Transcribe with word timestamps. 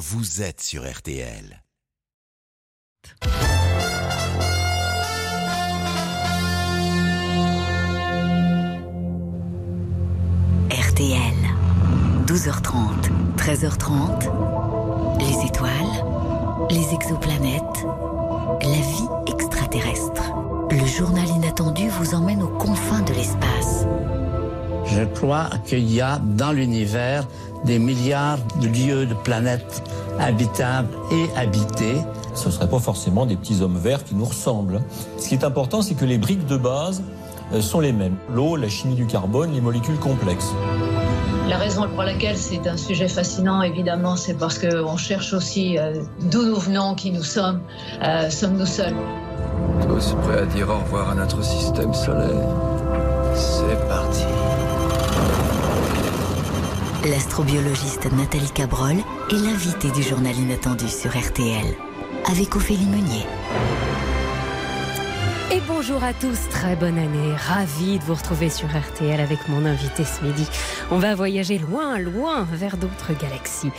vous 0.00 0.40
êtes 0.40 0.62
sur 0.62 0.90
RTL. 0.90 1.62
RTL. 10.70 11.34
12h30, 12.24 13.10
13h30. 13.36 14.30
Les 15.18 15.46
étoiles, 15.46 15.70
les 16.70 16.94
exoplanètes, 16.94 17.60
la 18.62 18.68
vie 18.70 19.08
extraterrestre. 19.26 20.32
Le 20.70 20.86
journal 20.86 21.28
inattendu 21.28 21.90
vous 21.90 22.14
emmène 22.14 22.42
aux 22.42 22.56
confins 22.56 23.02
de 23.02 23.12
l'espace. 23.12 23.49
Je 24.92 25.04
crois 25.04 25.50
qu'il 25.64 25.90
y 25.90 26.00
a 26.00 26.18
dans 26.18 26.52
l'univers 26.52 27.26
des 27.64 27.78
milliards 27.78 28.38
de 28.60 28.66
lieux, 28.66 29.06
de 29.06 29.14
planètes 29.14 29.82
habitables 30.18 30.88
et 31.12 31.38
habitées. 31.38 32.00
Ce 32.34 32.46
ne 32.46 32.52
seraient 32.52 32.68
pas 32.68 32.78
forcément 32.78 33.26
des 33.26 33.36
petits 33.36 33.62
hommes 33.62 33.78
verts 33.78 34.04
qui 34.04 34.14
nous 34.14 34.24
ressemblent. 34.24 34.80
Ce 35.18 35.28
qui 35.28 35.34
est 35.34 35.44
important, 35.44 35.82
c'est 35.82 35.94
que 35.94 36.04
les 36.04 36.18
briques 36.18 36.46
de 36.46 36.56
base 36.56 37.02
euh, 37.52 37.60
sont 37.60 37.80
les 37.80 37.92
mêmes. 37.92 38.16
L'eau, 38.32 38.56
la 38.56 38.68
chimie 38.68 38.94
du 38.94 39.06
carbone, 39.06 39.52
les 39.52 39.60
molécules 39.60 39.98
complexes. 39.98 40.52
La 41.48 41.58
raison 41.58 41.88
pour 41.88 42.04
laquelle 42.04 42.36
c'est 42.36 42.66
un 42.68 42.76
sujet 42.76 43.08
fascinant, 43.08 43.62
évidemment, 43.62 44.14
c'est 44.14 44.34
parce 44.34 44.58
qu'on 44.58 44.96
cherche 44.96 45.32
aussi 45.32 45.78
euh, 45.78 46.00
d'où 46.30 46.44
nous 46.44 46.56
venons, 46.56 46.94
qui 46.94 47.10
nous 47.10 47.24
sommes, 47.24 47.60
euh, 48.02 48.30
sommes-nous 48.30 48.66
seuls. 48.66 48.94
Tous 49.88 50.14
prêts 50.22 50.42
à 50.42 50.46
dire 50.46 50.68
au 50.68 50.78
revoir 50.78 51.10
à 51.10 51.14
notre 51.14 51.42
système 51.42 51.92
solaire. 51.92 52.46
C'est 53.34 53.88
parti. 53.88 54.24
L'astrobiologiste 57.08 58.12
Nathalie 58.12 58.50
Cabrol 58.50 58.96
est 59.30 59.34
l'invitée 59.34 59.90
du 59.90 60.02
journal 60.02 60.36
inattendu 60.36 60.86
sur 60.86 61.10
RTL. 61.10 61.74
Avec 62.30 62.54
Ophélie 62.54 62.84
Meunier. 62.84 63.24
Et 65.52 65.60
bonjour 65.66 66.04
à 66.04 66.14
tous, 66.14 66.48
très 66.48 66.76
bonne 66.76 66.96
année, 66.96 67.34
ravi 67.34 67.98
de 67.98 68.04
vous 68.04 68.14
retrouver 68.14 68.50
sur 68.50 68.68
RTL 68.68 69.18
avec 69.18 69.48
mon 69.48 69.66
invité 69.66 70.04
ce 70.04 70.22
midi. 70.24 70.46
On 70.92 70.98
va 70.98 71.16
voyager 71.16 71.58
loin, 71.58 71.98
loin 71.98 72.46
vers 72.52 72.76
d'autres 72.76 73.14
galaxies. 73.20 73.72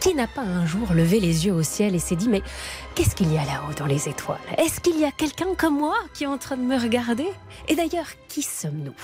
Qui 0.00 0.14
n'a 0.14 0.28
pas 0.28 0.42
un 0.42 0.64
jour 0.66 0.92
levé 0.94 1.18
les 1.18 1.46
yeux 1.46 1.52
au 1.52 1.64
ciel 1.64 1.96
et 1.96 1.98
s'est 1.98 2.14
dit 2.14 2.28
mais 2.28 2.42
qu'est-ce 2.94 3.16
qu'il 3.16 3.32
y 3.32 3.38
a 3.38 3.44
là-haut 3.44 3.74
dans 3.76 3.86
les 3.86 4.08
étoiles? 4.08 4.38
Est-ce 4.56 4.78
qu'il 4.78 5.00
y 5.00 5.04
a 5.04 5.10
quelqu'un 5.10 5.56
comme 5.58 5.76
moi 5.76 5.96
qui 6.14 6.24
est 6.24 6.28
en 6.28 6.38
train 6.38 6.56
de 6.56 6.62
me 6.62 6.80
regarder? 6.80 7.26
Et 7.66 7.74
d'ailleurs, 7.74 8.06
qui 8.28 8.42
sommes-nous? 8.42 8.94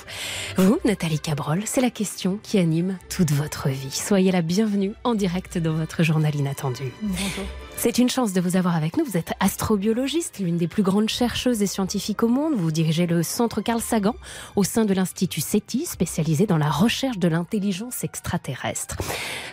Vous, 0.59 0.79
Nathalie 0.85 1.19
Cabrol, 1.19 1.63
c'est 1.65 1.81
la 1.81 1.91
question 1.91 2.39
qui 2.41 2.61
anime 2.61 2.99
toute 3.09 3.33
votre 3.33 3.69
vie. 3.69 3.91
Soyez 3.91 4.31
la 4.31 4.43
bienvenue 4.43 4.93
en 5.03 5.17
direct 5.17 5.59
dans 5.59 5.75
votre 5.75 6.05
journal 6.05 6.33
inattendu. 6.37 6.93
Bonjour. 7.03 7.47
C'est 7.85 7.99
une 7.99 8.09
chance 8.09 8.33
de 8.33 8.41
vous 8.41 8.55
avoir 8.55 8.77
avec 8.77 8.97
nous. 8.97 9.05
Vous 9.05 9.17
êtes 9.17 9.33
astrobiologiste, 9.41 10.39
l'une 10.39 10.57
des 10.57 10.69
plus 10.69 10.85
grandes 10.85 11.09
chercheuses 11.09 11.63
et 11.63 11.67
scientifiques 11.67 12.23
au 12.23 12.29
monde. 12.29 12.55
Vous 12.55 12.71
dirigez 12.71 13.09
le 13.09 13.25
centre 13.25 13.61
Carl 13.61 13.81
Sagan 13.81 14.15
au 14.55 14.63
sein 14.63 14.85
de 14.85 14.95
l'Institut 14.95 15.41
SETI, 15.41 15.85
spécialisé 15.85 16.47
dans 16.47 16.59
la 16.59 16.71
recherche 16.71 17.19
de 17.19 17.27
l'intelligence 17.27 18.05
extraterrestre. 18.05 18.99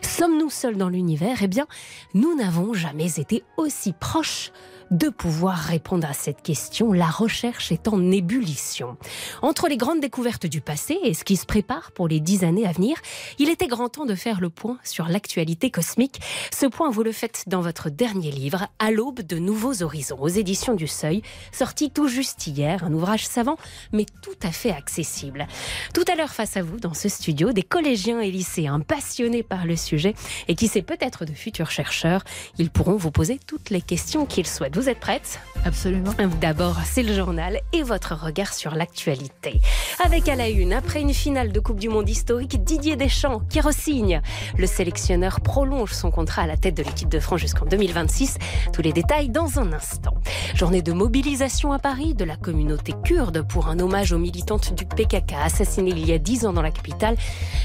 Sommes-nous 0.03 0.51
seuls 0.51 0.77
dans 0.77 0.89
l'univers? 0.89 1.41
Eh 1.41 1.47
bien, 1.47 1.65
nous 2.13 2.35
n'avons 2.35 2.75
jamais 2.75 3.19
été 3.19 3.43
aussi 3.57 3.93
proches 3.93 4.51
de 4.91 5.09
pouvoir 5.09 5.57
répondre 5.57 6.07
à 6.07 6.13
cette 6.13 6.41
question. 6.41 6.93
La 6.93 7.07
recherche 7.07 7.71
est 7.71 7.87
en 7.87 8.11
ébullition. 8.11 8.97
Entre 9.41 9.67
les 9.67 9.77
grandes 9.77 9.99
découvertes 9.99 10.47
du 10.47 10.61
passé 10.61 10.99
et 11.03 11.13
ce 11.13 11.23
qui 11.23 11.37
se 11.37 11.45
prépare 11.45 11.91
pour 11.91 12.07
les 12.07 12.19
dix 12.19 12.43
années 12.43 12.67
à 12.67 12.71
venir, 12.71 12.97
il 13.37 13.49
était 13.49 13.67
grand 13.67 13.89
temps 13.89 14.05
de 14.05 14.15
faire 14.15 14.41
le 14.41 14.49
point 14.49 14.79
sur 14.83 15.07
l'actualité 15.07 15.69
cosmique. 15.69 16.19
Ce 16.51 16.65
point, 16.65 16.89
vous 16.89 17.03
le 17.03 17.11
faites 17.11 17.43
dans 17.47 17.61
votre 17.61 17.89
dernier 17.89 18.31
livre, 18.31 18.67
À 18.79 18.91
l'aube 18.91 19.21
de 19.21 19.37
nouveaux 19.37 19.83
horizons, 19.83 20.19
aux 20.19 20.27
éditions 20.27 20.73
du 20.73 20.87
Seuil, 20.87 21.21
sorti 21.51 21.91
tout 21.91 22.07
juste 22.07 22.47
hier, 22.47 22.83
un 22.83 22.93
ouvrage 22.93 23.27
savant, 23.27 23.57
mais 23.93 24.05
tout 24.21 24.37
à 24.43 24.51
fait 24.51 24.71
accessible. 24.71 25.47
Tout 25.93 26.05
à 26.11 26.15
l'heure, 26.15 26.31
face 26.31 26.57
à 26.57 26.63
vous, 26.63 26.79
dans 26.79 26.93
ce 26.93 27.09
studio, 27.09 27.51
des 27.51 27.63
collégiens 27.63 28.19
et 28.19 28.31
lycéens 28.31 28.79
passionnés 28.79 29.43
par 29.43 29.65
le 29.65 29.75
sujet 29.75 30.15
et 30.47 30.55
qui, 30.55 30.67
c'est 30.67 30.81
peut-être 30.81 31.25
de 31.25 31.33
futurs 31.33 31.71
chercheurs, 31.71 32.23
ils 32.57 32.69
pourront 32.69 32.95
vous 32.95 33.11
poser 33.11 33.39
toutes 33.45 33.69
les 33.69 33.81
questions 33.81 34.25
qu'ils 34.25 34.47
souhaitent. 34.47 34.78
Vous 34.79 34.87
êtes 34.87 35.01
prête? 35.01 35.41
Absolument. 35.65 36.13
D'abord, 36.39 36.77
c'est 36.85 37.03
le 37.03 37.13
journal 37.13 37.59
et 37.73 37.83
votre 37.83 38.15
regard 38.15 38.53
sur 38.53 38.75
l'actualité. 38.75 39.59
Avec 40.05 40.29
à 40.29 40.35
la 40.35 40.47
une, 40.47 40.71
après 40.71 41.01
une 41.01 41.13
finale 41.13 41.51
de 41.51 41.59
Coupe 41.59 41.81
du 41.81 41.89
Monde 41.89 42.09
historique, 42.09 42.63
Didier 42.63 42.95
Deschamps 42.95 43.41
qui 43.49 43.59
ressigne. 43.59 44.21
Le 44.57 44.65
sélectionneur 44.67 45.41
prolonge 45.41 45.91
son 45.91 46.11
contrat 46.11 46.43
à 46.43 46.47
la 46.47 46.55
tête 46.55 46.77
de 46.77 46.83
l'équipe 46.83 47.09
de 47.09 47.19
France 47.19 47.41
jusqu'en 47.41 47.65
2026. 47.65 48.37
Tous 48.71 48.81
les 48.81 48.93
détails 48.93 49.27
dans 49.27 49.59
un 49.59 49.73
instant. 49.73 50.13
Journée 50.55 50.81
de 50.81 50.93
mobilisation 50.93 51.73
à 51.73 51.79
Paris 51.79 52.15
de 52.15 52.23
la 52.23 52.37
communauté 52.37 52.93
kurde 53.03 53.45
pour 53.45 53.67
un 53.67 53.79
hommage 53.79 54.13
aux 54.13 54.17
militantes 54.17 54.73
du 54.73 54.85
PKK 54.85 55.33
assassinées 55.43 55.91
il 55.91 56.07
y 56.07 56.13
a 56.13 56.19
10 56.19 56.45
ans 56.45 56.53
dans 56.53 56.61
la 56.61 56.71
capitale, 56.71 57.17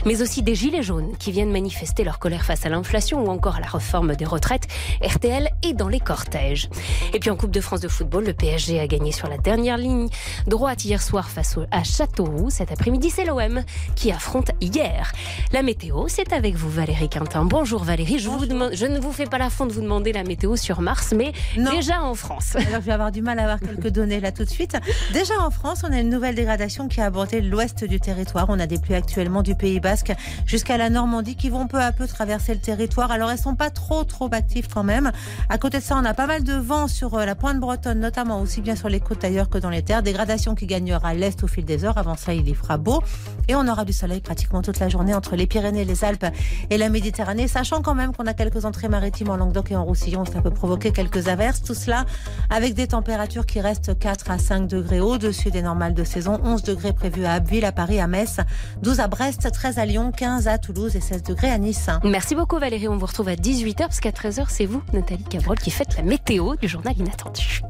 mais 0.05 0.21
aussi 0.21 0.43
des 0.43 0.57
gilets 0.57 0.83
jaunes 0.83 1.17
qui 1.19 1.31
viennent 1.31 1.53
manifester 1.53 2.03
leur 2.03 2.19
colère 2.19 2.45
face 2.45 2.67
à 2.67 2.71
l'inflation 2.71 3.25
ou 3.25 3.29
encore 3.29 3.55
à 3.55 3.61
la 3.61 3.69
réforme 3.69 4.17
des 4.17 4.25
retraites. 4.25 4.67
RTL 5.01 5.49
est 5.63 5.75
dans 5.75 5.89
les 5.89 6.01
cortèges. 6.01 6.69
Et 7.13 7.21
puis 7.21 7.31
en 7.31 7.37
Coupe 7.37 7.51
de 7.51 7.61
France 7.61 7.81
de 7.81 7.89
football, 7.89 8.25
le 8.25 8.33
PSG 8.33 8.81
a 8.81 8.87
gagné 8.87 9.13
sur 9.13 9.29
la 9.29 9.39
dernière 9.39 9.77
ligne 9.77 10.09
droite 10.47 10.85
hier 10.85 11.03
soir 11.03 11.29
face 11.31 11.59
à 11.71 11.85
Châteauroux. 11.85 12.51
Cet 12.51 12.73
après-midi, 12.73 13.11
c'est 13.11 13.25
l'OM 13.25 13.63
qui 13.95 14.11
affronte 14.11 14.51
hier. 14.61 15.13
La 15.53 15.63
météo, 15.63 16.07
c'est 16.09 16.33
avec 16.33 16.55
vous 16.57 16.71
Valérie 16.71 17.09
Quintin. 17.09 17.45
Bonjour 17.45 17.85
Valérie, 17.85 18.19
je, 18.19 18.29
Vous 18.29 18.47
demande, 18.47 18.71
je 18.75 18.87
ne 18.87 18.99
vous 18.99 19.13
fais 19.13 19.27
pas 19.27 19.39
la 19.39 19.45
l'affront 19.45 19.67
de 19.67 19.73
vous 19.73 19.83
demander 19.83 20.13
la 20.13 20.25
météo 20.25 20.57
sur 20.57 20.81
Mars, 20.81 21.13
mais 21.15 21.33
Non. 21.59 21.71
déjà 21.71 22.03
en 22.03 22.15
France. 22.15 22.57
Alors 22.69 22.81
je 22.81 22.87
vais 22.87 22.93
avoir 22.93 23.13
du 23.13 23.21
mal 23.21 23.39
à 23.39 23.43
avoir 23.43 23.61
quelques 23.61 23.89
données 23.93 24.21
là 24.21 24.33
tout 24.33 24.45
de 24.45 24.49
suite. 24.49 24.77
Déjà 25.13 25.35
en 25.39 25.51
France, 25.51 25.83
on 25.87 25.93
a 25.93 26.01
une 26.01 26.09
nouvelle 26.09 26.35
dégradation 26.35 26.89
qui 26.89 27.01
a 27.03 27.05
abordé 27.07 27.43
l'ouest 27.43 27.85
du 27.85 28.01
territoire. 28.01 28.47
On 28.49 28.59
a 28.59 28.67
des 28.67 28.79
pluies 28.79 28.95
actuellement 28.95 29.43
du 29.43 29.55
Pays 29.55 29.81
Basque 29.81 30.13
jusqu'à 30.47 30.79
la 30.79 30.89
Normandie 30.89 31.37
qui 31.37 31.51
vont 31.51 31.67
peu 31.67 31.79
à 31.81 31.93
peu 31.93 32.07
traverser 32.07 32.55
le 32.55 32.61
territoire. 32.61 33.11
Alors 33.11 33.31
elles 33.31 33.39
sont 33.39 33.55
pas 33.55 33.69
trop 33.69 34.05
trop 34.05 34.31
actives 34.33 34.69
quand 34.73 34.83
même. 34.83 35.13
À 35.51 35.59
côté 35.59 35.79
de 35.79 35.83
ça, 35.83 35.97
on 35.99 36.05
a 36.07 36.15
pas 36.15 36.27
mal 36.27 36.43
de 36.43 36.55
vent 36.55 36.89
sur 36.95 37.15
euh, 37.15 37.25
la 37.27 37.35
pointe 37.35 37.59
bretonne, 37.59 37.99
notamment 37.99 38.41
aussi 38.41 38.61
bien 38.61 38.77
sur 38.77 38.89
les 38.89 39.01
côtes 39.01 39.25
ailleurs 39.25 39.49
que 39.49 39.59
dans 39.59 39.69
les 39.69 39.83
terres. 39.83 40.03
Dégradation 40.03 40.55
qui 40.55 40.67
gagnera 40.67 41.13
l'est 41.13 41.43
au 41.43 41.49
fil 41.49 41.65
des 41.65 41.85
heures. 41.85 41.99
Avant 41.99 42.17
ça, 42.17 42.33
il 42.33 42.49
y 42.49 42.55
fera 42.55 42.79
beau 42.79 43.03
et 43.49 43.57
on 43.57 43.67
aura 43.67 43.85
du 43.85 43.93
soleil 43.93 44.21
pratiquement 44.21 44.63
toute 44.63 44.79
la 44.79 44.89
journée 44.89 45.13
entre 45.13 45.35
les 45.35 45.47
Pyrénées, 45.47 45.85
les 45.85 46.05
Alpes 46.05 46.27
et 46.71 46.79
la 46.79 46.89
Méditerranée, 46.89 47.49
sachant 47.49 47.83
quand 47.83 47.97
même 47.97 48.15
qu'on 48.15 48.27
a 48.27 48.33
quelques 48.33 48.65
entrées 48.65 48.89
maritimes 48.89 49.31
en 49.31 49.37
Languedoc 49.37 49.73
et 49.73 49.77
en 49.77 49.85
Roussillon. 49.85 50.25
Ça 50.25 50.41
peut 50.41 50.53
provoquer 50.53 50.93
quelques 50.93 51.27
averses. 51.27 51.63
Tout 51.63 51.75
cela 51.75 52.05
avec 52.49 52.75
des 52.75 52.87
températures 52.87 53.45
qui 53.45 53.61
restent 53.61 53.99
4 53.99 54.31
à 54.31 54.39
5 54.39 54.69
degrés 54.69 55.01
au-dessus 55.01 55.51
des 55.51 55.63
normales 55.63 55.95
de 55.95 56.05
saison. 56.05 56.41
11 56.45 56.63
degrés 56.63 56.93
prévus 56.93 57.25
à 57.25 57.33
Abbeville, 57.33 57.65
à 57.65 57.73
Paris, 57.73 57.99
à 57.99 58.07
Metz, 58.07 58.39
12 58.83 59.01
à 59.01 59.09
Brest, 59.09 59.51
13 59.51 59.79
à 59.79 59.85
Lyon, 59.85 60.13
15 60.17 60.47
à 60.47 60.59
Toulouse 60.59 60.95
et 60.95 61.01
16 61.01 61.25
degrés 61.25 61.51
à 61.51 61.59
Nice. 61.59 61.91
Merci 62.05 62.37
beaucoup 62.37 62.61
Valérie, 62.61 62.87
on 62.87 62.97
vous 62.97 63.07
retrouve 63.07 63.29
à 63.29 63.35
18h 63.35 63.79
parce 63.79 64.01
qu'à 64.01 64.11
13h, 64.11 64.45
c'est 64.49 64.67
vous, 64.67 64.83
Nathalie 64.93 65.25
Cabrol, 65.25 65.59
qui 65.59 65.73
faites 65.73 65.97
la 65.97 66.05
météo 66.05 66.55
du 66.55 66.69
journal 66.69 66.84
inattendu. 66.93 67.61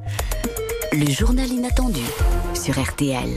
Le 0.92 1.10
journal 1.10 1.48
inattendu 1.50 2.02
sur 2.54 2.80
RTL. 2.82 3.28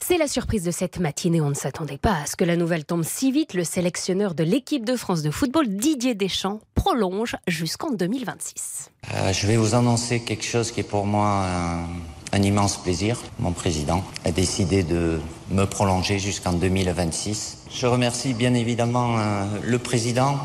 C'est 0.00 0.18
la 0.18 0.28
surprise 0.28 0.62
de 0.62 0.70
cette 0.70 1.00
matinée. 1.00 1.40
On 1.40 1.48
ne 1.48 1.54
s'attendait 1.54 1.98
pas 1.98 2.18
à 2.22 2.26
ce 2.26 2.36
que 2.36 2.44
la 2.44 2.56
nouvelle 2.56 2.84
tombe 2.84 3.02
si 3.02 3.32
vite. 3.32 3.54
Le 3.54 3.64
sélectionneur 3.64 4.34
de 4.34 4.44
l'équipe 4.44 4.84
de 4.84 4.96
France 4.96 5.22
de 5.22 5.30
football, 5.30 5.66
Didier 5.68 6.14
Deschamps, 6.14 6.60
prolonge 6.74 7.36
jusqu'en 7.48 7.90
2026. 7.90 8.90
Euh, 9.14 9.32
je 9.32 9.46
vais 9.46 9.56
vous 9.56 9.74
annoncer 9.74 10.20
quelque 10.20 10.44
chose 10.44 10.70
qui 10.70 10.80
est 10.80 10.88
pour 10.88 11.06
moi 11.06 11.44
un, 11.44 11.86
un 12.32 12.42
immense 12.42 12.76
plaisir. 12.76 13.18
Mon 13.38 13.52
président 13.52 14.04
a 14.24 14.30
décidé 14.30 14.82
de 14.82 15.20
me 15.50 15.64
prolonger 15.64 16.18
jusqu'en 16.18 16.52
2026. 16.52 17.64
Je 17.72 17.86
remercie 17.86 18.34
bien 18.34 18.54
évidemment 18.54 19.18
euh, 19.18 19.44
le 19.64 19.78
président 19.78 20.38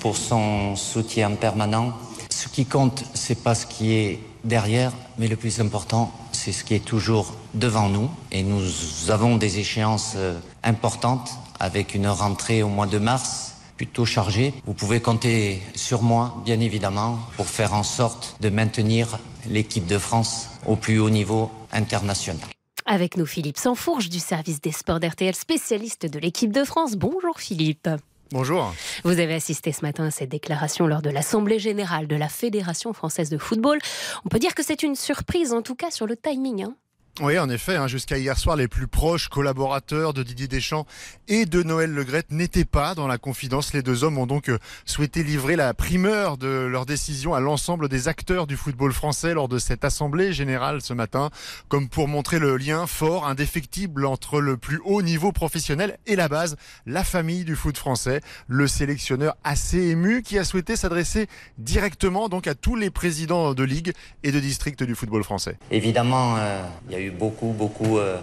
pour 0.00 0.16
son 0.16 0.76
soutien 0.76 1.30
permanent. 1.32 1.92
Ce 2.30 2.48
qui 2.48 2.66
compte, 2.66 3.04
c'est 3.14 3.42
pas 3.42 3.54
ce 3.54 3.66
qui 3.66 3.94
est 3.94 4.20
derrière, 4.48 4.92
mais 5.18 5.28
le 5.28 5.36
plus 5.36 5.60
important, 5.60 6.12
c'est 6.32 6.52
ce 6.52 6.64
qui 6.64 6.74
est 6.74 6.84
toujours 6.84 7.34
devant 7.54 7.88
nous. 7.88 8.10
Et 8.32 8.42
nous 8.42 8.64
avons 9.10 9.36
des 9.36 9.58
échéances 9.58 10.14
euh, 10.16 10.38
importantes 10.64 11.30
avec 11.60 11.94
une 11.94 12.08
rentrée 12.08 12.62
au 12.62 12.68
mois 12.68 12.86
de 12.86 12.98
mars 12.98 13.54
plutôt 13.76 14.04
chargée. 14.04 14.52
Vous 14.66 14.74
pouvez 14.74 15.00
compter 15.00 15.62
sur 15.76 16.02
moi, 16.02 16.42
bien 16.44 16.58
évidemment, 16.58 17.20
pour 17.36 17.46
faire 17.46 17.74
en 17.74 17.84
sorte 17.84 18.36
de 18.40 18.48
maintenir 18.48 19.18
l'équipe 19.48 19.86
de 19.86 19.98
France 19.98 20.48
au 20.66 20.74
plus 20.74 20.98
haut 20.98 21.10
niveau 21.10 21.50
international. 21.72 22.38
Avec 22.86 23.16
nous, 23.16 23.26
Philippe 23.26 23.58
Sansfourge 23.58 24.08
du 24.08 24.18
service 24.18 24.60
des 24.60 24.72
sports 24.72 24.98
d'RTL, 24.98 25.34
spécialiste 25.34 26.06
de 26.06 26.18
l'équipe 26.18 26.52
de 26.52 26.64
France. 26.64 26.96
Bonjour 26.96 27.38
Philippe. 27.38 27.88
Bonjour. 28.30 28.74
Vous 29.04 29.18
avez 29.20 29.34
assisté 29.34 29.72
ce 29.72 29.80
matin 29.82 30.04
à 30.04 30.10
cette 30.10 30.28
déclaration 30.28 30.86
lors 30.86 31.00
de 31.00 31.08
l'Assemblée 31.08 31.58
générale 31.58 32.06
de 32.06 32.16
la 32.16 32.28
Fédération 32.28 32.92
française 32.92 33.30
de 33.30 33.38
football. 33.38 33.78
On 34.26 34.28
peut 34.28 34.38
dire 34.38 34.54
que 34.54 34.62
c'est 34.62 34.82
une 34.82 34.96
surprise, 34.96 35.54
en 35.54 35.62
tout 35.62 35.74
cas 35.74 35.90
sur 35.90 36.06
le 36.06 36.14
timing. 36.14 36.64
hein. 36.64 36.74
Oui, 37.20 37.36
en 37.36 37.50
effet, 37.50 37.74
hein, 37.74 37.88
jusqu'à 37.88 38.16
hier 38.16 38.38
soir, 38.38 38.54
les 38.54 38.68
plus 38.68 38.86
proches 38.86 39.26
collaborateurs 39.26 40.14
de 40.14 40.22
Didier 40.22 40.46
Deschamps 40.46 40.86
et 41.26 41.46
de 41.46 41.64
Noël 41.64 41.92
Legrette 41.92 42.30
n'étaient 42.30 42.64
pas 42.64 42.94
dans 42.94 43.08
la 43.08 43.18
confidence. 43.18 43.74
Les 43.74 43.82
deux 43.82 44.04
hommes 44.04 44.18
ont 44.18 44.26
donc 44.26 44.48
euh, 44.48 44.58
souhaité 44.84 45.24
livrer 45.24 45.56
la 45.56 45.74
primeur 45.74 46.38
de 46.38 46.46
leur 46.46 46.86
décision 46.86 47.34
à 47.34 47.40
l'ensemble 47.40 47.88
des 47.88 48.06
acteurs 48.06 48.46
du 48.46 48.56
football 48.56 48.92
français 48.92 49.34
lors 49.34 49.48
de 49.48 49.58
cette 49.58 49.84
assemblée 49.84 50.32
générale 50.32 50.80
ce 50.80 50.92
matin, 50.92 51.30
comme 51.66 51.88
pour 51.88 52.06
montrer 52.06 52.38
le 52.38 52.56
lien 52.56 52.86
fort, 52.86 53.26
indéfectible 53.26 54.06
entre 54.06 54.40
le 54.40 54.56
plus 54.56 54.80
haut 54.84 55.02
niveau 55.02 55.32
professionnel 55.32 55.98
et 56.06 56.14
la 56.14 56.28
base, 56.28 56.56
la 56.86 57.02
famille 57.02 57.44
du 57.44 57.56
foot 57.56 57.76
français. 57.76 58.20
Le 58.46 58.68
sélectionneur 58.68 59.36
assez 59.42 59.78
ému 59.88 60.22
qui 60.22 60.38
a 60.38 60.44
souhaité 60.44 60.76
s'adresser 60.76 61.26
directement 61.58 62.28
donc 62.28 62.46
à 62.46 62.54
tous 62.54 62.76
les 62.76 62.90
présidents 62.90 63.54
de 63.54 63.64
ligue 63.64 63.92
et 64.22 64.30
de 64.30 64.38
district 64.38 64.84
du 64.84 64.94
football 64.94 65.24
français. 65.24 65.58
Évidemment, 65.72 66.36
euh, 66.38 66.62
il 66.88 66.92
y 66.92 66.94
a 66.94 67.00
eu 67.00 67.07
beaucoup, 67.10 67.54
beaucoup 67.56 67.98
euh, 67.98 68.18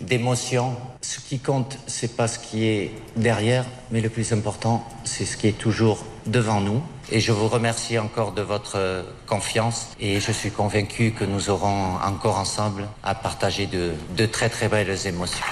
d'émotions. 0.00 0.74
Ce 1.00 1.20
qui 1.20 1.38
compte, 1.38 1.78
c'est 1.86 2.16
pas 2.16 2.28
ce 2.28 2.38
qui 2.38 2.64
est 2.64 2.90
derrière, 3.16 3.64
mais 3.90 4.00
le 4.00 4.08
plus 4.08 4.32
important, 4.32 4.84
c'est 5.04 5.24
ce 5.24 5.36
qui 5.36 5.48
est 5.48 5.58
toujours 5.58 6.04
devant 6.26 6.60
nous. 6.60 6.82
Et 7.10 7.20
je 7.20 7.32
vous 7.32 7.48
remercie 7.48 7.98
encore 7.98 8.32
de 8.32 8.42
votre 8.42 8.76
euh, 8.76 9.02
confiance 9.26 9.88
et 10.00 10.20
je 10.20 10.32
suis 10.32 10.50
convaincu 10.50 11.10
que 11.10 11.24
nous 11.24 11.50
aurons 11.50 11.96
encore 12.02 12.38
ensemble 12.38 12.88
à 13.02 13.14
partager 13.14 13.66
de, 13.66 13.92
de 14.16 14.26
très 14.26 14.48
très 14.48 14.68
belles 14.68 15.06
émotions. 15.06 15.44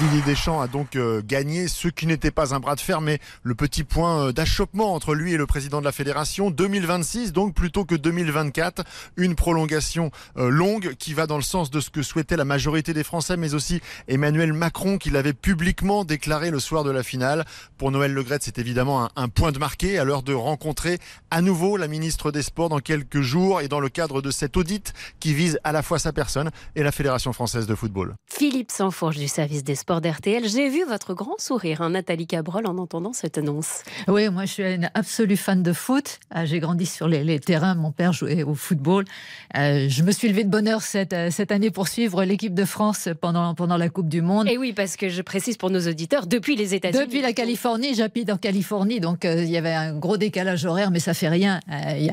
Didier 0.00 0.22
Deschamps 0.22 0.60
a 0.60 0.68
donc 0.68 0.96
euh, 0.96 1.22
gagné 1.24 1.66
ce 1.66 1.88
qui 1.88 2.06
n'était 2.06 2.30
pas 2.30 2.54
un 2.54 2.60
bras 2.60 2.74
de 2.74 2.80
fer, 2.80 3.00
mais 3.00 3.18
le 3.42 3.54
petit 3.54 3.84
point 3.84 4.26
euh, 4.26 4.32
d'achoppement 4.32 4.94
entre 4.94 5.14
lui 5.14 5.32
et 5.32 5.36
le 5.36 5.46
président 5.46 5.80
de 5.80 5.84
la 5.84 5.92
fédération. 5.92 6.50
2026, 6.50 7.32
donc 7.32 7.54
plutôt 7.54 7.84
que 7.84 7.94
2024, 7.94 8.84
une 9.16 9.34
prolongation 9.34 10.10
longue 10.36 10.94
qui 10.98 11.14
va 11.14 11.26
dans 11.26 11.36
le 11.36 11.42
sens 11.42 11.70
de 11.70 11.80
ce 11.80 11.90
que 11.90 12.02
souhaitait 12.02 12.36
la 12.36 12.44
majorité 12.44 12.92
des 12.92 13.02
Français, 13.02 13.36
mais 13.36 13.54
aussi 13.54 13.80
Emmanuel 14.08 14.52
Macron 14.52 14.98
qui 14.98 15.10
l'avait 15.10 15.32
publiquement 15.32 16.04
déclaré 16.04 16.50
le 16.50 16.60
soir 16.60 16.84
de 16.84 16.90
la 16.90 17.02
finale. 17.02 17.44
Pour 17.76 17.90
Noël 17.90 18.12
Legrette, 18.12 18.42
c'est 18.44 18.58
évidemment 18.58 19.04
un, 19.04 19.10
un 19.16 19.28
point 19.28 19.52
de 19.52 19.58
marqué 19.58 19.97
à 19.98 20.04
l'heure 20.04 20.22
de 20.22 20.34
rencontrer 20.34 20.98
à 21.30 21.40
nouveau 21.42 21.76
la 21.76 21.88
ministre 21.88 22.30
des 22.30 22.42
Sports 22.42 22.68
dans 22.68 22.78
quelques 22.78 23.20
jours 23.20 23.60
et 23.60 23.68
dans 23.68 23.80
le 23.80 23.88
cadre 23.88 24.22
de 24.22 24.30
cet 24.30 24.56
audit 24.56 24.92
qui 25.20 25.34
vise 25.34 25.58
à 25.64 25.72
la 25.72 25.82
fois 25.82 25.98
sa 25.98 26.12
personne 26.12 26.50
et 26.76 26.82
la 26.82 26.92
Fédération 26.92 27.32
française 27.32 27.66
de 27.66 27.74
football. 27.74 28.14
Philippe 28.28 28.70
Sanfourche 28.70 29.16
du 29.16 29.28
service 29.28 29.64
des 29.64 29.74
sports 29.74 30.00
d'RTL. 30.00 30.48
J'ai 30.48 30.68
vu 30.68 30.84
votre 30.84 31.14
grand 31.14 31.38
sourire, 31.38 31.82
hein, 31.82 31.90
Nathalie 31.90 32.26
Cabrol, 32.26 32.66
en 32.66 32.78
entendant 32.78 33.12
cette 33.12 33.38
annonce. 33.38 33.82
Oui, 34.06 34.28
moi 34.28 34.44
je 34.44 34.52
suis 34.52 34.62
une 34.62 34.90
absolue 34.94 35.36
fan 35.36 35.62
de 35.62 35.72
foot. 35.72 36.20
Euh, 36.36 36.46
J'ai 36.46 36.60
grandi 36.60 36.86
sur 36.86 37.08
les, 37.08 37.24
les 37.24 37.40
terrains, 37.40 37.74
mon 37.74 37.92
père 37.92 38.12
jouait 38.12 38.42
au 38.42 38.54
football. 38.54 39.04
Euh, 39.56 39.86
je 39.88 40.02
me 40.02 40.12
suis 40.12 40.28
levé 40.28 40.44
de 40.44 40.50
bonne 40.50 40.68
heure 40.68 40.82
cette, 40.82 41.12
euh, 41.12 41.30
cette 41.30 41.52
année 41.52 41.70
pour 41.70 41.88
suivre 41.88 42.24
l'équipe 42.24 42.54
de 42.54 42.64
France 42.64 43.08
pendant, 43.20 43.54
pendant 43.54 43.76
la 43.76 43.88
Coupe 43.88 44.08
du 44.08 44.22
Monde. 44.22 44.48
Et 44.48 44.58
oui, 44.58 44.72
parce 44.72 44.96
que 44.96 45.08
je 45.08 45.22
précise 45.22 45.56
pour 45.56 45.70
nos 45.70 45.86
auditeurs, 45.88 46.26
depuis 46.26 46.56
les 46.56 46.74
États-Unis. 46.74 47.04
Depuis 47.04 47.20
la 47.22 47.32
Californie, 47.32 47.94
j'habite 47.94 48.30
en 48.30 48.36
Californie, 48.36 49.00
donc 49.00 49.24
euh, 49.24 49.42
il 49.42 49.50
y 49.50 49.56
avait 49.56 49.72
un 49.72 49.87
gros 49.92 50.16
décalage 50.16 50.64
horaire, 50.64 50.90
mais 50.90 51.00
ça 51.00 51.14
fait 51.14 51.28
rien. 51.28 51.60
Euh, 51.70 52.08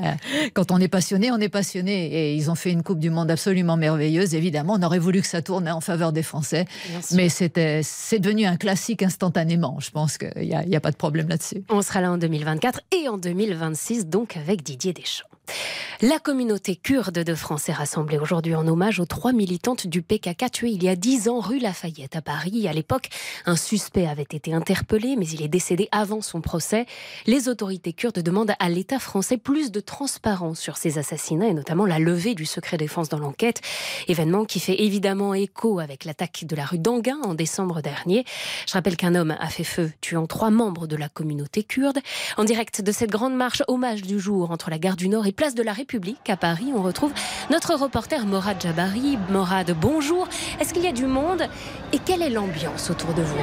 quand 0.54 0.72
on 0.72 0.80
est 0.80 0.88
passionné, 0.88 1.32
on 1.32 1.38
est 1.38 1.50
passionné. 1.50 2.06
Et 2.14 2.36
ils 2.36 2.50
ont 2.52 2.56
fait 2.56 2.72
une 2.72 2.84
Coupe 2.84 3.00
du 3.00 3.10
Monde 3.10 3.32
absolument 3.32 3.78
merveilleuse. 3.78 4.36
Évidemment, 4.36 4.78
on 4.80 4.84
aurait 4.84 5.00
voulu 5.00 5.22
que 5.22 5.28
ça 5.28 5.42
tourne 5.42 5.68
en 5.68 5.82
faveur 5.82 6.12
des 6.12 6.24
Français, 6.24 6.66
mais 7.12 7.30
c'était, 7.30 7.82
c'est 7.84 8.20
devenu 8.20 8.46
un 8.46 8.58
classique 8.58 9.04
instantanément. 9.04 9.78
Je 9.80 9.92
pense 9.92 10.18
qu'il 10.18 10.32
n'y 10.44 10.54
a, 10.54 10.64
il 10.64 10.70
y 10.70 10.76
a 10.76 10.82
pas 10.82 10.92
de 10.92 10.98
problème 10.98 11.30
là-dessus. 11.30 11.64
On 11.70 11.82
sera 11.82 12.02
là 12.02 12.12
en 12.12 12.18
2024 12.18 12.82
et 12.92 13.10
en 13.10 13.18
2026, 13.18 14.08
donc 14.08 14.38
avec 14.38 14.64
Didier 14.64 14.94
Deschamps. 14.94 15.35
La 16.02 16.20
communauté 16.20 16.76
kurde 16.76 17.20
de 17.20 17.36
France 17.36 17.70
est 17.70 17.74
rassemblée 17.74 18.18
aujourd'hui 18.18 18.54
en 18.54 18.68
hommage 18.68 19.00
aux 19.00 19.06
trois 19.06 19.32
militantes 19.32 19.88
du 19.88 20.02
PKK 20.02 20.52
tuées 20.52 20.72
il 20.72 20.84
y 20.84 20.90
a 20.90 20.96
dix 20.98 21.30
ans 21.30 21.40
rue 21.40 21.58
Lafayette 21.58 22.18
à 22.18 22.22
Paris. 22.22 22.68
À 22.68 22.74
l'époque, 22.74 23.08
un 23.46 23.56
suspect 23.56 24.06
avait 24.06 24.24
été 24.24 24.54
interpellé, 24.54 25.16
mais 25.18 25.26
il 25.28 25.42
est 25.42 25.48
décédé 25.48 25.88
avant 25.94 26.22
son 26.22 26.42
procès. 26.42 26.86
Les 27.28 27.48
autorités 27.48 27.94
kurdes 27.94 28.20
demandent 28.20 28.54
à 28.60 28.70
l'État 28.70 29.00
français 29.00 29.38
plus 29.38 29.72
de 29.72 29.80
transparence 29.80 30.60
sur 30.60 30.76
ces 30.76 30.98
assassinats 30.98 31.48
et 31.48 31.54
notamment 31.54 31.86
la 31.86 31.98
levée 31.98 32.36
du 32.36 32.46
secret 32.46 32.76
défense 32.76 33.08
dans 33.08 33.20
l'enquête. 33.20 33.62
Événement 34.10 34.44
qui 34.44 34.60
fait 34.60 34.84
évidemment 34.84 35.34
écho 35.34 35.80
avec 35.80 36.04
l'attaque 36.04 36.44
de 36.46 36.56
la 36.58 36.66
rue 36.66 36.80
d'Anguin 36.80 37.20
en 37.24 37.36
décembre 37.36 37.82
dernier. 37.82 38.26
Je 38.68 38.74
rappelle 38.74 38.98
qu'un 38.98 39.16
homme 39.16 39.36
a 39.40 39.48
fait 39.48 39.64
feu, 39.64 39.92
tuant 40.02 40.28
trois 40.28 40.50
membres 40.50 40.88
de 40.88 40.98
la 40.98 41.08
communauté 41.08 41.64
kurde. 41.64 42.00
En 42.36 42.44
direct 42.44 42.82
de 42.82 42.92
cette 42.92 43.12
grande 43.12 43.36
marche 43.36 43.64
hommage 43.70 44.02
du 44.02 44.20
jour 44.20 44.52
entre 44.52 44.70
la 44.70 44.78
gare 44.78 44.98
du 44.98 45.08
Nord 45.08 45.26
et 45.26 45.32
place 45.36 45.54
de 45.54 45.62
la 45.62 45.74
République 45.74 46.30
à 46.30 46.38
Paris, 46.38 46.72
on 46.76 46.82
retrouve 46.82 47.12
notre 47.52 47.76
reporter 47.76 48.26
Morad 48.26 48.60
Jabari. 48.62 49.18
Morad, 49.30 49.76
bonjour. 49.80 50.28
Est-ce 50.60 50.74
qu'il 50.74 50.84
y 50.84 50.88
a 50.88 50.92
du 50.92 51.06
monde 51.06 51.44
et 51.94 52.00
quelle 52.00 52.22
est 52.22 52.30
l'ambiance 52.30 52.90
autour 52.90 53.14
de 53.14 53.22
vous? 53.22 53.38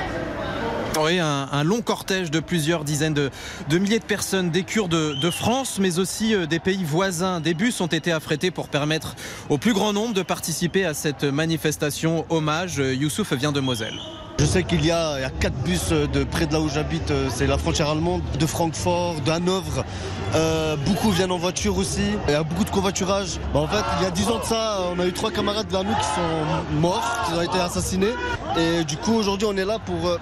Oui, 1.00 1.18
un, 1.20 1.64
long 1.64 1.80
cortège 1.80 2.30
de 2.30 2.40
plusieurs 2.40 2.84
dizaines 2.84 3.14
de, 3.14 3.30
de 3.70 3.78
milliers 3.78 3.98
de 3.98 4.04
personnes 4.04 4.50
des 4.50 4.62
Kurdes 4.62 4.90
de, 4.90 5.14
de 5.14 5.30
France, 5.30 5.78
mais 5.78 5.98
aussi 5.98 6.34
euh, 6.34 6.46
des 6.46 6.58
pays 6.58 6.84
voisins. 6.84 7.40
Des 7.40 7.54
bus 7.54 7.80
ont 7.80 7.86
été 7.86 8.12
affrétés 8.12 8.50
pour 8.50 8.68
permettre 8.68 9.16
au 9.48 9.56
plus 9.56 9.72
grand 9.72 9.94
nombre 9.94 10.12
de 10.12 10.22
participer 10.22 10.84
à 10.84 10.92
cette 10.92 11.24
manifestation 11.24 12.26
hommage. 12.28 12.78
Euh, 12.78 12.94
Youssouf 12.94 13.32
vient 13.32 13.52
de 13.52 13.60
Moselle. 13.60 13.98
Je 14.38 14.44
sais 14.44 14.64
qu'il 14.64 14.84
y 14.84 14.90
a, 14.90 15.30
quatre 15.40 15.56
bus 15.62 15.90
de 15.90 16.24
près 16.24 16.46
de 16.46 16.52
là 16.52 16.60
où 16.60 16.68
j'habite, 16.68 17.10
euh, 17.10 17.28
c'est 17.32 17.46
la 17.46 17.58
frontière 17.58 17.90
allemande, 17.90 18.22
de 18.38 18.46
Francfort, 18.46 19.20
de 19.24 19.30
Hanovre. 19.30 19.84
Euh, 20.34 20.76
beaucoup 20.76 21.10
viennent 21.10 21.30
en 21.30 21.38
voiture 21.38 21.76
aussi. 21.76 22.02
Il 22.26 22.32
y 22.32 22.34
a 22.34 22.42
beaucoup 22.42 22.64
de 22.64 22.70
covoiturage. 22.70 23.38
Bah, 23.52 23.60
en 23.60 23.68
fait, 23.68 23.84
il 23.98 24.04
y 24.04 24.06
a 24.06 24.10
dix 24.10 24.28
ans 24.28 24.38
de 24.38 24.44
ça, 24.44 24.78
on 24.94 24.98
a 24.98 25.06
eu 25.06 25.12
trois 25.12 25.30
camarades 25.30 25.70
vers 25.70 25.84
nous 25.84 25.94
qui 25.94 26.04
sont 26.04 26.80
morts, 26.80 27.26
qui 27.26 27.34
ont 27.34 27.42
été 27.42 27.58
assassinés. 27.60 28.14
Et 28.56 28.84
du 28.84 28.96
coup, 28.96 29.12
aujourd'hui, 29.12 29.46
on 29.50 29.56
est 29.56 29.64
là 29.64 29.78
pour, 29.78 30.08
euh, 30.08 30.18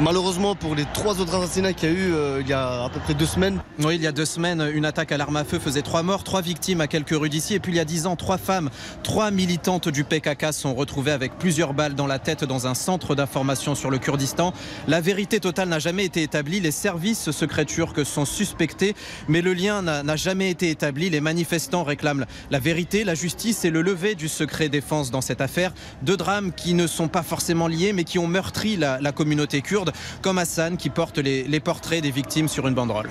malheureusement, 0.00 0.54
pour 0.56 0.74
les 0.74 0.84
trois 0.92 1.20
autres 1.20 1.34
assassinats 1.34 1.72
qu'il 1.72 1.88
y 1.88 1.92
a 1.92 1.94
eu 1.94 2.12
euh, 2.12 2.40
il 2.40 2.48
y 2.48 2.52
a 2.52 2.84
à 2.84 2.88
peu 2.88 3.00
près 3.00 3.14
deux 3.14 3.26
semaines. 3.26 3.60
Oui, 3.78 3.94
il 3.94 4.02
y 4.02 4.06
a 4.06 4.12
deux 4.12 4.24
semaines, 4.24 4.68
une 4.74 4.84
attaque 4.84 5.12
à 5.12 5.16
l'arme 5.16 5.36
à 5.36 5.44
feu 5.44 5.58
faisait 5.58 5.82
trois 5.82 6.02
morts, 6.02 6.24
trois 6.24 6.42
victimes 6.42 6.80
à 6.80 6.88
quelques 6.88 7.16
rues 7.16 7.30
d'ici. 7.30 7.54
Et 7.54 7.60
puis 7.60 7.72
il 7.72 7.76
y 7.76 7.80
a 7.80 7.84
dix 7.84 8.06
ans, 8.06 8.16
trois 8.16 8.38
femmes, 8.38 8.70
trois 9.04 9.30
militantes 9.30 9.88
du 9.88 10.04
PKK 10.04 10.52
sont 10.52 10.74
retrouvées 10.74 11.12
avec 11.12 11.38
plusieurs 11.38 11.74
balles 11.74 11.94
dans 11.94 12.08
la 12.08 12.18
tête 12.18 12.44
dans 12.44 12.66
un 12.66 12.74
centre 12.74 13.14
d'information 13.14 13.43
sur 13.74 13.90
le 13.90 13.98
Kurdistan. 13.98 14.54
La 14.88 15.00
vérité 15.02 15.38
totale 15.38 15.68
n'a 15.68 15.78
jamais 15.78 16.04
été 16.04 16.22
établie. 16.22 16.60
Les 16.60 16.70
services 16.70 17.30
secrets 17.30 17.66
turcs 17.66 18.04
sont 18.06 18.24
suspectés, 18.24 18.94
mais 19.28 19.42
le 19.42 19.52
lien 19.52 19.82
n'a 19.82 20.16
jamais 20.16 20.50
été 20.50 20.70
établi. 20.70 21.10
Les 21.10 21.20
manifestants 21.20 21.84
réclament 21.84 22.24
la 22.50 22.58
vérité, 22.58 23.04
la 23.04 23.14
justice 23.14 23.64
et 23.64 23.70
le 23.70 23.82
lever 23.82 24.14
du 24.14 24.28
secret 24.28 24.68
défense 24.68 25.10
dans 25.10 25.20
cette 25.20 25.42
affaire. 25.42 25.72
Deux 26.02 26.16
drames 26.16 26.52
qui 26.52 26.72
ne 26.72 26.86
sont 26.86 27.08
pas 27.08 27.22
forcément 27.22 27.68
liés, 27.68 27.92
mais 27.92 28.04
qui 28.04 28.18
ont 28.18 28.26
meurtri 28.26 28.76
la, 28.76 29.12
communauté 29.12 29.60
kurde, 29.60 29.92
comme 30.22 30.38
Hassan 30.38 30.76
qui 30.76 30.88
porte 30.88 31.18
les, 31.18 31.44
les 31.44 31.60
portraits 31.60 32.02
des 32.02 32.10
victimes 32.10 32.48
sur 32.48 32.66
une 32.66 32.74
banderole. 32.74 33.10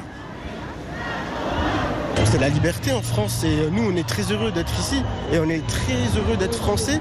C'est 2.25 2.39
la 2.39 2.49
liberté 2.49 2.91
en 2.91 3.01
France 3.03 3.43
et 3.43 3.69
nous, 3.71 3.83
on 3.83 3.95
est 3.95 4.07
très 4.07 4.23
heureux 4.31 4.51
d'être 4.51 4.73
ici 4.79 5.03
et 5.31 5.37
on 5.37 5.49
est 5.49 5.65
très 5.67 6.17
heureux 6.17 6.35
d'être 6.35 6.55
français 6.55 6.99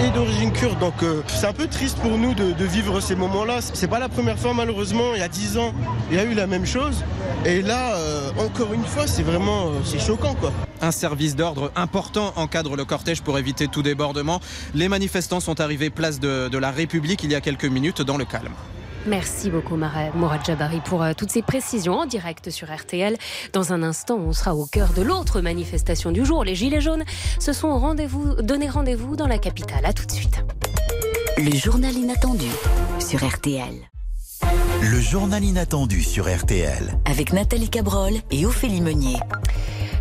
et 0.00 0.10
d'origine 0.10 0.52
kurde. 0.52 0.78
Donc 0.78 1.02
euh, 1.02 1.22
c'est 1.26 1.46
un 1.46 1.52
peu 1.52 1.66
triste 1.66 1.98
pour 1.98 2.18
nous 2.18 2.34
de, 2.34 2.64
vivre 2.64 3.00
ces 3.00 3.14
moments-là. 3.14 3.60
C'est 3.60 3.88
pas 3.88 3.98
la 3.98 4.08
première 4.08 4.38
fois, 4.38 4.54
malheureusement. 4.54 5.14
Il 5.14 5.20
y 5.20 5.22
a 5.22 5.28
dix 5.28 5.56
ans, 5.58 5.72
il 6.10 6.16
y 6.16 6.20
a 6.20 6.24
eu 6.24 6.34
la 6.34 6.46
même 6.46 6.66
chose. 6.66 7.04
Et 7.44 7.62
là, 7.62 7.94
euh, 7.94 8.30
encore 8.38 8.72
une 8.72 8.84
fois, 8.84 9.06
c'est 9.06 9.22
vraiment 9.22 9.68
euh, 9.68 9.80
c'est 9.84 10.00
choquant, 10.00 10.34
quoi. 10.34 10.52
Un 10.80 10.92
service 10.92 11.34
d'ordre 11.34 11.72
important 11.74 12.32
encadre 12.36 12.76
le 12.76 12.84
cortège 12.84 13.22
pour 13.22 13.38
éviter 13.38 13.68
tout 13.68 13.82
débordement. 13.82 14.40
Les 14.74 14.88
manifestants 14.88 15.40
sont 15.40 15.60
arrivés 15.60 15.90
place 15.90 16.20
de 16.20 16.58
la 16.58 16.70
République 16.70 17.24
il 17.24 17.32
y 17.32 17.34
a 17.34 17.40
quelques 17.40 17.64
minutes 17.64 18.02
dans 18.02 18.16
le 18.16 18.24
calme. 18.24 18.54
Merci 19.08 19.48
beaucoup 19.48 19.78
Mourad 20.14 20.44
Jabari 20.44 20.80
pour 20.84 21.02
euh, 21.02 21.12
toutes 21.16 21.30
ces 21.30 21.40
précisions 21.40 21.94
en 21.94 22.04
direct 22.04 22.50
sur 22.50 22.68
RTL. 22.70 23.16
Dans 23.54 23.72
un 23.72 23.82
instant, 23.82 24.16
on 24.16 24.34
sera 24.34 24.54
au 24.54 24.66
cœur 24.66 24.92
de 24.92 25.00
l'autre 25.00 25.40
manifestation 25.40 26.12
du 26.12 26.26
jour. 26.26 26.44
Les 26.44 26.54
Gilets 26.54 26.82
jaunes 26.82 27.04
se 27.38 27.54
sont 27.54 27.78
rendez-vous, 27.78 28.34
donné 28.42 28.68
rendez-vous 28.68 29.16
dans 29.16 29.26
la 29.26 29.38
capitale. 29.38 29.86
À 29.86 29.94
tout 29.94 30.04
de 30.04 30.12
suite. 30.12 30.44
Le 31.38 31.56
journal 31.56 31.94
inattendu 31.94 32.48
sur 32.98 33.26
RTL. 33.26 33.72
Le 34.82 35.00
journal 35.00 35.42
inattendu 35.42 36.02
sur 36.02 36.24
RTL. 36.28 36.98
Avec 37.06 37.32
Nathalie 37.32 37.70
Cabrol 37.70 38.12
et 38.30 38.44
Ophélie 38.44 38.82
Meunier. 38.82 39.16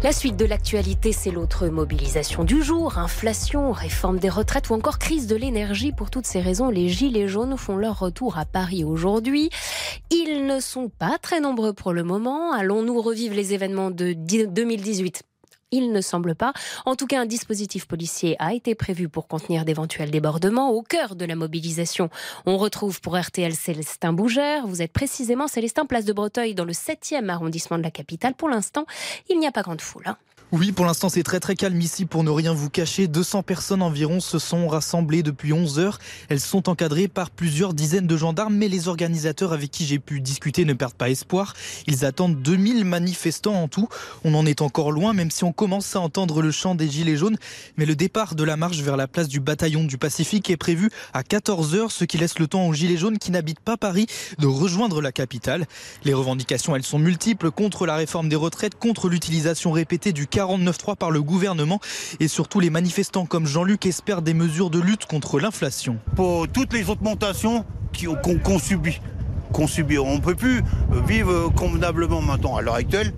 La 0.03 0.11
suite 0.11 0.37
de 0.37 0.45
l'actualité, 0.45 1.11
c'est 1.11 1.31
l'autre 1.31 1.67
mobilisation 1.67 2.43
du 2.43 2.61
jour. 2.61 2.99
Inflation, 2.99 3.71
réforme 3.71 4.19
des 4.19 4.29
retraites 4.29 4.69
ou 4.69 4.75
encore 4.75 4.99
crise 4.99 5.25
de 5.25 5.35
l'énergie. 5.35 5.91
Pour 5.91 6.11
toutes 6.11 6.27
ces 6.27 6.39
raisons, 6.39 6.69
les 6.69 6.87
Gilets 6.87 7.27
jaunes 7.27 7.57
font 7.57 7.77
leur 7.77 7.99
retour 7.99 8.37
à 8.37 8.45
Paris 8.45 8.83
aujourd'hui. 8.83 9.49
Ils 10.11 10.45
ne 10.45 10.59
sont 10.59 10.89
pas 10.89 11.17
très 11.19 11.39
nombreux 11.39 11.73
pour 11.73 11.93
le 11.93 12.03
moment. 12.03 12.53
Allons-nous 12.53 13.01
revivre 13.01 13.33
les 13.33 13.53
événements 13.53 13.89
de 13.89 14.13
2018 14.13 15.23
il 15.71 15.91
ne 15.91 16.01
semble 16.01 16.35
pas. 16.35 16.53
En 16.85 16.95
tout 16.95 17.07
cas, 17.07 17.21
un 17.21 17.25
dispositif 17.25 17.87
policier 17.87 18.35
a 18.39 18.53
été 18.53 18.75
prévu 18.75 19.09
pour 19.09 19.27
contenir 19.27 19.65
d'éventuels 19.65 20.11
débordements. 20.11 20.71
Au 20.71 20.81
cœur 20.81 21.15
de 21.15 21.25
la 21.25 21.35
mobilisation, 21.35 22.09
on 22.45 22.57
retrouve 22.57 23.01
pour 23.01 23.17
RTL 23.17 23.53
Célestin 23.53 24.13
Bougère. 24.13 24.67
Vous 24.67 24.81
êtes 24.81 24.93
précisément 24.93 25.47
Célestin, 25.47 25.85
place 25.85 26.05
de 26.05 26.13
Breteuil, 26.13 26.55
dans 26.55 26.65
le 26.65 26.73
7e 26.73 27.29
arrondissement 27.29 27.77
de 27.77 27.83
la 27.83 27.91
capitale. 27.91 28.33
Pour 28.33 28.49
l'instant, 28.49 28.85
il 29.29 29.39
n'y 29.39 29.47
a 29.47 29.51
pas 29.51 29.61
grande 29.61 29.81
foule. 29.81 30.03
hein. 30.07 30.17
Oui, 30.53 30.71
pour 30.71 30.85
l'instant 30.85 31.09
c'est 31.09 31.23
très 31.23 31.41
très 31.41 31.55
calme 31.55 31.81
ici 31.81 32.05
pour 32.05 32.23
ne 32.23 32.29
rien 32.29 32.53
vous 32.53 32.69
cacher. 32.69 33.09
200 33.09 33.43
personnes 33.43 33.81
environ 33.81 34.21
se 34.21 34.39
sont 34.39 34.69
rassemblées 34.69 35.21
depuis 35.21 35.51
11 35.51 35.77
heures. 35.77 35.99
Elles 36.29 36.39
sont 36.39 36.69
encadrées 36.69 37.09
par 37.09 37.31
plusieurs 37.31 37.73
dizaines 37.73 38.07
de 38.07 38.15
gendarmes, 38.15 38.55
mais 38.55 38.69
les 38.69 38.87
organisateurs 38.87 39.51
avec 39.51 39.71
qui 39.71 39.85
j'ai 39.85 39.99
pu 39.99 40.21
discuter 40.21 40.63
ne 40.63 40.71
perdent 40.71 40.93
pas 40.93 41.09
espoir. 41.09 41.53
Ils 41.85 42.05
attendent 42.05 42.41
2000 42.41 42.85
manifestants 42.85 43.61
en 43.61 43.67
tout. 43.67 43.89
On 44.23 44.33
en 44.35 44.45
est 44.45 44.61
encore 44.61 44.93
loin, 44.93 45.11
même 45.11 45.31
si 45.31 45.43
on 45.43 45.51
commence 45.51 45.97
à 45.97 45.99
entendre 45.99 46.41
le 46.41 46.51
chant 46.51 46.75
des 46.75 46.87
Gilets 46.87 47.17
jaunes. 47.17 47.37
Mais 47.75 47.85
le 47.85 47.97
départ 47.97 48.33
de 48.33 48.45
la 48.45 48.55
marche 48.55 48.79
vers 48.79 48.95
la 48.95 49.09
place 49.09 49.27
du 49.27 49.41
bataillon 49.41 49.83
du 49.83 49.97
Pacifique 49.97 50.49
est 50.49 50.55
prévu 50.55 50.89
à 51.11 51.23
14 51.23 51.75
heures, 51.75 51.91
ce 51.91 52.05
qui 52.05 52.17
laisse 52.17 52.39
le 52.39 52.47
temps 52.47 52.65
aux 52.69 52.73
Gilets 52.73 52.95
jaunes 52.95 53.17
qui 53.17 53.31
n'habitent 53.31 53.59
pas 53.59 53.75
Paris 53.75 54.07
de 54.39 54.47
rejoindre 54.47 55.01
la 55.01 55.11
capitale. 55.11 55.67
Les 56.05 56.13
revendications, 56.13 56.73
elles 56.73 56.83
sont 56.83 56.99
multiples 56.99 57.51
contre 57.51 57.85
la 57.85 57.97
réforme 57.97 58.29
des 58.29 58.37
retraites, 58.37 58.75
contre 58.75 59.09
l'utilisation 59.09 59.73
répétée 59.73 60.13
du 60.13 60.25
49.3 60.37 60.95
par 60.95 61.09
le 61.09 61.23
gouvernement 61.23 61.79
et 62.19 62.27
surtout 62.27 62.59
les 62.59 62.69
manifestants 62.69 63.25
comme 63.25 63.47
Jean-Luc 63.47 63.87
espèrent 63.87 64.21
des 64.21 64.35
mesures 64.35 64.69
de 64.69 64.79
lutte 64.79 65.07
contre 65.07 65.39
l'inflation. 65.39 65.97
Pour 66.15 66.47
toutes 66.47 66.73
les 66.73 66.91
augmentations 66.91 67.65
qu'on 68.23 68.59
subit, 68.59 68.99
on 69.97 70.15
ne 70.15 70.21
peut 70.21 70.35
plus 70.35 70.61
vivre 71.07 71.49
convenablement 71.55 72.21
maintenant 72.21 72.55
à 72.55 72.61
l'heure 72.61 72.75
actuelle. 72.75 73.13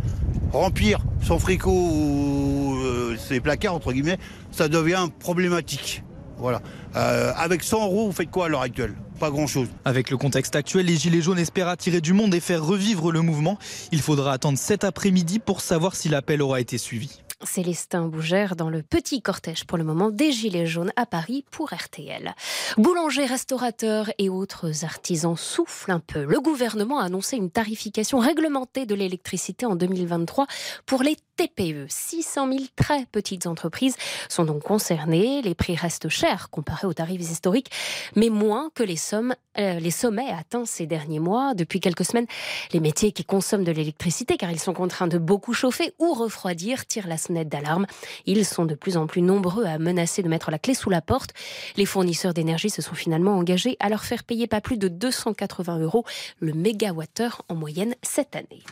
Remplir 0.53 0.99
son 1.21 1.39
fricot 1.39 1.71
ou 1.71 2.77
euh, 2.85 3.17
ses 3.17 3.41
placards, 3.41 3.75
entre 3.75 3.91
guillemets, 3.91 4.17
ça 4.51 4.69
devient 4.69 5.07
problématique. 5.19 6.03
Voilà. 6.37 6.61
Euh, 6.95 7.33
avec 7.35 7.63
100 7.63 7.83
euros, 7.83 8.05
vous 8.07 8.13
faites 8.13 8.31
quoi 8.31 8.45
à 8.45 8.49
l'heure 8.49 8.61
actuelle? 8.61 8.95
Pas 9.19 9.31
grand-chose. 9.31 9.67
Avec 9.83 10.11
le 10.11 10.17
contexte 10.17 10.55
actuel, 10.55 10.85
les 10.85 10.95
Gilets 10.95 11.21
jaunes 11.21 11.39
espèrent 11.39 11.67
attirer 11.67 11.99
du 11.99 12.13
monde 12.13 12.33
et 12.33 12.39
faire 12.39 12.63
revivre 12.63 13.11
le 13.11 13.21
mouvement. 13.21 13.57
Il 13.91 14.01
faudra 14.01 14.31
attendre 14.31 14.57
cet 14.57 14.85
après-midi 14.85 15.39
pour 15.39 15.59
savoir 15.59 15.95
si 15.95 16.07
l'appel 16.07 16.41
aura 16.41 16.61
été 16.61 16.77
suivi. 16.77 17.21
Célestin 17.43 18.07
Bougère 18.07 18.55
dans 18.55 18.69
le 18.69 18.81
petit 18.81 19.21
cortège 19.21 19.65
pour 19.65 19.77
le 19.77 19.83
moment 19.83 20.09
des 20.09 20.31
Gilets 20.31 20.65
jaunes 20.67 20.91
à 20.95 21.05
Paris 21.05 21.45
pour 21.51 21.73
RTL. 21.73 22.35
Boulangers, 22.77 23.25
restaurateurs 23.25 24.09
et 24.17 24.29
autres 24.29 24.83
artisans 24.83 25.37
soufflent 25.37 25.91
un 25.91 25.99
peu. 25.99 26.25
Le 26.25 26.41
gouvernement 26.41 26.99
a 26.99 27.05
annoncé 27.05 27.37
une 27.37 27.49
tarification 27.49 28.19
réglementée 28.19 28.85
de 28.85 28.95
l'électricité 28.95 29.65
en 29.65 29.75
2023 29.75 30.47
pour 30.85 31.01
les 31.01 31.15
TPE. 31.39 31.85
600 31.87 32.51
000 32.51 32.63
très 32.75 33.05
petites 33.05 33.47
entreprises 33.47 33.95
sont 34.27 34.43
donc 34.43 34.61
concernées. 34.61 35.41
Les 35.41 35.55
prix 35.55 35.73
restent 35.73 36.09
chers 36.09 36.49
comparés 36.49 36.85
aux 36.85 36.93
tarifs 36.93 37.21
historiques, 37.21 37.71
mais 38.17 38.29
moins 38.29 38.69
que 38.75 38.83
euh, 38.83 39.79
les 39.79 39.91
sommets 39.91 40.29
atteints 40.29 40.65
ces 40.65 40.85
derniers 40.85 41.19
mois. 41.19 41.53
Depuis 41.53 41.79
quelques 41.79 42.03
semaines, 42.03 42.25
les 42.73 42.81
métiers 42.81 43.13
qui 43.13 43.23
consomment 43.23 43.63
de 43.63 43.71
l'électricité, 43.71 44.35
car 44.35 44.51
ils 44.51 44.59
sont 44.59 44.73
contraints 44.73 45.07
de 45.07 45.17
beaucoup 45.17 45.53
chauffer 45.53 45.93
ou 45.97 46.13
refroidir, 46.13 46.85
tirent 46.85 47.07
la 47.07 47.17
sonnette 47.17 47.47
d'alarme. 47.47 47.85
Ils 48.25 48.45
sont 48.45 48.65
de 48.65 48.75
plus 48.75 48.97
en 48.97 49.07
plus 49.07 49.21
nombreux 49.21 49.63
à 49.63 49.79
menacer 49.79 50.21
de 50.21 50.27
mettre 50.27 50.51
la 50.51 50.59
clé 50.59 50.73
sous 50.73 50.89
la 50.89 51.01
porte. 51.01 51.31
Les 51.77 51.85
fournisseurs 51.85 52.33
d'énergie 52.33 52.69
se 52.69 52.81
sont 52.81 52.95
finalement 52.95 53.37
engagés 53.37 53.77
à 53.79 53.87
leur 53.87 54.03
faire 54.03 54.25
payer 54.25 54.47
pas 54.47 54.59
plus 54.59 54.77
de 54.77 54.89
280 54.89 55.79
euros 55.79 56.03
le 56.41 56.51
mégawattheure 56.51 57.43
en 57.47 57.55
moyenne 57.55 57.95
cette 58.03 58.35
année. 58.35 58.63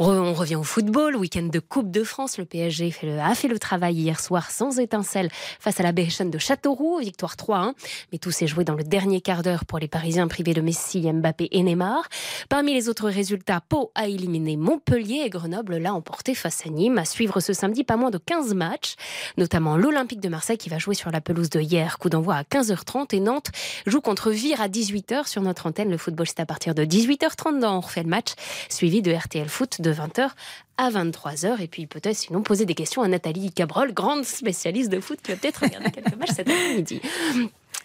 On 0.00 0.34
revient 0.34 0.56
au 0.56 0.64
football, 0.64 1.14
week-end 1.14 1.44
de 1.44 1.60
Coupe 1.60 1.92
de 1.92 2.02
France. 2.02 2.36
Le 2.38 2.44
PSG 2.44 2.92
a 3.22 3.32
fait 3.36 3.46
le 3.46 3.60
travail 3.60 3.94
hier 3.94 4.18
soir 4.18 4.50
sans 4.50 4.80
étincelle 4.80 5.28
face 5.60 5.78
à 5.78 5.84
la 5.84 5.92
Béchane 5.92 6.32
de 6.32 6.38
Châteauroux, 6.38 6.98
victoire 6.98 7.36
3-1. 7.36 7.74
Mais 8.10 8.18
tout 8.18 8.32
s'est 8.32 8.48
joué 8.48 8.64
dans 8.64 8.74
le 8.74 8.82
dernier 8.82 9.20
quart 9.20 9.44
d'heure 9.44 9.64
pour 9.64 9.78
les 9.78 9.86
Parisiens 9.86 10.26
privés 10.26 10.52
de 10.52 10.60
Messi, 10.60 11.00
Mbappé 11.00 11.46
et 11.52 11.62
Neymar. 11.62 12.08
Parmi 12.48 12.74
les 12.74 12.88
autres 12.88 13.08
résultats, 13.08 13.60
Pau 13.60 13.92
a 13.94 14.08
éliminé 14.08 14.56
Montpellier 14.56 15.22
et 15.26 15.30
Grenoble 15.30 15.76
l'a 15.76 15.94
emporté 15.94 16.34
face 16.34 16.66
à 16.66 16.70
Nîmes. 16.70 16.98
À 16.98 17.04
suivre 17.04 17.38
ce 17.38 17.52
samedi, 17.52 17.84
pas 17.84 17.96
moins 17.96 18.10
de 18.10 18.18
15 18.18 18.52
matchs, 18.54 18.96
notamment 19.36 19.76
l'Olympique 19.76 20.20
de 20.20 20.28
Marseille 20.28 20.58
qui 20.58 20.70
va 20.70 20.78
jouer 20.78 20.96
sur 20.96 21.12
la 21.12 21.20
pelouse 21.20 21.50
de 21.50 21.60
hier. 21.60 21.98
Coup 21.98 22.08
d'envoi 22.08 22.34
à 22.34 22.42
15h30 22.42 23.14
et 23.14 23.20
Nantes 23.20 23.52
joue 23.86 24.00
contre 24.00 24.32
Vire 24.32 24.60
à 24.60 24.66
18h 24.66 25.28
sur 25.28 25.42
notre 25.42 25.68
antenne. 25.68 25.90
Le 25.90 25.98
football, 25.98 26.26
c'est 26.26 26.40
à 26.40 26.46
partir 26.46 26.74
de 26.74 26.84
18h30 26.84 27.60
dans 27.60 27.76
On 27.76 27.80
refait 27.80 28.02
le 28.02 28.08
match, 28.08 28.32
suivi 28.68 29.00
de 29.00 29.12
RTL 29.12 29.48
Foot 29.48 29.82
de 29.84 29.92
20h 29.92 30.30
à 30.76 30.90
23h. 30.90 31.60
Et 31.60 31.68
puis 31.68 31.86
peut-être 31.86 32.16
sinon 32.16 32.42
poser 32.42 32.66
des 32.66 32.74
questions 32.74 33.02
à 33.02 33.08
Nathalie 33.08 33.52
Cabrol, 33.52 33.92
grande 33.92 34.24
spécialiste 34.24 34.90
de 34.90 35.00
foot 35.00 35.20
qui 35.22 35.30
va 35.30 35.36
peut-être 35.36 35.58
regarder 35.58 35.90
quelques 35.92 36.16
matchs 36.16 36.30
cet 36.34 36.48
après-midi. 36.48 37.00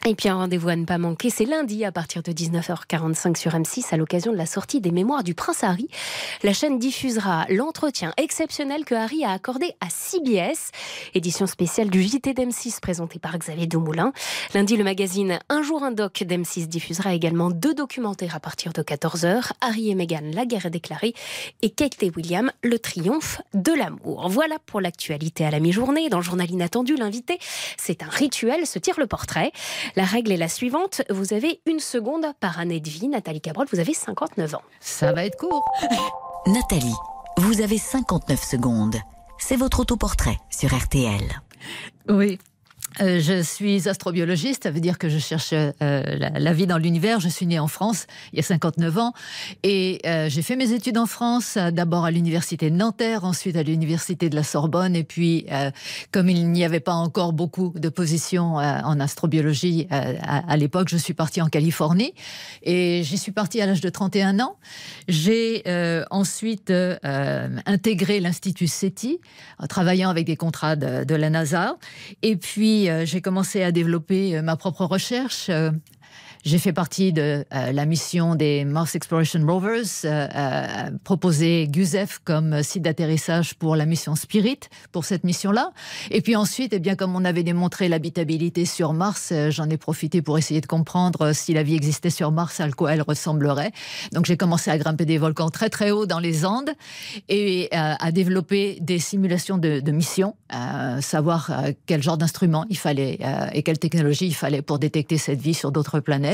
Et 0.06 0.16
puis 0.16 0.30
un 0.30 0.36
rendez-vous 0.36 0.70
à 0.70 0.76
ne 0.76 0.86
pas 0.86 0.98
manquer, 0.98 1.30
c'est 1.30 1.46
lundi 1.46 1.84
à 1.84 1.92
partir 1.92 2.24
de 2.24 2.32
19h45 2.32 3.36
sur 3.36 3.52
M6 3.52 3.94
à 3.94 3.98
l'occasion 3.98 4.32
de 4.32 4.38
la 4.38 4.46
sortie 4.46 4.80
des 4.80 4.92
mémoires 4.92 5.24
du 5.24 5.36
prince 5.36 5.64
Harry. 5.64 5.90
La 6.42 6.54
chaîne 6.54 6.80
diffusera 6.80 7.46
l'entretien 7.50 8.14
exceptionnel 8.18 8.86
que 8.86 8.96
Harry 8.96 9.26
a 9.26 9.32
accordé 9.32 9.76
à 9.82 9.90
CBS, 9.90 10.72
édition 11.14 11.48
spéciale 11.48 11.90
du 11.90 12.02
JT 12.02 12.34
d'M6 12.34 12.80
présenté 12.80 13.20
par 13.20 13.38
Xavier 13.38 13.68
Demoulin. 13.68 14.14
Lundi, 14.54 14.78
le 14.78 14.86
magazine 14.86 15.40
Un 15.50 15.64
jour 15.64 15.84
un 15.84 15.92
doc 15.92 16.24
d'M6 16.24 16.68
diffusera 16.68 17.14
également 17.14 17.52
deux 17.52 17.74
documentaires 17.74 18.36
à 18.36 18.40
partir 18.40 18.72
de 18.72 18.82
14h, 18.82 19.52
Harry 19.60 19.92
et 19.92 19.96
Meghan, 19.96 20.32
la 20.34 20.46
guerre 20.46 20.66
est 20.66 20.72
déclarée, 20.72 21.14
et 21.62 21.70
Kate 21.70 22.02
et 22.02 22.12
William, 22.16 22.52
le 22.64 22.80
triomphe 22.80 23.42
de 23.54 23.74
l'amour. 23.74 24.30
Voilà 24.30 24.58
pour 24.66 24.80
l'actualité 24.80 25.46
à 25.46 25.52
la 25.52 25.60
mi-journée. 25.60 26.10
Dans 26.10 26.20
le 26.20 26.24
journal 26.24 26.50
inattendu, 26.50 26.96
l'invité, 26.96 27.38
c'est 27.78 28.02
un 28.02 28.10
rituel, 28.10 28.66
se 28.66 28.80
tire 28.80 29.00
le 29.00 29.06
portrait. 29.08 29.52
La 29.96 30.04
règle 30.04 30.32
est 30.32 30.38
la 30.38 30.48
suivante. 30.48 31.02
Vous 31.10 31.34
avez 31.34 31.62
une 31.66 31.80
seconde 31.80 32.26
par 32.40 32.60
année 32.60 32.80
de 32.80 32.90
vie. 32.90 33.08
Nathalie 33.08 33.42
Cabrol, 33.42 33.68
vous 33.72 33.80
avez 33.80 33.94
59 33.94 34.56
ans. 34.56 34.62
Ça 34.80 35.14
va 35.14 35.26
être 35.26 35.38
court. 35.38 35.66
Nathalie, 36.48 36.96
vous 37.38 37.62
avez 37.62 37.78
59 37.78 38.44
secondes. 38.44 38.96
C'est 39.38 39.56
votre 39.56 39.82
autoportrait 39.82 40.38
sur 40.50 40.76
RTL. 40.76 41.24
Oui. 42.10 42.40
Euh, 43.02 43.20
je 43.20 43.42
suis 43.42 43.88
astrobiologiste, 43.88 44.64
ça 44.64 44.72
veut 44.72 44.82
dire 44.82 44.98
que 44.98 45.08
je 45.08 45.20
cherche 45.20 45.54
euh, 45.54 45.72
la, 45.80 46.54
vie 46.54 46.68
dans 46.68 46.78
l'univers. 46.78 47.20
Je 47.20 47.30
suis 47.30 47.46
née 47.46 47.60
en 47.60 47.68
France 47.68 48.08
il 48.34 48.38
y 48.38 48.40
a 48.40 48.44
59 48.44 48.98
ans 48.98 49.14
et 49.64 50.00
euh, 50.06 50.28
j'ai 50.30 50.42
fait 50.42 50.56
mes 50.56 50.74
études 50.74 50.98
en 50.98 51.06
France, 51.06 51.58
d'abord 51.72 52.06
à 52.06 52.12
l'université 52.12 52.70
de 52.70 52.76
Nanterre, 52.76 53.24
ensuite 53.24 53.56
à 53.56 53.64
l'université 53.64 54.30
de 54.30 54.36
la 54.36 54.44
Sorbonne 54.44 54.96
et 54.96 55.04
puis 55.04 55.46
comme 56.12 56.30
il 56.30 56.50
n'y 56.52 56.66
avait 56.66 56.80
pas 56.80 56.94
encore 56.94 57.34
beaucoup 57.34 57.74
de 57.76 57.90
positions 57.90 58.56
en 58.56 59.00
astrobiologie 59.00 59.88
à, 59.90 60.52
à 60.52 60.58
l'époque, 60.58 60.90
je 60.90 60.98
suis 60.98 61.14
partie 61.14 61.42
en 61.42 61.48
Californie 61.48 62.14
et 62.64 63.02
j'y 63.04 63.18
suis 63.18 63.32
partie 63.32 63.62
à 63.62 63.66
l'âge 63.66 63.82
de 63.82 63.90
31 63.90 64.40
ans. 64.40 64.58
J'ai 65.08 65.64
ensuite 66.10 66.72
intégré 67.66 68.20
l'Institut 68.20 68.68
SETI, 68.68 69.20
en 69.60 69.68
travaillant 69.68 70.10
avec 70.10 70.26
des 70.26 70.36
contrats 70.36 70.76
de, 70.76 71.04
de 71.04 71.16
la 71.16 71.30
NASA 71.30 71.78
et 72.22 72.36
puis 72.36 72.89
euh, 72.89 72.89
j'ai 73.06 73.22
commencé 73.22 73.64
à 73.64 73.72
développer 73.72 74.38
euh, 74.38 74.42
ma 74.42 74.56
propre 74.56 74.86
recherche. 74.86 75.50
Euh, 76.40 76.50
j'ai 76.50 76.58
fait 76.58 76.74
partie 76.74 77.14
de 77.14 77.46
euh, 77.54 77.72
la 77.72 77.86
mission 77.86 78.36
des 78.36 78.66
Mars 78.66 78.96
Exploration 78.96 79.46
Rovers, 79.46 79.84
euh, 80.06 80.28
euh, 80.34 80.92
proposé 81.04 81.68
GUSEF 81.68 82.20
comme 82.24 82.64
site 82.64 82.84
d'atterrissage 82.84 83.56
pour 83.56 83.76
la 83.76 83.86
mission 83.86 84.16
Spirit, 84.16 84.60
pour 84.92 85.06
cette 85.06 85.24
mission-là. 85.24 85.72
Et 86.12 86.22
puis 86.22 86.36
ensuite, 86.36 86.74
eh 86.74 86.80
bien, 86.80 86.96
comme 86.96 87.16
on 87.16 87.26
avait 87.26 87.44
démontré 87.44 87.90
l'habitabilité 87.90 88.66
sur 88.66 88.94
Mars, 88.94 89.34
j'en 89.50 89.70
ai 89.70 89.78
profité 89.78 90.22
pour 90.22 90.38
essayer 90.38 90.62
de 90.62 90.66
comprendre 90.66 91.34
si 91.34 91.54
la 91.54 91.64
vie 91.64 91.76
existait 91.76 92.10
sur 92.10 92.32
Mars, 92.32 92.60
à 92.60 92.70
quoi 92.72 92.94
elle 92.94 93.02
ressemblerait. 93.02 93.72
Donc 94.14 94.26
j'ai 94.26 94.38
commencé 94.38 94.72
à 94.72 94.78
grimper 94.78 95.06
des 95.06 95.18
volcans 95.18 95.50
très 95.50 95.70
très 95.70 95.92
hauts 95.92 96.06
dans 96.06 96.20
les 96.20 96.46
Andes 96.46 96.72
et 97.28 97.70
à 97.72 98.12
développer 98.12 98.78
des 98.82 99.00
simulations 99.00 99.58
de, 99.58 99.80
de 99.80 99.92
missions, 99.92 100.36
savoir 101.02 101.52
quel 101.86 102.02
genre 102.02 102.18
d'instrument 102.18 102.66
il 102.70 102.78
fallait 102.78 103.20
et 103.54 103.64
quelle 103.64 103.80
technologie 103.80 104.28
il 104.28 104.36
fallait 104.36 104.62
pour 104.62 104.80
détecter 104.80 105.18
cette 105.18 105.42
vie 105.42 105.54
sur 105.54 105.72
d'autres 105.72 106.00
planètes. 106.00 106.29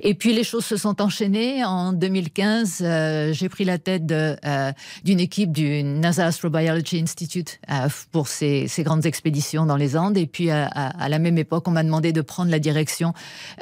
Et 0.00 0.14
puis 0.14 0.32
les 0.32 0.44
choses 0.44 0.64
se 0.64 0.76
sont 0.76 1.00
enchaînées. 1.02 1.64
En 1.64 1.92
2015, 1.92 2.78
euh, 2.82 3.32
j'ai 3.32 3.48
pris 3.48 3.64
la 3.64 3.78
tête 3.78 4.10
euh, 4.10 4.72
d'une 5.04 5.20
équipe 5.20 5.52
du 5.52 5.82
NASA 5.82 6.26
Astrobiology 6.26 7.00
Institute 7.00 7.60
euh, 7.70 7.88
pour 8.12 8.28
ces, 8.28 8.68
grandes 8.78 9.06
expéditions 9.06 9.66
dans 9.66 9.76
les 9.76 9.96
Andes. 9.96 10.16
Et 10.16 10.26
puis 10.26 10.50
à, 10.50 11.08
la 11.08 11.18
même 11.18 11.38
époque, 11.38 11.68
on 11.68 11.70
m'a 11.70 11.82
demandé 11.82 12.12
de 12.12 12.20
prendre 12.20 12.50
la 12.50 12.58
direction 12.58 13.12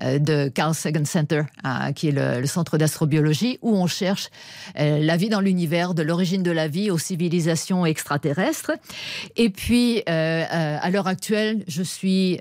de 0.00 0.48
Carl 0.48 0.74
Sagan 0.74 1.04
Center, 1.04 1.42
qui 1.94 2.08
est 2.08 2.12
le, 2.12 2.46
centre 2.46 2.78
d'astrobiologie, 2.78 3.58
où 3.62 3.76
on 3.76 3.86
cherche 3.86 4.30
la 4.76 5.16
vie 5.16 5.28
dans 5.28 5.40
l'univers, 5.40 5.94
de 5.94 6.02
l'origine 6.02 6.42
de 6.42 6.50
la 6.50 6.68
vie 6.68 6.90
aux 6.90 6.98
civilisations 6.98 7.84
extraterrestres. 7.84 8.72
Et 9.36 9.50
puis, 9.50 10.02
à 10.06 10.90
l'heure 10.90 11.08
actuelle, 11.08 11.64
je 11.66 11.82
suis 11.82 12.38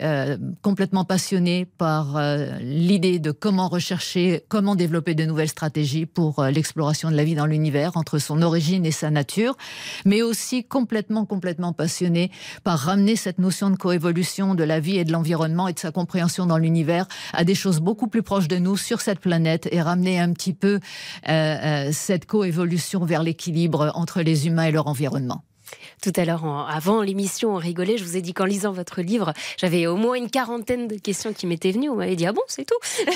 complètement 0.62 1.04
passionnée 1.04 1.66
par 1.66 2.20
l'idée 2.62 3.17
de 3.20 3.32
comment 3.32 3.68
rechercher, 3.68 4.44
comment 4.50 4.76
développer 4.76 5.16
de 5.16 5.26
nouvelles 5.26 5.50
stratégies 5.50 6.06
pour 6.06 6.40
euh, 6.40 6.52
l'exploration 6.52 7.12
de 7.12 7.16
la 7.16 7.24
vie 7.24 7.36
dans 7.36 7.46
l'univers, 7.46 7.98
entre 7.98 8.20
son 8.20 8.42
origine 8.42 8.86
et 8.86 8.92
sa 8.92 9.10
nature, 9.10 9.56
mais 10.06 10.22
aussi 10.22 10.64
complètement, 10.64 11.26
complètement 11.26 11.74
passionné 11.74 12.32
par 12.64 12.80
ramener 12.80 13.16
cette 13.16 13.40
notion 13.40 13.70
de 13.70 13.76
coévolution 13.76 14.56
de 14.56 14.64
la 14.64 14.80
vie 14.80 14.98
et 14.98 15.06
de 15.06 15.12
l'environnement 15.12 15.68
et 15.68 15.74
de 15.74 15.80
sa 15.80 15.92
compréhension 15.92 16.46
dans 16.46 16.58
l'univers 16.58 17.08
à 17.34 17.44
des 17.44 17.56
choses 17.56 17.80
beaucoup 17.80 18.08
plus 18.08 18.24
proches 18.24 18.48
de 18.48 18.58
nous 18.58 18.78
sur 18.78 19.02
cette 19.02 19.20
planète 19.20 19.68
et 19.72 19.82
ramener 19.82 20.20
un 20.20 20.34
petit 20.34 20.54
peu 20.54 20.80
euh, 21.30 21.32
euh, 21.32 21.90
cette 21.92 22.26
coévolution 22.26 23.06
vers 23.06 23.24
l'équilibre 23.24 23.92
entre 23.96 24.22
les 24.22 24.48
humains 24.48 24.66
et 24.66 24.72
leur 24.72 24.88
environnement. 24.88 25.44
Tout 26.02 26.14
à 26.16 26.26
l'heure, 26.26 26.46
avant 26.70 27.02
l'émission, 27.02 27.56
on 27.56 27.58
rigolait. 27.58 27.98
Je 27.98 28.04
vous 28.04 28.18
ai 28.18 28.22
dit 28.22 28.34
qu'en 28.34 28.46
lisant 28.46 28.72
votre 28.72 29.02
livre, 29.02 29.34
j'avais 29.58 29.88
au 29.88 29.96
moins 29.96 30.16
une 30.16 30.30
quarantaine 30.30 30.88
de 30.88 30.96
questions 30.96 31.34
qui 31.34 31.48
m'étaient 31.48 31.72
venues. 31.72 31.90
On 31.90 31.96
m'avait 31.96 32.16
dit 32.16 32.26
Ah 32.26 32.34
bon, 32.34 32.44
c'est 32.48 32.66
tout 32.66 32.78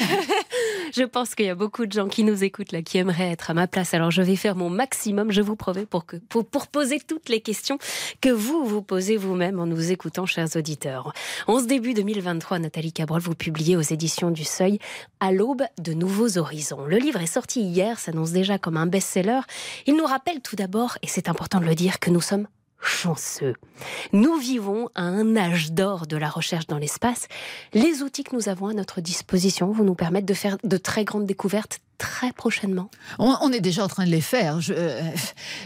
Je 0.93 1.03
pense 1.03 1.35
qu'il 1.35 1.45
y 1.45 1.49
a 1.49 1.55
beaucoup 1.55 1.85
de 1.85 1.91
gens 1.91 2.07
qui 2.07 2.23
nous 2.23 2.43
écoutent 2.43 2.71
là, 2.71 2.81
qui 2.81 2.97
aimeraient 2.97 3.31
être 3.31 3.51
à 3.51 3.53
ma 3.53 3.67
place. 3.67 3.93
Alors 3.93 4.11
je 4.11 4.21
vais 4.21 4.35
faire 4.35 4.55
mon 4.55 4.69
maximum, 4.69 5.31
je 5.31 5.41
vous 5.41 5.55
promets, 5.55 5.85
pour, 5.85 6.05
que, 6.05 6.17
pour, 6.17 6.45
pour 6.45 6.67
poser 6.67 6.99
toutes 6.99 7.29
les 7.29 7.41
questions 7.41 7.77
que 8.19 8.29
vous 8.29 8.65
vous 8.65 8.81
posez 8.81 9.17
vous-même 9.17 9.59
en 9.59 9.65
nous 9.65 9.91
écoutant, 9.91 10.25
chers 10.25 10.55
auditeurs. 10.55 11.13
En 11.47 11.59
ce 11.59 11.65
début 11.65 11.93
2023, 11.93 12.59
Nathalie 12.59 12.93
Cabrol, 12.93 13.21
vous 13.21 13.35
publiez 13.35 13.77
aux 13.77 13.81
éditions 13.81 14.31
du 14.31 14.43
Seuil 14.43 14.79
À 15.19 15.31
l'aube 15.31 15.63
de 15.79 15.93
nouveaux 15.93 16.37
horizons. 16.37 16.85
Le 16.85 16.97
livre 16.97 17.21
est 17.21 17.27
sorti 17.27 17.61
hier, 17.61 17.99
s'annonce 17.99 18.31
déjà 18.31 18.57
comme 18.57 18.77
un 18.77 18.87
best-seller. 18.87 19.41
Il 19.85 19.95
nous 19.95 20.05
rappelle 20.05 20.41
tout 20.41 20.55
d'abord, 20.55 20.97
et 21.01 21.07
c'est 21.07 21.29
important 21.29 21.59
de 21.59 21.65
le 21.65 21.75
dire, 21.75 21.99
que 21.99 22.09
nous 22.09 22.21
sommes 22.21 22.47
chanceux. 22.81 23.55
Nous 24.13 24.35
vivons 24.37 24.89
à 24.95 25.03
un 25.03 25.35
âge 25.35 25.71
d'or 25.71 26.07
de 26.07 26.17
la 26.17 26.29
recherche 26.29 26.67
dans 26.67 26.77
l'espace. 26.77 27.27
Les 27.73 28.01
outils 28.01 28.23
que 28.23 28.35
nous 28.35 28.49
avons 28.49 28.67
à 28.67 28.73
notre 28.73 29.01
disposition 29.01 29.71
vont 29.71 29.83
nous 29.83 29.95
permettre 29.95 30.25
de 30.25 30.33
faire 30.33 30.57
de 30.63 30.77
très 30.77 31.05
grandes 31.05 31.25
découvertes 31.25 31.79
très 31.97 32.31
prochainement. 32.31 32.89
On, 33.19 33.51
est 33.51 33.61
déjà 33.61 33.83
en 33.83 33.87
train 33.87 34.05
de 34.05 34.09
les 34.09 34.21
faire. 34.21 34.59
Euh, 34.69 35.01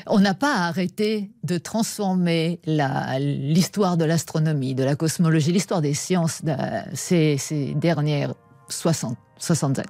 on 0.07 0.19
n'a 0.19 0.33
pas 0.33 0.53
arrêté 0.53 1.31
de 1.43 1.57
transformer 1.57 2.59
l'histoire 2.65 3.95
de 3.95 4.03
l'astronomie, 4.03 4.75
de 4.75 4.83
la 4.83 4.97
cosmologie, 4.97 5.53
l'histoire 5.53 5.81
des 5.81 5.93
sciences 5.93 6.43
de, 6.43 6.53
ces, 6.93 7.37
ces 7.37 7.73
dernières 7.75 8.33
60 8.67 9.17
60 9.45 9.79
années. 9.79 9.87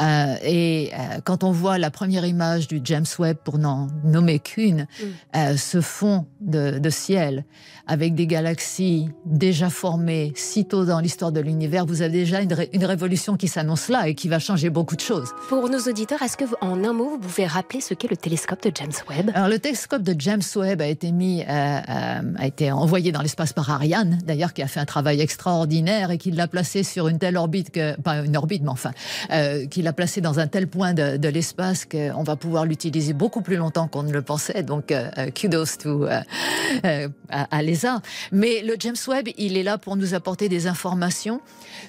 Euh, 0.00 0.36
et 0.42 0.92
euh, 0.92 1.20
quand 1.24 1.44
on 1.44 1.50
voit 1.50 1.78
la 1.78 1.90
première 1.90 2.24
image 2.24 2.68
du 2.68 2.80
James 2.84 3.06
Webb, 3.18 3.38
pour 3.44 3.58
n'en 3.58 3.88
nommer 4.04 4.38
qu'une, 4.38 4.82
mm. 4.82 5.04
euh, 5.36 5.56
ce 5.56 5.80
fond 5.80 6.26
de, 6.40 6.78
de, 6.78 6.90
ciel 6.90 7.44
avec 7.88 8.14
des 8.14 8.26
galaxies 8.26 9.08
déjà 9.26 9.70
formées 9.70 10.32
si 10.34 10.64
tôt 10.64 10.84
dans 10.84 11.00
l'histoire 11.00 11.32
de 11.32 11.40
l'univers, 11.40 11.84
vous 11.84 12.02
avez 12.02 12.12
déjà 12.12 12.40
une, 12.40 12.54
une 12.72 12.84
révolution 12.84 13.36
qui 13.36 13.48
s'annonce 13.48 13.88
là 13.88 14.08
et 14.08 14.14
qui 14.14 14.28
va 14.28 14.38
changer 14.38 14.70
beaucoup 14.70 14.96
de 14.96 15.00
choses. 15.00 15.30
Pour 15.48 15.68
nos 15.68 15.80
auditeurs, 15.80 16.22
est-ce 16.22 16.36
que, 16.36 16.44
en 16.60 16.84
un 16.84 16.92
mot, 16.92 17.10
vous 17.10 17.18
pouvez 17.18 17.46
rappeler 17.46 17.80
ce 17.80 17.94
qu'est 17.94 18.08
le 18.08 18.16
télescope 18.16 18.62
de 18.62 18.72
James 18.74 18.92
Webb? 19.08 19.30
Alors, 19.34 19.48
le 19.48 19.58
télescope 19.58 20.02
de 20.02 20.14
James 20.18 20.42
Webb 20.56 20.80
a 20.80 20.86
été 20.86 21.12
mis, 21.12 21.42
a 21.44 22.22
été 22.44 22.72
envoyé 22.72 23.12
dans 23.12 23.22
l'espace 23.22 23.52
par 23.52 23.70
Ariane, 23.70 24.18
d'ailleurs, 24.24 24.52
qui 24.52 24.62
a 24.62 24.68
fait 24.68 24.80
un 24.80 24.84
travail 24.84 25.20
extraordinaire 25.20 26.10
et 26.10 26.18
qui 26.18 26.30
l'a 26.30 26.48
placé 26.48 26.82
sur 26.82 27.08
une 27.08 27.18
telle 27.18 27.36
orbite 27.36 27.70
que, 27.70 28.00
pas 28.00 28.24
une 28.24 28.36
orbite, 28.36 28.62
enfin, 28.76 28.92
euh, 29.30 29.66
qu'il 29.66 29.86
a 29.86 29.92
placé 29.92 30.20
dans 30.20 30.38
un 30.38 30.46
tel 30.46 30.68
point 30.68 30.92
de, 30.92 31.28
l'espace 31.28 31.86
qu'on 31.86 32.22
va 32.22 32.36
pouvoir 32.36 32.66
l'utiliser 32.66 33.12
beaucoup 33.12 33.40
plus 33.40 33.56
longtemps 33.56 33.88
qu'on 33.88 34.02
ne 34.02 34.12
le 34.12 34.22
pensait. 34.22 34.62
Donc, 34.62 34.92
euh, 34.92 35.08
euh, 35.18 35.30
kudos 35.30 35.78
to, 35.82 36.06
à, 37.30 37.62
l'ESA. 37.62 38.02
Mais 38.32 38.62
le 38.62 38.76
James 38.78 38.96
Webb, 39.08 39.28
il 39.38 39.56
est 39.56 39.62
là 39.62 39.78
pour 39.78 39.96
nous 39.96 40.14
apporter 40.14 40.48
des 40.48 40.66
informations 40.66 41.40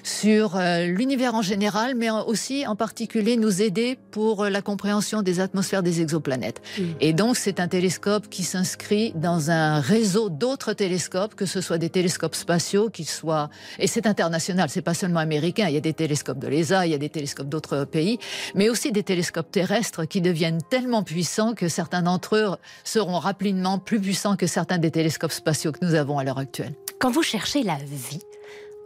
sur 0.02 0.58
l'univers 0.58 1.34
en 1.34 1.42
général, 1.42 1.94
mais 1.94 2.10
aussi 2.10 2.66
en 2.66 2.76
particulier 2.76 3.36
nous 3.36 3.62
aider 3.62 3.98
pour 4.10 4.44
la 4.44 4.62
compréhension 4.62 5.22
des 5.22 5.40
atmosphères 5.40 5.82
des 5.82 6.00
exoplanètes. 6.00 6.60
Mm. 6.78 6.82
Et 7.00 7.12
donc, 7.12 7.36
c'est 7.36 7.60
un 7.60 7.68
télescope 7.68 8.28
qui 8.28 8.42
s'inscrit 8.42 9.12
dans 9.14 9.50
un 9.50 9.80
réseau 9.80 10.30
d'autres 10.30 10.72
télescopes, 10.72 11.34
que 11.34 11.46
ce 11.46 11.60
soit 11.60 11.78
des 11.78 11.90
télescopes 11.90 12.34
spatiaux, 12.34 12.90
qu'ils 12.90 13.08
soient, 13.08 13.50
et 13.78 13.86
c'est 13.86 14.06
international, 14.06 14.68
c'est 14.70 14.82
pas 14.82 14.94
seulement 14.94 15.20
américain, 15.20 15.66
il 15.68 15.74
y 15.74 15.76
a 15.76 15.80
des 15.80 15.92
télescopes 15.92 16.38
de 16.38 16.48
l'ESA, 16.48 16.67
il 16.70 16.90
y 16.90 16.94
a 16.94 16.98
des 16.98 17.08
télescopes 17.08 17.48
d'autres 17.48 17.84
pays, 17.84 18.18
mais 18.54 18.68
aussi 18.68 18.92
des 18.92 19.02
télescopes 19.02 19.50
terrestres 19.50 20.04
qui 20.04 20.20
deviennent 20.20 20.62
tellement 20.70 21.02
puissants 21.02 21.54
que 21.54 21.68
certains 21.68 22.02
d'entre 22.02 22.36
eux 22.36 22.56
seront 22.84 23.18
rapidement 23.18 23.78
plus 23.78 24.00
puissants 24.00 24.36
que 24.36 24.46
certains 24.46 24.78
des 24.78 24.90
télescopes 24.90 25.32
spatiaux 25.32 25.72
que 25.72 25.84
nous 25.84 25.94
avons 25.94 26.18
à 26.18 26.24
l'heure 26.24 26.38
actuelle. 26.38 26.74
Quand 26.98 27.10
vous 27.10 27.22
cherchez 27.22 27.62
la 27.62 27.76
vie, 27.76 28.22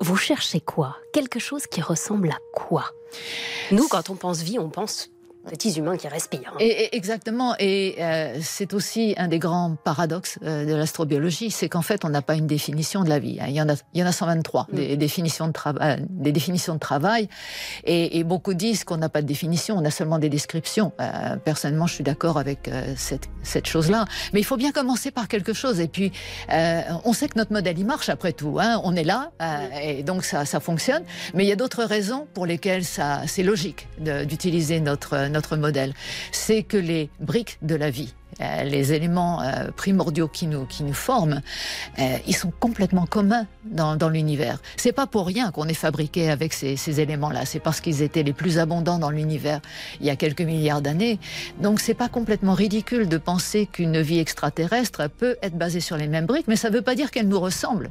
vous 0.01 0.17
cherchez 0.17 0.61
quoi? 0.61 0.97
Quelque 1.13 1.39
chose 1.39 1.67
qui 1.67 1.81
ressemble 1.81 2.31
à 2.31 2.39
quoi? 2.53 2.93
Nous, 3.71 3.87
quand 3.89 4.11
on 4.11 4.17
pense 4.17 4.43
vie, 4.43 4.59
on 4.59 4.69
pense 4.69 5.12
petits 5.49 5.73
humains 5.73 5.97
qui 5.97 6.09
respirent. 6.09 6.55
Et, 6.61 6.97
exactement. 6.97 7.55
Et 7.59 7.97
euh, 7.99 8.39
c'est 8.41 8.75
aussi 8.75 9.15
un 9.17 9.29
des 9.29 9.39
grands 9.39 9.77
paradoxes 9.83 10.39
euh, 10.43 10.65
de 10.65 10.75
l'astrobiologie, 10.75 11.51
c'est 11.51 11.69
qu'en 11.69 11.83
fait, 11.83 12.05
on 12.05 12.09
n'a 12.09 12.23
pas 12.23 12.35
une 12.35 12.47
définition 12.47 13.03
de 13.03 13.09
la 13.09 13.19
vie. 13.19 13.39
Hein. 13.41 13.47
Il 13.49 13.55
y 13.55 13.63
en 13.63 13.69
a, 13.69 13.75
il 13.95 14.01
y 14.01 14.03
en 14.03 14.07
a 14.07 14.13
123 14.13 14.69
mm. 14.71 14.77
des, 14.77 14.97
définitions 14.97 15.49
de 15.49 15.53
travail, 15.53 16.01
euh, 16.01 16.05
des 16.09 16.33
définitions 16.33 16.75
de 16.75 16.79
travail. 16.79 17.29
Et, 17.85 18.23
beaucoup 18.23 18.55
disent 18.55 18.85
qu'on 18.85 18.99
n'a 18.99 19.09
pas 19.09 19.21
de 19.21 19.27
définition, 19.27 19.77
on 19.77 19.85
a 19.85 19.91
seulement 19.91 20.19
des 20.21 20.29
descriptions. 20.29 20.93
personnellement, 21.45 21.89
je 21.89 21.95
suis 21.95 22.05
d'accord 22.05 22.39
avec 22.39 22.71
cette, 22.97 23.29
cette 23.43 23.67
chose-là. 23.67 24.05
Mais 24.33 24.39
il 24.39 24.45
faut 24.45 24.57
bien 24.57 24.71
commencer 24.71 25.11
par 25.11 25.27
quelque 25.27 25.53
chose. 25.53 25.81
Et 25.81 25.89
puis, 25.89 26.13
on 26.49 27.13
sait 27.13 27.29
que 27.29 27.37
notre 27.37 27.53
modèle, 27.53 27.79
il 27.79 27.85
marche 27.85 28.09
après 28.09 28.33
tout. 28.33 28.59
Hein. 28.61 28.81
On 28.85 28.95
est 28.95 29.03
là, 29.03 29.33
et 29.83 30.05
donc 30.05 30.25
ça, 30.25 30.45
ça 30.45 30.61
fonctionne. 30.61 31.03
Mais 31.35 31.45
il 31.45 31.49
y 31.49 31.53
a 31.53 31.57
d'autres 31.57 31.83
raisons 31.83 32.29
pour 32.33 32.47
lesquelles 32.47 32.85
c'est 32.85 33.43
logique 33.43 33.89
d'utiliser 33.99 34.79
notre 34.79 35.32
notre 35.33 35.57
modèle, 35.57 35.95
c'est 36.31 36.63
que 36.63 36.77
les 36.77 37.11
briques 37.21 37.59
de 37.63 37.75
la 37.75 37.91
vie, 37.91 38.15
les 38.65 38.93
éléments 38.93 39.43
euh, 39.43 39.71
primordiaux 39.75 40.29
qui 40.29 40.47
nous, 40.47 40.65
qui 40.65 40.83
nous 40.85 40.95
forment, 40.95 41.41
euh, 41.99 42.17
ils 42.27 42.37
sont 42.37 42.53
complètement 42.59 43.07
communs 43.07 43.47
dans, 43.65 43.97
dans 43.97 44.09
l'univers. 44.09 44.61
C'est 44.77 44.93
pas 44.93 45.07
pour 45.07 45.27
rien 45.27 45.51
qu'on 45.51 45.69
est 45.69 45.75
fabriqué 45.75 46.31
avec 46.31 46.53
ces, 46.53 46.77
ces 46.77 47.01
éléments-là. 47.01 47.45
C'est 47.45 47.61
parce 47.61 47.81
qu'ils 47.81 48.03
étaient 48.03 48.23
les 48.23 48.33
plus 48.33 48.59
abondants 48.59 48.99
dans 48.99 49.11
l'univers 49.11 49.61
il 50.01 50.07
y 50.07 50.11
a 50.11 50.17
quelques 50.17 50.43
milliards 50.43 50.83
d'années. 50.83 51.19
Donc 51.61 51.81
c'est 51.81 51.95
pas 51.95 52.09
complètement 52.09 52.55
ridicule 52.55 53.09
de 53.09 53.19
penser 53.19 53.67
qu'une 53.67 54.01
vie 54.01 54.19
extraterrestre 54.19 55.09
peut 55.09 55.37
être 55.43 55.57
basée 55.57 55.81
sur 55.81 55.97
les 55.97 56.09
mêmes 56.09 56.27
briques, 56.27 56.49
mais 56.49 56.57
ça 56.57 56.71
veut 56.71 56.83
pas 56.83 56.95
dire 56.95 57.11
qu'elle 57.11 57.29
nous 57.29 57.41
ressemble. 57.41 57.91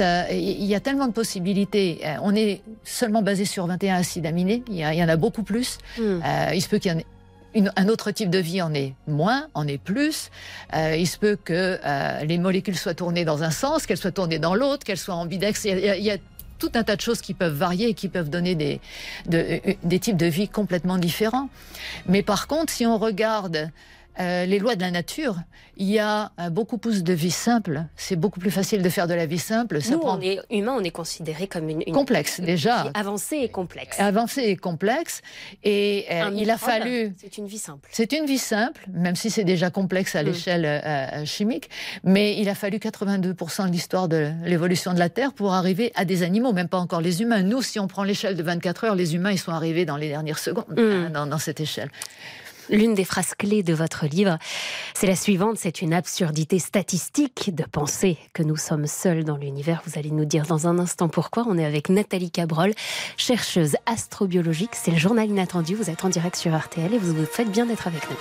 Il 0.00 0.64
y 0.64 0.74
a 0.74 0.80
tellement 0.80 1.06
de 1.06 1.12
possibilités. 1.12 2.00
On 2.22 2.34
est 2.34 2.62
seulement 2.84 3.22
basé 3.22 3.44
sur 3.44 3.66
21 3.66 3.96
acides 3.96 4.26
aminés. 4.26 4.62
Il 4.68 4.76
y, 4.76 5.04
en 5.04 5.08
a 5.08 5.16
beaucoup 5.16 5.42
plus. 5.42 5.78
Hmm. 5.98 6.20
il 6.52 6.62
se 6.62 6.68
peut 6.68 6.78
qu'il 6.78 6.92
y 6.92 6.94
en 6.94 6.98
ait 6.98 7.06
un 7.54 7.88
autre 7.88 8.10
type 8.10 8.30
de 8.30 8.38
vie 8.38 8.62
en 8.62 8.74
est 8.74 8.94
moins, 9.06 9.48
en 9.54 9.66
est 9.66 9.78
plus. 9.78 10.30
Euh, 10.74 10.96
il 10.96 11.06
se 11.06 11.18
peut 11.18 11.36
que 11.42 11.78
euh, 11.84 12.24
les 12.24 12.38
molécules 12.38 12.76
soient 12.76 12.94
tournées 12.94 13.24
dans 13.24 13.42
un 13.42 13.50
sens, 13.50 13.86
qu'elles 13.86 13.98
soient 13.98 14.12
tournées 14.12 14.38
dans 14.38 14.54
l'autre, 14.54 14.84
qu'elles 14.84 14.98
soient 14.98 15.14
ambidex. 15.14 15.64
Il 15.64 15.78
il 15.78 16.04
y 16.04 16.10
a 16.10 16.18
tout 16.58 16.70
un 16.74 16.84
tas 16.84 16.96
de 16.96 17.00
choses 17.00 17.20
qui 17.20 17.34
peuvent 17.34 17.54
varier 17.54 17.88
et 17.88 17.94
qui 17.94 18.08
peuvent 18.08 18.30
donner 18.30 18.54
des, 18.54 18.80
de, 19.26 19.60
des 19.82 19.98
types 19.98 20.16
de 20.16 20.26
vie 20.26 20.48
complètement 20.48 20.98
différents. 20.98 21.48
Mais 22.06 22.22
par 22.22 22.46
contre, 22.46 22.72
si 22.72 22.86
on 22.86 22.98
regarde 22.98 23.70
euh, 24.20 24.46
les 24.46 24.58
lois 24.58 24.76
de 24.76 24.80
la 24.80 24.90
nature, 24.90 25.36
il 25.76 25.90
y 25.90 25.98
a 25.98 26.32
euh, 26.38 26.50
beaucoup 26.50 26.78
plus 26.78 27.02
de 27.02 27.12
vie 27.12 27.30
simple. 27.30 27.84
C'est 27.96 28.16
beaucoup 28.16 28.38
plus 28.38 28.50
facile 28.50 28.82
de 28.82 28.88
faire 28.88 29.08
de 29.08 29.14
la 29.14 29.26
vie 29.26 29.38
simple. 29.38 29.82
Ça 29.82 29.92
Nous, 29.92 30.00
on 30.02 30.20
est 30.20 30.40
humain, 30.50 30.76
on 30.78 30.84
est 30.84 30.90
considéré 30.90 31.48
comme 31.48 31.68
une, 31.68 31.84
complexe 31.92 32.40
déjà, 32.40 32.90
avancée 32.94 33.38
et 33.38 33.48
complexe. 33.48 33.98
Avancée 33.98 34.42
et 34.42 34.56
complexe. 34.56 35.20
Et 35.64 36.06
euh, 36.10 36.30
il 36.34 36.50
a 36.50 36.58
fallu. 36.58 37.14
C'est 37.20 37.38
une 37.38 37.46
vie 37.46 37.58
simple. 37.58 37.88
C'est 37.90 38.12
une 38.12 38.26
vie 38.26 38.38
simple, 38.38 38.86
même 38.92 39.16
si 39.16 39.30
c'est 39.30 39.44
déjà 39.44 39.70
complexe 39.70 40.14
à 40.14 40.22
mm. 40.22 40.26
l'échelle 40.26 41.24
chimique. 41.26 41.68
Mais 42.04 42.36
il 42.38 42.48
a 42.48 42.54
fallu 42.54 42.78
82% 42.78 43.66
de 43.66 43.72
l'histoire 43.72 44.08
de 44.08 44.30
l'évolution 44.44 44.94
de 44.94 44.98
la 44.98 45.08
Terre 45.08 45.32
pour 45.32 45.54
arriver 45.54 45.92
à 45.96 46.04
des 46.04 46.22
animaux, 46.22 46.52
même 46.52 46.68
pas 46.68 46.78
encore 46.78 47.00
les 47.00 47.22
humains. 47.22 47.42
Nous, 47.42 47.62
si 47.62 47.80
on 47.80 47.88
prend 47.88 48.04
l'échelle 48.04 48.36
de 48.36 48.42
24 48.42 48.84
heures, 48.84 48.94
les 48.94 49.14
humains, 49.14 49.32
ils 49.32 49.38
sont 49.38 49.52
arrivés 49.52 49.84
dans 49.84 49.96
les 49.96 50.08
dernières 50.08 50.38
secondes 50.38 50.64
mm. 50.76 51.16
hein, 51.16 51.26
dans 51.26 51.38
cette 51.38 51.60
échelle. 51.60 51.90
L'une 52.70 52.94
des 52.94 53.04
phrases 53.04 53.34
clés 53.36 53.62
de 53.62 53.74
votre 53.74 54.06
livre, 54.06 54.38
c'est 54.94 55.06
la 55.06 55.16
suivante, 55.16 55.56
c'est 55.58 55.82
une 55.82 55.92
absurdité 55.92 56.58
statistique 56.58 57.54
de 57.54 57.64
penser 57.64 58.18
que 58.32 58.42
nous 58.42 58.56
sommes 58.56 58.86
seuls 58.86 59.24
dans 59.24 59.36
l'univers. 59.36 59.82
Vous 59.86 59.98
allez 59.98 60.10
nous 60.10 60.24
dire 60.24 60.46
dans 60.46 60.66
un 60.66 60.78
instant 60.78 61.08
pourquoi. 61.08 61.44
On 61.46 61.58
est 61.58 61.64
avec 61.64 61.88
Nathalie 61.88 62.30
Cabrol, 62.30 62.72
chercheuse 63.16 63.76
astrobiologique. 63.86 64.74
C'est 64.74 64.90
le 64.90 64.98
journal 64.98 65.28
inattendu. 65.28 65.74
Vous 65.74 65.90
êtes 65.90 66.04
en 66.04 66.08
direct 66.08 66.36
sur 66.36 66.56
RTL 66.56 66.92
et 66.94 66.98
vous 66.98 67.14
vous 67.14 67.26
faites 67.26 67.50
bien 67.50 67.66
d'être 67.66 67.86
avec 67.86 68.02
nous. 68.10 68.16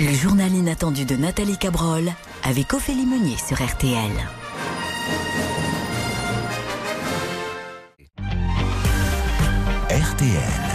Le 0.00 0.12
journal 0.14 0.52
inattendu 0.52 1.04
de 1.04 1.16
Nathalie 1.16 1.58
Cabrol 1.58 2.04
avec 2.44 2.72
Ophélie 2.72 3.06
Meunier 3.06 3.36
sur 3.36 3.60
RTL. 3.60 4.12
RTL. 9.90 10.67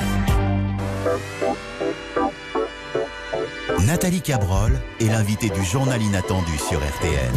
Nathalie 3.85 4.21
Cabrol 4.21 4.71
est 5.01 5.07
l'invitée 5.07 5.49
du 5.49 5.61
journal 5.63 6.01
inattendu 6.01 6.57
sur 6.57 6.79
RTL. 6.79 7.31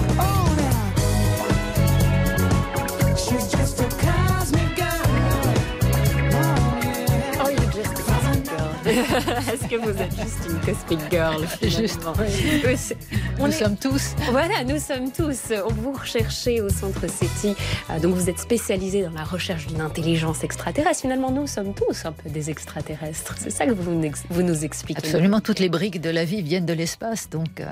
Est-ce 9.52 9.68
que 9.68 9.76
vous 9.76 10.00
êtes 10.00 10.14
juste 10.14 10.48
une 10.48 10.60
cosmic 10.60 11.10
girl 11.10 11.44
Juste. 11.62 12.96
On 13.38 13.46
nous 13.46 13.52
est- 13.52 13.58
sommes 13.58 13.76
tous. 13.76 14.14
Voilà, 14.30 14.64
nous 14.64 14.78
sommes 14.78 15.12
tous. 15.12 15.52
Vous 15.68 15.92
recherchez 15.92 16.60
au 16.60 16.68
centre 16.68 17.06
SETI, 17.08 17.54
euh, 17.90 17.98
donc 18.00 18.14
vous 18.14 18.30
êtes 18.30 18.38
spécialisé 18.38 19.02
dans 19.02 19.10
la 19.10 19.24
recherche 19.24 19.66
d'une 19.66 19.80
intelligence 19.80 20.42
extraterrestre. 20.44 21.00
Finalement, 21.02 21.30
nous 21.30 21.46
sommes 21.46 21.74
tous 21.74 22.04
un 22.06 22.12
peu 22.12 22.30
des 22.30 22.50
extraterrestres. 22.50 23.34
C'est 23.38 23.50
ça 23.50 23.66
que 23.66 23.72
vous 23.72 23.90
nous, 23.90 24.02
ex- 24.04 24.22
vous 24.30 24.42
nous 24.42 24.64
expliquez. 24.64 24.98
Absolument, 24.98 25.40
toutes 25.40 25.58
les 25.58 25.68
briques 25.68 26.00
de 26.00 26.10
la 26.10 26.24
vie 26.24 26.42
viennent 26.42 26.66
de 26.66 26.72
l'espace, 26.72 27.28
donc 27.28 27.60
euh, 27.60 27.66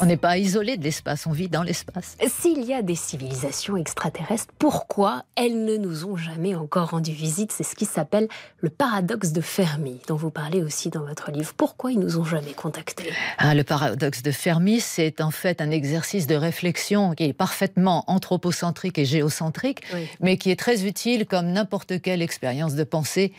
on 0.00 0.06
n'est 0.06 0.16
pas 0.16 0.38
isolé 0.38 0.76
de 0.76 0.84
l'espace, 0.84 1.26
on 1.26 1.32
vit 1.32 1.48
dans 1.48 1.62
l'espace. 1.62 2.16
S'il 2.26 2.64
y 2.64 2.72
a 2.74 2.82
des 2.82 2.94
civilisations 2.94 3.76
extraterrestres, 3.76 4.52
pourquoi 4.58 5.24
elles 5.36 5.64
ne 5.64 5.76
nous 5.76 6.04
ont 6.06 6.16
jamais 6.16 6.54
encore 6.54 6.90
rendu 6.90 7.12
visite? 7.12 7.52
C'est 7.52 7.64
ce 7.64 7.74
qui 7.74 7.84
s'appelle 7.84 8.28
le 8.58 8.70
paradoxe 8.70 9.32
de 9.32 9.40
Fermi, 9.40 10.00
dont 10.08 10.16
vous 10.16 10.30
parlez 10.30 10.62
aussi 10.62 10.90
dans 10.90 11.04
votre 11.04 11.30
livre. 11.30 11.52
Pourquoi 11.56 11.92
ils 11.92 11.98
nous 11.98 12.18
ont 12.18 12.24
jamais 12.24 12.52
contactés? 12.52 13.12
Ah, 13.38 13.54
le 13.54 13.64
paradoxe 13.64 14.22
de 14.22 14.30
Fermi, 14.30 14.80
c'est 14.80 15.20
en 15.20 15.30
fait 15.30 15.60
un 15.60 15.70
exercice 15.70 16.26
de 16.26 16.34
réflexion 16.34 17.14
qui 17.14 17.24
est 17.24 17.32
parfaitement 17.32 18.04
anthropocentrique 18.06 18.98
et 18.98 19.04
géocentrique, 19.04 19.82
Oui. 19.94 20.08
mais 20.20 20.36
qui 20.36 20.50
est 20.50 20.56
très 20.58 20.84
utile 20.84 21.26
comme 21.26 21.52
n'importe 21.52 22.00
quelle 22.00 22.22
expérience 22.22 22.74
de 22.74 22.84
pensée 22.84 23.32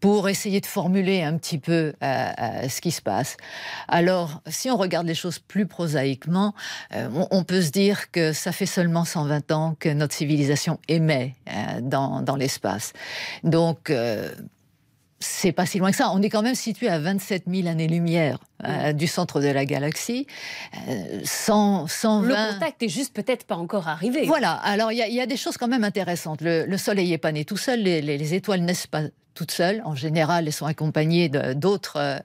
pour 0.00 0.28
essayer 0.28 0.60
de 0.60 0.66
formuler 0.66 1.22
un 1.22 1.36
petit 1.36 1.58
peu 1.58 1.72
euh, 1.72 1.92
euh, 2.02 2.68
ce 2.68 2.80
qui 2.80 2.90
se 2.90 3.02
passe. 3.02 3.36
Alors, 3.88 4.40
si 4.46 4.70
on 4.70 4.76
regarde 4.76 5.06
les 5.06 5.14
choses 5.14 5.38
plus 5.38 5.66
prosaïquement, 6.10 6.54
euh, 6.94 7.08
on, 7.14 7.28
on 7.30 7.44
peut 7.44 7.62
se 7.62 7.70
dire 7.70 8.10
que 8.10 8.32
ça 8.32 8.52
fait 8.52 8.66
seulement 8.66 9.04
120 9.04 9.52
ans 9.52 9.76
que 9.78 9.88
notre 9.90 10.14
civilisation 10.14 10.78
émet 10.88 11.34
euh, 11.48 11.80
dans, 11.82 12.22
dans 12.22 12.36
l'espace. 12.36 12.92
Donc, 13.44 13.90
euh, 13.90 14.30
c'est 15.22 15.52
pas 15.52 15.66
si 15.66 15.78
loin 15.78 15.90
que 15.90 15.96
ça. 15.98 16.10
On 16.14 16.22
est 16.22 16.30
quand 16.30 16.40
même 16.40 16.54
situé 16.54 16.88
à 16.88 16.98
27 16.98 17.42
000 17.46 17.68
années-lumière 17.68 18.38
euh, 18.64 18.94
du 18.94 19.06
centre 19.06 19.40
de 19.42 19.48
la 19.48 19.66
galaxie. 19.66 20.26
Euh, 20.88 21.20
100, 21.24 21.86
120... 21.88 22.28
Le 22.28 22.52
contact 22.54 22.82
est 22.82 22.88
juste 22.88 23.12
peut-être 23.14 23.44
pas 23.44 23.56
encore 23.56 23.86
arrivé. 23.88 24.24
Voilà, 24.26 24.52
alors 24.52 24.92
il 24.92 24.96
y, 24.98 25.02
a- 25.02 25.08
il 25.08 25.14
y 25.14 25.20
a 25.20 25.26
des 25.26 25.36
choses 25.36 25.58
quand 25.58 25.68
même 25.68 25.84
intéressantes. 25.84 26.40
Le, 26.40 26.64
le 26.64 26.78
Soleil 26.78 27.10
n'est 27.10 27.18
pas 27.18 27.32
né 27.32 27.44
tout 27.44 27.58
seul, 27.58 27.80
les, 27.82 28.00
les- 28.00 28.16
les 28.16 28.32
étoiles 28.34 28.62
naissent 28.62 28.86
pas 28.86 29.02
toutes 29.34 29.50
seules. 29.50 29.82
En 29.84 29.94
général, 29.94 30.46
elles 30.46 30.52
sont 30.52 30.66
accompagnées 30.66 31.28
d'autres 31.28 31.96
euh, 31.96 32.18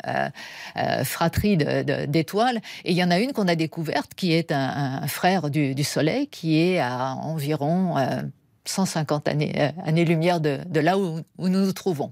euh, 0.78 1.04
fratries 1.04 1.58
d'étoiles. 1.58 2.62
Et 2.84 2.92
il 2.92 2.98
y 2.98 3.04
en 3.04 3.12
a 3.12 3.20
une 3.20 3.34
qu'on 3.34 3.48
a 3.48 3.56
découverte 3.56 4.14
qui 4.16 4.34
est 4.34 4.52
un, 4.52 5.08
frère 5.08 5.50
du, 5.50 5.84
Soleil 5.84 6.28
qui 6.28 6.60
est 6.62 6.80
à 6.80 7.14
environ... 7.16 7.98
euh, 7.98 8.22
150 8.68 9.28
années, 9.28 9.54
euh, 9.58 9.70
années-lumière 9.86 10.40
de, 10.40 10.58
de 10.66 10.80
là 10.80 10.98
où, 10.98 11.22
nous 11.38 11.50
nous 11.50 11.72
trouvons. 11.72 12.12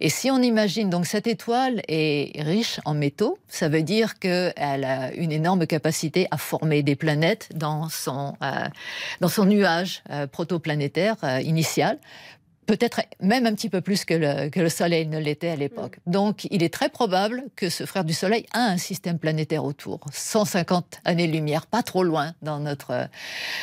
Et 0.00 0.08
si 0.08 0.30
on 0.30 0.40
imagine 0.40 0.88
donc 0.88 1.04
cette 1.04 1.26
étoile 1.26 1.82
est 1.86 2.40
riche 2.42 2.80
en 2.86 2.94
métaux, 2.94 3.36
ça 3.46 3.68
veut 3.68 3.82
dire 3.82 4.18
qu'elle 4.18 4.84
a 4.84 5.12
une 5.12 5.32
énorme 5.32 5.66
capacité 5.66 6.28
à 6.30 6.38
former 6.38 6.82
des 6.82 6.96
planètes 6.96 7.50
dans 7.54 7.90
son, 7.90 8.34
dans 9.20 9.28
son 9.28 9.44
nuage 9.44 10.02
protoplanétaire 10.32 11.16
initial. 11.42 11.98
Peut-être 12.66 13.00
même 13.20 13.46
un 13.46 13.54
petit 13.54 13.68
peu 13.68 13.80
plus 13.80 14.04
que 14.04 14.14
le, 14.14 14.48
que 14.48 14.60
le 14.60 14.68
Soleil 14.68 15.06
ne 15.06 15.18
l'était 15.18 15.48
à 15.48 15.56
l'époque. 15.56 15.98
Donc, 16.06 16.46
il 16.50 16.62
est 16.62 16.72
très 16.72 16.88
probable 16.88 17.44
que 17.56 17.68
ce 17.68 17.86
frère 17.86 18.04
du 18.04 18.12
Soleil 18.12 18.46
a 18.52 18.60
un 18.60 18.76
système 18.76 19.18
planétaire 19.18 19.64
autour. 19.64 20.00
150 20.12 21.00
années-lumière, 21.04 21.66
pas 21.66 21.82
trop 21.82 22.04
loin 22.04 22.34
dans 22.40 22.60
notre, 22.60 23.08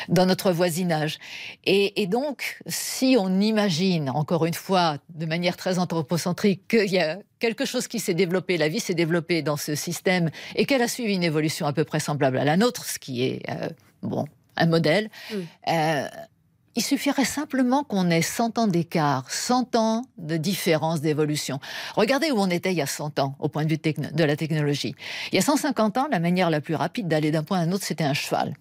dans 0.09 0.25
notre 0.25 0.51
voisinage. 0.51 1.17
Et, 1.65 2.01
et 2.01 2.07
donc, 2.07 2.59
si 2.67 3.15
on 3.17 3.39
imagine, 3.39 4.09
encore 4.09 4.45
une 4.45 4.53
fois, 4.53 4.97
de 5.15 5.25
manière 5.25 5.55
très 5.55 5.79
anthropocentrique, 5.79 6.67
qu'il 6.67 6.91
y 6.91 6.99
a 6.99 7.19
quelque 7.39 7.65
chose 7.65 7.87
qui 7.87 7.99
s'est 7.99 8.13
développé, 8.13 8.57
la 8.57 8.67
vie 8.67 8.79
s'est 8.79 8.93
développée 8.93 9.41
dans 9.41 9.57
ce 9.57 9.75
système 9.75 10.29
et 10.55 10.65
qu'elle 10.65 10.81
a 10.81 10.87
suivi 10.87 11.13
une 11.15 11.23
évolution 11.23 11.65
à 11.65 11.73
peu 11.73 11.85
près 11.85 11.99
semblable 11.99 12.37
à 12.37 12.43
la 12.43 12.57
nôtre, 12.57 12.85
ce 12.85 12.99
qui 12.99 13.23
est, 13.23 13.49
euh, 13.49 13.69
bon, 14.03 14.25
un 14.57 14.65
modèle, 14.65 15.09
euh, 15.67 16.07
il 16.75 16.83
suffirait 16.83 17.25
simplement 17.25 17.83
qu'on 17.83 18.09
ait 18.09 18.21
100 18.21 18.57
ans 18.57 18.67
d'écart, 18.67 19.29
100 19.29 19.75
ans 19.75 20.05
de 20.17 20.37
différence 20.37 21.01
d'évolution. 21.01 21.59
Regardez 21.95 22.31
où 22.31 22.39
on 22.39 22.49
était 22.49 22.71
il 22.71 22.77
y 22.77 22.81
a 22.81 22.85
100 22.87 23.19
ans, 23.19 23.35
au 23.39 23.49
point 23.49 23.65
de 23.65 23.69
vue 23.69 23.77
de 23.77 24.23
la 24.23 24.35
technologie. 24.35 24.95
Il 25.31 25.35
y 25.35 25.39
a 25.39 25.41
150 25.41 25.97
ans, 25.97 26.07
la 26.11 26.19
manière 26.19 26.49
la 26.49 26.61
plus 26.61 26.75
rapide 26.75 27.07
d'aller 27.07 27.31
d'un 27.31 27.43
point 27.43 27.59
à 27.59 27.61
un 27.61 27.71
autre, 27.71 27.85
c'était 27.85 28.03
un 28.03 28.13
cheval. 28.13 28.53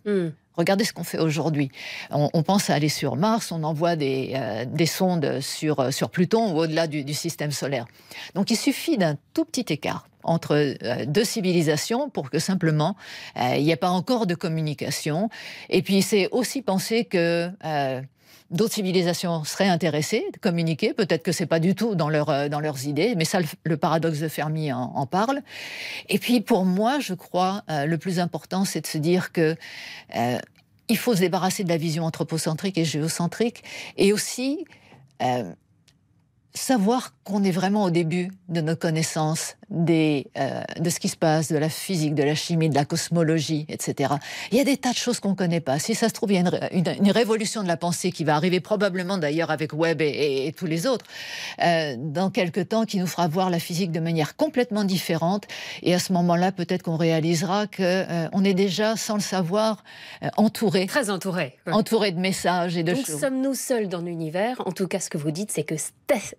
Regardez 0.56 0.84
ce 0.84 0.92
qu'on 0.92 1.04
fait 1.04 1.20
aujourd'hui. 1.20 1.70
On, 2.10 2.28
on 2.34 2.42
pense 2.42 2.68
à 2.68 2.74
aller 2.74 2.88
sur 2.88 3.14
Mars, 3.14 3.52
on 3.52 3.62
envoie 3.62 3.94
des, 3.94 4.32
euh, 4.34 4.64
des 4.64 4.86
sondes 4.86 5.40
sur, 5.40 5.78
euh, 5.78 5.90
sur 5.92 6.10
Pluton 6.10 6.52
ou 6.52 6.58
au-delà 6.58 6.88
du, 6.88 7.04
du 7.04 7.14
système 7.14 7.52
solaire. 7.52 7.86
Donc 8.34 8.50
il 8.50 8.56
suffit 8.56 8.98
d'un 8.98 9.16
tout 9.34 9.44
petit 9.44 9.72
écart 9.72 10.08
entre 10.28 10.54
euh, 10.54 11.04
deux 11.06 11.24
civilisations 11.24 12.10
pour 12.10 12.30
que 12.30 12.38
simplement 12.38 12.96
euh, 13.36 13.56
il 13.56 13.64
n'y 13.64 13.70
ait 13.70 13.76
pas 13.76 13.90
encore 13.90 14.26
de 14.26 14.34
communication. 14.34 15.30
Et 15.68 15.82
puis 15.82 16.02
c'est 16.02 16.28
aussi 16.30 16.62
penser 16.62 17.04
que 17.04 17.50
euh, 17.64 18.02
d'autres 18.50 18.74
civilisations 18.74 19.44
seraient 19.44 19.68
intéressées 19.68 20.24
de 20.32 20.38
communiquer. 20.38 20.92
Peut-être 20.92 21.22
que 21.22 21.32
c'est 21.32 21.46
pas 21.46 21.60
du 21.60 21.74
tout 21.74 21.94
dans, 21.94 22.08
leur, 22.08 22.48
dans 22.48 22.60
leurs 22.60 22.86
idées, 22.86 23.14
mais 23.16 23.24
ça, 23.24 23.40
le, 23.64 23.76
paradoxe 23.76 24.20
de 24.20 24.28
Fermi 24.28 24.72
en, 24.72 25.06
parle. 25.06 25.40
Et 26.08 26.18
puis 26.18 26.40
pour 26.40 26.64
moi, 26.64 26.98
je 26.98 27.14
crois, 27.14 27.62
le 27.68 27.96
plus 27.96 28.20
important, 28.20 28.64
c'est 28.64 28.80
de 28.80 28.86
se 28.86 28.96
dire 28.98 29.32
que 29.32 29.54
il 30.90 30.96
faut 30.96 31.14
se 31.14 31.20
débarrasser 31.20 31.62
de 31.64 31.68
la 31.68 31.76
vision 31.76 32.04
anthropocentrique 32.04 32.78
et 32.78 32.86
géocentrique, 32.86 33.62
et 33.98 34.14
aussi 34.14 34.64
savoir 36.58 37.14
qu'on 37.24 37.42
est 37.44 37.50
vraiment 37.50 37.84
au 37.84 37.90
début 37.90 38.30
de 38.48 38.60
nos 38.60 38.76
connaissances 38.76 39.56
des, 39.70 40.26
euh, 40.38 40.62
de 40.80 40.88
ce 40.88 40.98
qui 40.98 41.08
se 41.08 41.16
passe, 41.16 41.52
de 41.52 41.58
la 41.58 41.68
physique, 41.68 42.14
de 42.14 42.22
la 42.22 42.34
chimie, 42.34 42.70
de 42.70 42.74
la 42.74 42.86
cosmologie, 42.86 43.66
etc. 43.68 44.14
Il 44.50 44.56
y 44.56 44.60
a 44.60 44.64
des 44.64 44.78
tas 44.78 44.92
de 44.92 44.96
choses 44.96 45.20
qu'on 45.20 45.30
ne 45.30 45.34
connaît 45.34 45.60
pas. 45.60 45.78
Si 45.78 45.94
ça 45.94 46.08
se 46.08 46.14
trouve, 46.14 46.32
il 46.32 46.36
y 46.36 46.38
a 46.38 46.40
une, 46.40 46.48
ré- 46.48 46.68
une- 46.72 46.94
une 47.04 47.10
révolution 47.10 47.62
de 47.62 47.68
la 47.68 47.76
pensée 47.76 48.10
qui 48.12 48.24
va 48.24 48.34
arriver 48.34 48.60
probablement 48.60 49.18
d'ailleurs 49.18 49.50
avec 49.50 49.72
Webb 49.74 50.00
et, 50.00 50.06
et- 50.08 50.46
et 50.46 50.52
tous 50.52 50.64
les 50.66 50.86
autres 50.86 51.04
euh, 51.62 51.96
dans 51.98 52.30
quelques 52.30 52.68
temps 52.70 52.84
qui 52.86 52.98
nous 52.98 53.06
fera 53.06 53.28
voir 53.28 53.50
la 53.50 53.58
physique 53.58 53.92
de 53.92 54.00
manière 54.00 54.36
complètement 54.36 54.84
différente. 54.84 55.44
Et 55.82 55.92
à 55.94 55.98
ce 55.98 56.12
moment-là, 56.14 56.50
peut-être 56.52 56.82
qu'on 56.82 56.96
réalisera 56.96 57.66
que 57.66 57.82
euh, 57.82 58.28
on 58.32 58.44
est 58.44 58.54
déjà, 58.54 58.96
sans 58.96 59.14
le 59.16 59.20
savoir, 59.20 59.84
entouré. 60.36 60.86
Très 60.86 61.10
entouré. 61.10 61.56
ouais. 61.66 61.72
Entouré 61.74 62.12
de 62.12 62.18
messages 62.20 62.76
et 62.78 62.82
de 62.82 62.92
Donc 62.92 63.04
choses. 63.06 63.20
sommes-nous 63.20 63.54
seuls 63.54 63.88
dans 63.88 64.00
l'univers? 64.00 64.60
En 64.64 64.72
tout 64.72 64.88
cas, 64.88 64.98
ce 65.00 65.10
que 65.10 65.18
vous 65.18 65.30
dites, 65.30 65.50
c'est 65.52 65.64
que 65.64 65.74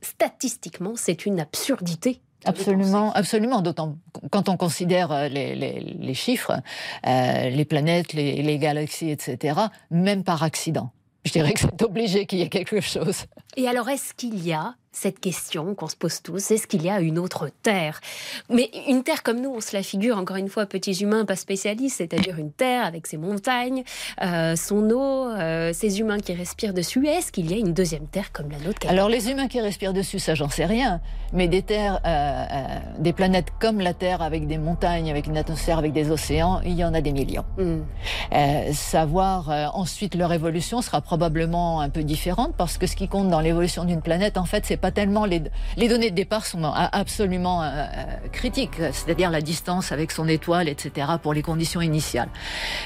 statistiquement, 0.10 0.93
c'est 0.95 1.26
une 1.26 1.39
absurdité. 1.39 2.22
Absolument, 2.45 3.12
absolument. 3.13 3.62
D'autant 3.62 3.98
quand 4.32 4.48
on 4.48 4.56
considère 4.56 5.12
euh, 5.12 5.28
les, 5.28 6.13
chiffres, 6.13 6.62
euh, 7.06 7.50
les 7.50 7.65
planètes, 7.65 8.13
les 8.13 8.58
galaxies, 8.58 9.12
etc., 9.12 9.60
même 9.91 10.24
par 10.24 10.43
accident. 10.43 10.91
Je 11.26 11.34
dirais 11.34 11.54
que 11.54 11.60
c'est 11.60 11.82
obligé 11.84 12.26
qu'il 12.26 12.39
y 12.39 12.41
ait 12.41 12.50
quelque 12.50 12.80
chose. 12.80 13.26
Et 13.57 13.67
alors, 13.67 13.89
est-ce 13.89 14.13
qu'il 14.13 14.45
y 14.45 14.53
a 14.53 14.75
cette 14.91 15.19
question 15.19 15.75
qu'on 15.75 15.88
se 15.88 15.95
pose 15.95 16.21
tous 16.21 16.51
Est-ce 16.51 16.67
qu'il 16.67 16.83
y 16.83 16.89
a 16.89 16.99
une 16.99 17.19
autre 17.19 17.49
Terre? 17.63 18.01
Mais 18.49 18.69
une 18.88 19.03
Terre 19.03 19.23
comme 19.23 19.39
nous, 19.39 19.49
on 19.49 19.62
se 19.62 19.75
la 19.75 19.83
figure, 19.83 20.17
encore 20.17 20.38
une 20.38 20.49
fois, 20.49 20.65
petits 20.65 21.03
humains 21.03 21.25
pas 21.25 21.35
spécialistes, 21.35 21.97
c'est-à-dire 21.97 22.38
une 22.38 22.51
Terre 22.51 22.85
avec 22.85 23.07
ses 23.07 23.17
montagnes, 23.17 23.83
euh, 24.21 24.55
son 24.55 24.89
eau, 24.89 25.29
euh, 25.29 25.73
ses 25.73 25.99
humains 25.99 26.19
qui 26.19 26.33
respirent 26.33 26.73
dessus. 26.73 27.07
Est-ce 27.07 27.31
qu'il 27.31 27.51
y 27.51 27.53
a 27.53 27.57
une 27.57 27.73
deuxième 27.73 28.07
Terre 28.07 28.31
comme 28.31 28.49
la 28.49 28.57
nôtre? 28.59 28.88
Alors 28.88 29.09
les 29.09 29.29
humains 29.29 29.47
qui 29.47 29.62
respirent 29.62 29.93
dessus, 29.93 30.19
ça 30.19 30.35
j'en 30.35 30.49
sais 30.49 30.65
rien. 30.65 31.01
Mais 31.31 31.47
des 31.47 31.62
terres, 31.62 31.99
euh, 32.05 32.09
euh, 32.09 32.79
des 32.97 33.13
planètes 33.13 33.49
comme 33.59 33.79
la 33.79 33.93
Terre, 33.93 34.21
avec 34.21 34.47
des 34.47 34.57
montagnes, 34.57 35.12
avec 35.12 35.27
une 35.27 35.38
atmosphère, 35.38 35.77
avec 35.77 35.93
des 35.93 36.09
océans, 36.09 36.62
il 36.65 36.73
y 36.73 36.83
en 36.83 36.93
a 36.93 37.01
des 37.01 37.12
millions. 37.12 37.45
Euh, 37.59 38.73
savoir 38.73 39.49
ensuite 39.75 40.15
leur 40.15 40.33
évolution 40.33 40.81
sera 40.81 41.01
probablement 41.01 41.81
un 41.81 41.89
peu 41.89 42.03
différente 42.03 42.55
parce 42.57 42.77
que 42.77 42.88
ce 42.88 42.95
qui 42.95 43.07
compte 43.07 43.29
dans 43.29 43.41
l'évolution 43.49 43.83
d'une 43.83 44.01
planète, 44.01 44.38
en 44.38 44.45
fait, 44.45 44.65
c'est 44.65 44.77
pas 44.77 44.91
tellement 44.91 45.25
les, 45.25 45.41
les 45.75 45.88
données 45.88 46.12
de 46.12 46.15
départ 46.15 46.45
sont 46.45 46.63
absolument 46.63 47.63
euh, 47.63 47.85
critiques, 48.31 48.77
c'est-à-dire 48.91 49.31
la 49.31 49.41
distance 49.41 49.91
avec 49.91 50.12
son 50.12 50.27
étoile, 50.27 50.67
etc. 50.69 51.07
pour 51.21 51.33
les 51.33 51.41
conditions 51.41 51.81
initiales. 51.81 52.29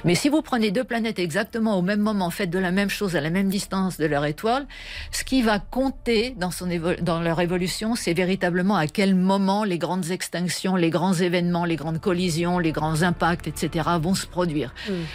Mais 0.06 0.16
si 0.16 0.30
vous 0.30 0.42
prenez 0.42 0.72
deux 0.72 0.84
planètes 0.86 1.20
exactement 1.20 1.78
au 1.78 1.82
même 1.82 2.00
moment, 2.00 2.30
faites 2.30 2.50
de 2.50 2.60
la 2.60 2.72
même 2.72 2.90
chose 2.90 3.16
à 3.16 3.22
la 3.22 3.30
même 3.30 3.50
distance 3.50 3.98
de 3.98 4.06
leur 4.06 4.26
étoile, 4.26 4.66
ce 5.12 5.24
qui 5.24 5.42
va 5.42 5.60
compter 5.60 6.34
dans, 6.38 6.52
son 6.52 6.68
évo- 6.70 7.00
dans 7.02 7.20
leur 7.20 7.42
évolution, 7.42 7.96
c'est 7.96 8.14
véritablement 8.14 8.76
à 8.78 8.88
quel 8.88 9.16
moment 9.16 9.64
les 9.66 9.78
grandes 9.78 10.12
extinctions, 10.12 10.76
les 10.76 10.90
grands 10.90 11.14
événements, 11.14 11.66
les 11.66 11.76
grandes 11.76 12.00
collisions, 12.00 12.58
les 12.60 12.72
grands 12.72 13.02
impacts, 13.02 13.48
etc. 13.48 13.90
vont 14.02 14.16
se 14.16 14.26
produire. 14.28 14.74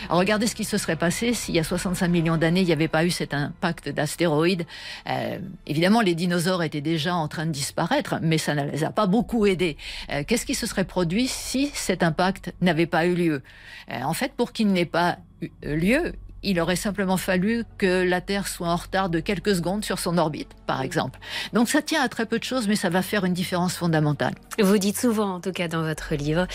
Alors, 0.08 0.18
regardez 0.18 0.46
ce 0.46 0.54
qui 0.54 0.64
se 0.64 0.76
serait 0.78 0.96
passé 0.96 1.32
s'il 1.32 1.54
y 1.54 1.58
a 1.58 1.64
65 1.64 2.08
millions 2.08 2.36
d'années, 2.36 2.60
il 2.60 2.66
n'y 2.66 2.72
avait 2.72 2.88
pas 2.88 3.04
eu 3.04 3.10
cet 3.10 3.32
impact 3.32 3.88
d'astéroïdes. 3.88 4.66
Euh, 5.08 5.27
évidemment, 5.66 6.00
les 6.00 6.14
dinosaures 6.14 6.62
étaient 6.62 6.80
déjà 6.80 7.14
en 7.14 7.28
train 7.28 7.46
de 7.46 7.50
disparaître, 7.52 8.16
mais 8.22 8.38
ça 8.38 8.54
ne 8.54 8.70
les 8.70 8.84
a 8.84 8.90
pas 8.90 9.06
beaucoup 9.06 9.46
aidés. 9.46 9.76
Euh, 10.10 10.22
Qu'est-ce 10.26 10.46
qui 10.46 10.54
se 10.54 10.66
serait 10.66 10.84
produit 10.84 11.26
si 11.28 11.70
cet 11.74 12.02
impact 12.02 12.52
n'avait 12.60 12.86
pas 12.86 13.06
eu 13.06 13.14
lieu? 13.14 13.42
Euh, 13.90 14.02
En 14.02 14.14
fait, 14.14 14.32
pour 14.32 14.52
qu'il 14.52 14.68
n'ait 14.68 14.84
pas 14.84 15.18
eu 15.40 15.50
lieu, 15.62 16.12
il 16.42 16.60
aurait 16.60 16.76
simplement 16.76 17.16
fallu 17.16 17.64
que 17.78 18.02
la 18.02 18.20
Terre 18.20 18.46
soit 18.46 18.68
en 18.68 18.76
retard 18.76 19.08
de 19.08 19.20
quelques 19.20 19.56
secondes 19.56 19.84
sur 19.84 19.98
son 19.98 20.18
orbite, 20.18 20.50
par 20.66 20.82
exemple. 20.82 21.18
Donc 21.52 21.68
ça 21.68 21.82
tient 21.82 22.02
à 22.02 22.08
très 22.08 22.26
peu 22.26 22.38
de 22.38 22.44
choses, 22.44 22.68
mais 22.68 22.76
ça 22.76 22.90
va 22.90 23.02
faire 23.02 23.24
une 23.24 23.32
différence 23.34 23.76
fondamentale. 23.76 24.34
Vous 24.60 24.78
dites 24.78 24.98
souvent, 24.98 25.34
en 25.34 25.40
tout 25.40 25.52
cas 25.52 25.68
dans 25.68 25.82
votre 25.82 26.14
livre, 26.14 26.46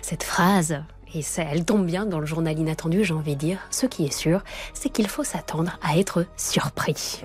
cette 0.00 0.22
phrase 0.22 0.82
et 1.14 1.20
ça, 1.22 1.42
elle 1.42 1.64
tombe 1.64 1.84
bien 1.84 2.06
dans 2.06 2.20
le 2.20 2.26
journal 2.26 2.58
inattendu, 2.58 3.04
j'ai 3.04 3.12
envie 3.12 3.34
de 3.34 3.40
dire. 3.40 3.58
Ce 3.70 3.84
qui 3.84 4.06
est 4.06 4.12
sûr, 4.12 4.42
c'est 4.72 4.88
qu'il 4.88 5.08
faut 5.08 5.24
s'attendre 5.24 5.78
à 5.82 5.98
être 5.98 6.24
surpris. 6.38 7.20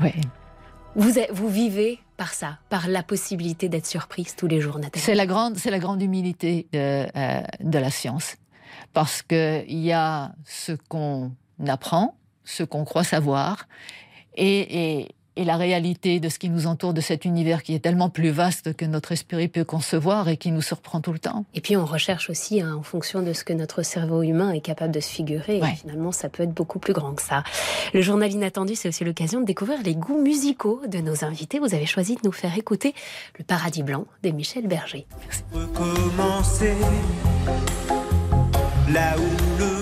Vous, 0.98 1.12
vous 1.32 1.48
vivez 1.48 2.00
par 2.18 2.34
ça, 2.34 2.58
par 2.70 2.88
la 2.88 3.04
possibilité 3.04 3.70
d'être 3.70 3.86
surprise 3.86 4.36
tous 4.36 4.48
les 4.48 4.60
jours, 4.60 4.80
Nathalie. 4.80 5.06
C'est 5.06 5.14
la 5.14 5.28
grande, 5.28 5.56
c'est 5.58 5.70
la 5.70 5.78
grande 5.78 6.02
humilité 6.02 6.68
de, 6.74 7.06
euh, 7.16 7.42
de 7.60 7.78
la 7.78 7.92
science, 7.92 8.36
parce 8.94 9.22
que 9.22 9.64
il 9.68 9.78
y 9.78 9.92
a 9.92 10.34
ce 10.44 10.72
qu'on 10.90 11.32
apprend, 11.68 12.18
ce 12.44 12.64
qu'on 12.64 12.84
croit 12.84 13.04
savoir, 13.04 13.68
et, 14.36 15.02
et, 15.02 15.10
et 15.38 15.46
la 15.46 15.56
réalité 15.56 16.20
de 16.20 16.30
ce 16.30 16.40
qui 16.40 16.50
nous 16.50 16.68
entoure 16.68 16.94
de 16.94 17.02
cet 17.02 17.24
univers 17.24 17.64
qui 17.64 17.76
est 17.76 17.80
tellement 17.80 18.10
plus 18.10 18.32
vaste 18.32 18.76
que 18.76 18.86
notre 18.86 19.12
esprit 19.12 19.48
peut 19.48 19.64
concevoir 19.64 20.28
et 20.28 20.36
qui 20.36 20.52
nous 20.52 20.64
surprend 20.64 21.00
tout 21.00 21.14
le 21.14 21.20
temps. 21.20 21.46
Et 21.54 21.62
puis 21.62 21.78
on 21.78 21.86
recherche 21.86 22.30
aussi 22.30 22.60
hein, 22.60 22.76
en 22.78 22.84
fonction 22.84 23.22
de 23.22 23.34
ce 23.34 23.44
que 23.44 23.54
notre 23.54 23.84
cerveau 23.84 24.24
humain 24.24 24.52
est 24.52 24.62
capable 24.62 24.92
de 24.92 25.00
se 25.00 25.10
figurer. 25.10 25.62
Ouais. 25.62 25.72
Et 25.72 25.76
finalement, 25.76 26.12
ça 26.12 26.28
peut 26.28 26.44
être 26.44 26.54
beaucoup 26.54 26.80
plus 26.80 26.94
grand 26.94 27.14
que 27.14 27.22
ça. 27.22 27.44
Le 27.94 28.02
journal 28.02 28.32
inattendu, 28.32 28.76
c'est 28.76 28.90
aussi 28.90 29.06
l'occasion 29.06 29.40
de 29.40 29.46
découvrir 29.46 29.82
les 29.84 29.96
goûts 29.96 30.22
musicaux 30.22 30.82
de 30.88 30.98
nos 30.98 31.24
invités. 31.24 31.60
Vous 31.60 31.76
avez 31.76 31.86
choisi 31.86 32.16
de 32.16 32.22
nous 32.24 32.32
faire 32.32 32.58
écouter 32.58 32.96
Le 33.38 33.44
Paradis 33.44 33.84
Blanc 33.84 34.06
de 34.24 34.32
Michel 34.32 34.68
Berger. 34.68 35.06
Recommencer 35.54 36.74
là 38.90 39.16
où 39.18 39.60
le 39.60 39.77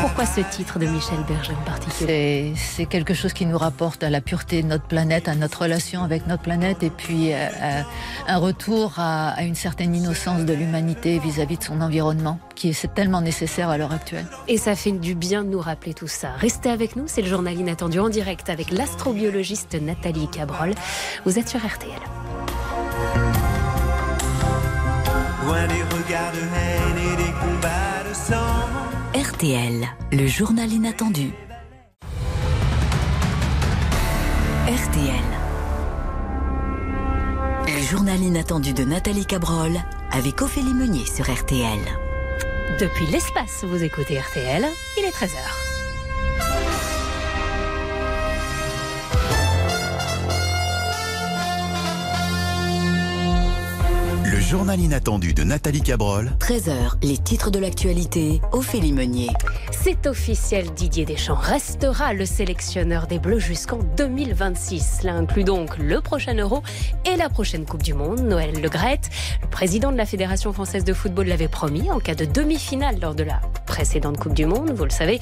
Pourquoi 0.00 0.26
ce 0.26 0.40
titre 0.40 0.78
de 0.78 0.86
Michel 0.86 1.18
Berger 1.28 1.52
en 1.52 1.64
particulier 1.64 2.52
C'est 2.56 2.86
quelque 2.86 3.14
chose 3.14 3.32
qui 3.32 3.46
nous 3.46 3.58
rapporte 3.58 4.02
à 4.02 4.10
la 4.10 4.20
pureté 4.20 4.62
de 4.62 4.66
notre 4.66 4.84
planète, 4.84 5.28
à 5.28 5.34
notre 5.34 5.62
relation 5.62 6.02
avec 6.02 6.26
notre 6.26 6.42
planète, 6.42 6.82
et 6.82 6.90
puis 6.90 7.32
euh, 7.32 7.36
euh, 7.36 7.82
un 8.26 8.38
retour 8.38 8.94
à, 8.96 9.30
à 9.30 9.42
une 9.42 9.54
certaine 9.54 9.94
innocence 9.94 10.44
de 10.44 10.52
l'humanité 10.52 11.18
vis-à-vis 11.18 11.58
de 11.58 11.64
son 11.64 11.80
environnement, 11.80 12.38
qui 12.54 12.70
est 12.70 12.72
c'est 12.72 12.94
tellement 12.94 13.20
nécessaire 13.20 13.68
à 13.68 13.76
l'heure 13.76 13.92
actuelle. 13.92 14.24
Et 14.48 14.56
ça 14.56 14.74
fait 14.74 14.92
du 14.92 15.14
bien 15.14 15.44
de 15.44 15.50
nous 15.50 15.60
rappeler 15.60 15.94
tout 15.94 16.08
ça. 16.08 16.30
Restez 16.38 16.70
avec 16.70 16.96
nous, 16.96 17.04
c'est 17.06 17.22
le 17.22 17.28
journal 17.28 17.54
inattendu 17.54 17.98
en 18.00 18.08
direct 18.08 18.48
avec 18.48 18.70
l'astrobiologiste 18.70 19.76
Nathalie 19.80 20.28
Cabrol. 20.28 20.72
Vous 21.24 21.38
êtes 21.38 21.48
sur 21.48 21.60
RTL. 21.60 21.90
Loin 25.44 25.66
des 25.66 25.82
regards 25.82 26.32
de 26.32 26.38
haine 26.38 26.99
RTL, 29.20 29.86
le 30.12 30.26
journal 30.26 30.72
inattendu. 30.72 31.32
RTL. 34.66 35.12
Le 37.66 37.82
journal 37.82 38.18
inattendu 38.18 38.72
de 38.72 38.84
Nathalie 38.84 39.26
Cabrol 39.26 39.72
avec 40.10 40.40
Ophélie 40.40 40.72
Meunier 40.72 41.04
sur 41.04 41.30
RTL. 41.30 41.80
Depuis 42.80 43.08
l'espace, 43.08 43.62
vous 43.64 43.84
écoutez 43.84 44.18
RTL, 44.18 44.66
il 44.96 45.04
est 45.04 45.10
13h. 45.10 45.69
Journal 54.50 54.80
inattendu 54.80 55.32
de 55.32 55.44
Nathalie 55.44 55.80
Cabrol 55.80 56.32
13h, 56.40 56.94
les 57.04 57.18
titres 57.18 57.52
de 57.52 57.60
l'actualité, 57.60 58.40
Ophélie 58.50 58.92
Meunier. 58.92 59.28
C'est 59.70 60.08
officiel, 60.08 60.74
Didier 60.74 61.04
Deschamps 61.04 61.36
restera 61.36 62.14
le 62.14 62.26
sélectionneur 62.26 63.06
des 63.06 63.20
Bleus 63.20 63.38
jusqu'en 63.38 63.78
2026. 63.96 64.98
Cela 65.02 65.14
inclut 65.14 65.44
donc 65.44 65.78
le 65.78 66.00
prochain 66.00 66.34
Euro 66.34 66.64
et 67.06 67.14
la 67.16 67.28
prochaine 67.28 67.64
Coupe 67.64 67.84
du 67.84 67.94
Monde. 67.94 68.22
Noël 68.22 68.60
Le 68.60 68.68
Graët, 68.68 69.08
le 69.40 69.46
président 69.46 69.92
de 69.92 69.96
la 69.96 70.04
Fédération 70.04 70.52
française 70.52 70.82
de 70.82 70.94
football, 70.94 71.28
l'avait 71.28 71.46
promis 71.46 71.88
en 71.88 72.00
cas 72.00 72.16
de 72.16 72.24
demi-finale 72.24 72.98
lors 73.00 73.14
de 73.14 73.22
la 73.22 73.40
précédente 73.66 74.18
Coupe 74.18 74.34
du 74.34 74.46
Monde. 74.46 74.72
Vous 74.72 74.84
le 74.84 74.90
savez, 74.90 75.20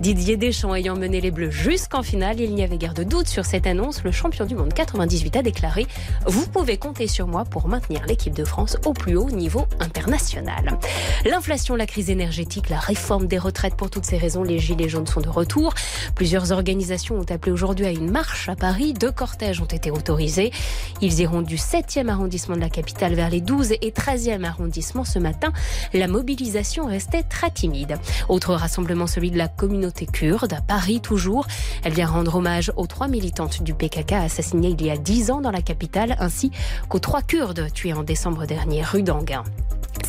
Didier 0.00 0.36
Deschamps 0.36 0.76
ayant 0.76 0.94
mené 0.94 1.20
les 1.20 1.32
Bleus 1.32 1.50
jusqu'en 1.50 2.04
finale, 2.04 2.38
il 2.38 2.54
n'y 2.54 2.62
avait 2.62 2.78
guère 2.78 2.94
de 2.94 3.02
doute 3.02 3.26
sur 3.26 3.44
cette 3.44 3.66
annonce. 3.66 4.04
Le 4.04 4.12
champion 4.12 4.44
du 4.46 4.54
monde 4.54 4.72
98 4.72 5.34
a 5.34 5.42
déclaré 5.42 5.88
Vous 6.26 6.46
pouvez 6.46 6.76
compter 6.76 7.08
sur 7.08 7.26
moi 7.26 7.44
pour 7.44 7.66
maintenir 7.66 8.06
l'équipe 8.06 8.34
de 8.34 8.44
France 8.44 8.67
au 8.84 8.92
plus 8.92 9.16
haut 9.16 9.30
niveau 9.30 9.66
international. 9.80 10.78
L'inflation, 11.24 11.76
la 11.76 11.86
crise 11.86 12.10
énergétique, 12.10 12.68
la 12.68 12.78
réforme 12.78 13.26
des 13.26 13.38
retraites, 13.38 13.74
pour 13.74 13.90
toutes 13.90 14.04
ces 14.04 14.18
raisons, 14.18 14.42
les 14.42 14.58
Gilets 14.58 14.88
jaunes 14.88 15.06
sont 15.06 15.20
de 15.20 15.28
retour. 15.28 15.74
Plusieurs 16.14 16.52
organisations 16.52 17.16
ont 17.16 17.30
appelé 17.30 17.52
aujourd'hui 17.52 17.86
à 17.86 17.90
une 17.90 18.10
marche 18.10 18.48
à 18.48 18.56
Paris. 18.56 18.92
Deux 18.92 19.10
cortèges 19.10 19.60
ont 19.60 19.66
été 19.66 19.90
autorisés. 19.90 20.52
Ils 21.00 21.20
iront 21.20 21.42
du 21.42 21.56
7e 21.56 22.08
arrondissement 22.08 22.56
de 22.56 22.60
la 22.60 22.68
capitale 22.68 23.14
vers 23.14 23.30
les 23.30 23.40
12 23.40 23.72
et 23.72 23.90
13e 23.90 24.44
arrondissements 24.44 25.04
ce 25.04 25.18
matin. 25.18 25.52
La 25.94 26.08
mobilisation 26.08 26.86
restait 26.86 27.22
très 27.22 27.50
timide. 27.50 27.98
Autre 28.28 28.54
rassemblement, 28.54 29.06
celui 29.06 29.30
de 29.30 29.38
la 29.38 29.48
communauté 29.48 30.06
kurde, 30.06 30.52
à 30.52 30.60
Paris 30.60 31.00
toujours. 31.00 31.46
Elle 31.84 31.94
vient 31.94 32.06
rendre 32.06 32.34
hommage 32.36 32.72
aux 32.76 32.86
trois 32.86 33.08
militantes 33.08 33.62
du 33.62 33.74
PKK 33.74 34.12
assassinées 34.12 34.76
il 34.78 34.84
y 34.84 34.90
a 34.90 34.96
10 34.96 35.30
ans 35.30 35.40
dans 35.40 35.50
la 35.50 35.62
capitale, 35.62 36.16
ainsi 36.20 36.50
qu'aux 36.88 36.98
trois 36.98 37.22
Kurdes 37.22 37.72
tués 37.72 37.92
en 37.92 38.02
décembre 38.02 38.44
dernier 38.46 38.57
rue 38.82 39.02
d'Anguin. 39.02 39.44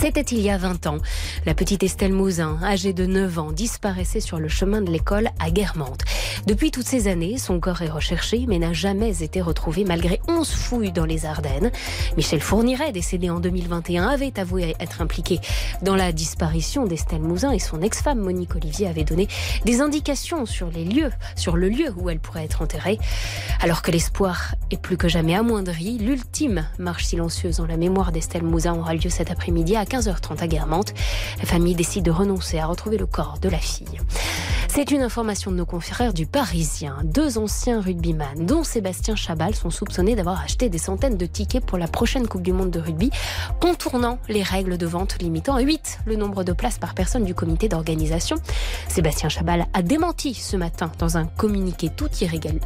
C'était 0.02 0.22
il 0.22 0.40
y 0.40 0.50
a 0.50 0.58
20 0.58 0.88
ans. 0.88 1.00
La 1.46 1.54
petite 1.54 1.84
Estelle 1.84 2.14
Mouzin, 2.14 2.58
âgée 2.64 2.94
de 2.94 3.06
9 3.06 3.38
ans, 3.38 3.52
disparaissait 3.52 4.22
sur 4.22 4.40
le 4.40 4.48
chemin 4.48 4.82
de 4.82 4.90
l'école 4.90 5.28
à 5.40 5.52
Guermantes. 5.52 6.06
Depuis 6.48 6.72
toutes 6.72 6.88
ces 6.88 7.10
années, 7.10 7.38
son 7.38 7.60
corps 7.60 7.82
est 7.82 7.90
recherché 7.90 8.46
mais 8.48 8.60
n'a 8.60 8.72
jamais 8.72 9.22
été 9.22 9.42
retrouvé 9.42 9.84
malgré 9.84 10.22
11 10.30 10.50
fouilles 10.50 10.94
dans 10.94 11.04
les 11.04 11.26
Ardennes. 11.26 11.70
Michel 12.16 12.40
Fourniret, 12.40 12.94
décédé 12.94 13.30
en 13.30 13.42
2021, 13.42 14.08
avait 14.08 14.40
avoué 14.40 14.74
être 14.80 15.02
impliqué 15.02 15.42
dans 15.82 15.98
la 15.98 16.14
disparition 16.14 16.86
d'Estelle 16.86 17.22
Mouzin 17.22 17.52
et 17.52 17.60
son 17.60 17.82
ex-femme 17.82 18.20
Monique 18.20 18.56
Olivier 18.56 18.88
avait 18.88 19.04
donné 19.04 19.28
des 19.66 19.82
indications 19.82 20.46
sur 20.46 20.70
les 20.72 20.86
lieux, 20.86 21.12
sur 21.36 21.58
le 21.58 21.68
lieu 21.68 21.94
où 21.98 22.10
elle 22.10 22.22
pourrait 22.22 22.46
être 22.46 22.62
enterrée. 22.62 23.00
Alors 23.60 23.82
que 23.82 23.92
l'espoir 23.92 24.56
est 24.72 24.82
plus 24.82 24.96
que 24.96 25.10
jamais 25.10 25.36
amoindri, 25.36 25.98
l'ultime 25.98 26.66
marche 26.78 27.04
silencieuse 27.04 27.60
en 27.60 27.66
la 27.66 27.76
mémoire 27.76 28.14
d'Estelle 28.14 28.44
Mouzin 28.44 28.76
aura 28.76 28.94
lieu 28.94 29.10
cet 29.10 29.30
après-midi 29.30 29.76
à 29.76 29.86
15h30 29.90 30.42
à 30.42 30.48
Guermantes. 30.48 30.94
La 31.40 31.46
famille 31.46 31.76
décide 31.76 32.06
de 32.06 32.12
renoncer 32.12 32.60
à 32.60 32.68
retrouver 32.68 32.98
le 32.98 33.06
corps 33.06 33.40
de 33.42 33.50
la 33.50 33.58
fille. 33.58 34.00
C'est 34.72 34.92
une 34.92 35.02
information 35.02 35.50
de 35.50 35.56
nos 35.56 35.66
confrères 35.66 36.14
du 36.14 36.28
Parisien. 36.28 36.98
Deux 37.04 37.40
anciens 37.40 37.82
rugbyman, 37.82 38.46
dont 38.46 38.64
Sébastien 38.64 39.16
Chabal, 39.16 39.56
sont 39.56 39.72
soupçonnés 39.72 40.16
d'avoir 40.16 40.42
acheté 40.42 40.70
des 40.70 40.78
centaines 40.78 41.18
de 41.18 41.26
tickets 41.26 41.66
pour 41.66 41.80
la 41.80 41.88
prochaine 41.88 42.28
Coupe 42.28 42.44
du 42.44 42.54
Monde 42.54 42.70
de 42.70 42.80
rugby, 42.80 43.10
contournant 43.60 44.20
les 44.30 44.44
règles 44.44 44.78
de 44.78 44.86
vente 44.86 45.18
limitant 45.22 45.56
à 45.56 45.62
8 45.62 46.02
le 46.06 46.16
nombre 46.16 46.44
de 46.44 46.54
places 46.54 46.78
par 46.78 46.94
personne 46.94 47.26
du 47.26 47.34
comité 47.34 47.68
d'organisation. 47.68 48.38
Sébastien 48.88 49.28
Chabal 49.28 49.66
a 49.74 49.82
démenti 49.82 50.36
ce 50.36 50.56
matin 50.56 50.92
dans 51.00 51.18
un 51.18 51.26
communiqué 51.26 51.90
toute 51.90 52.22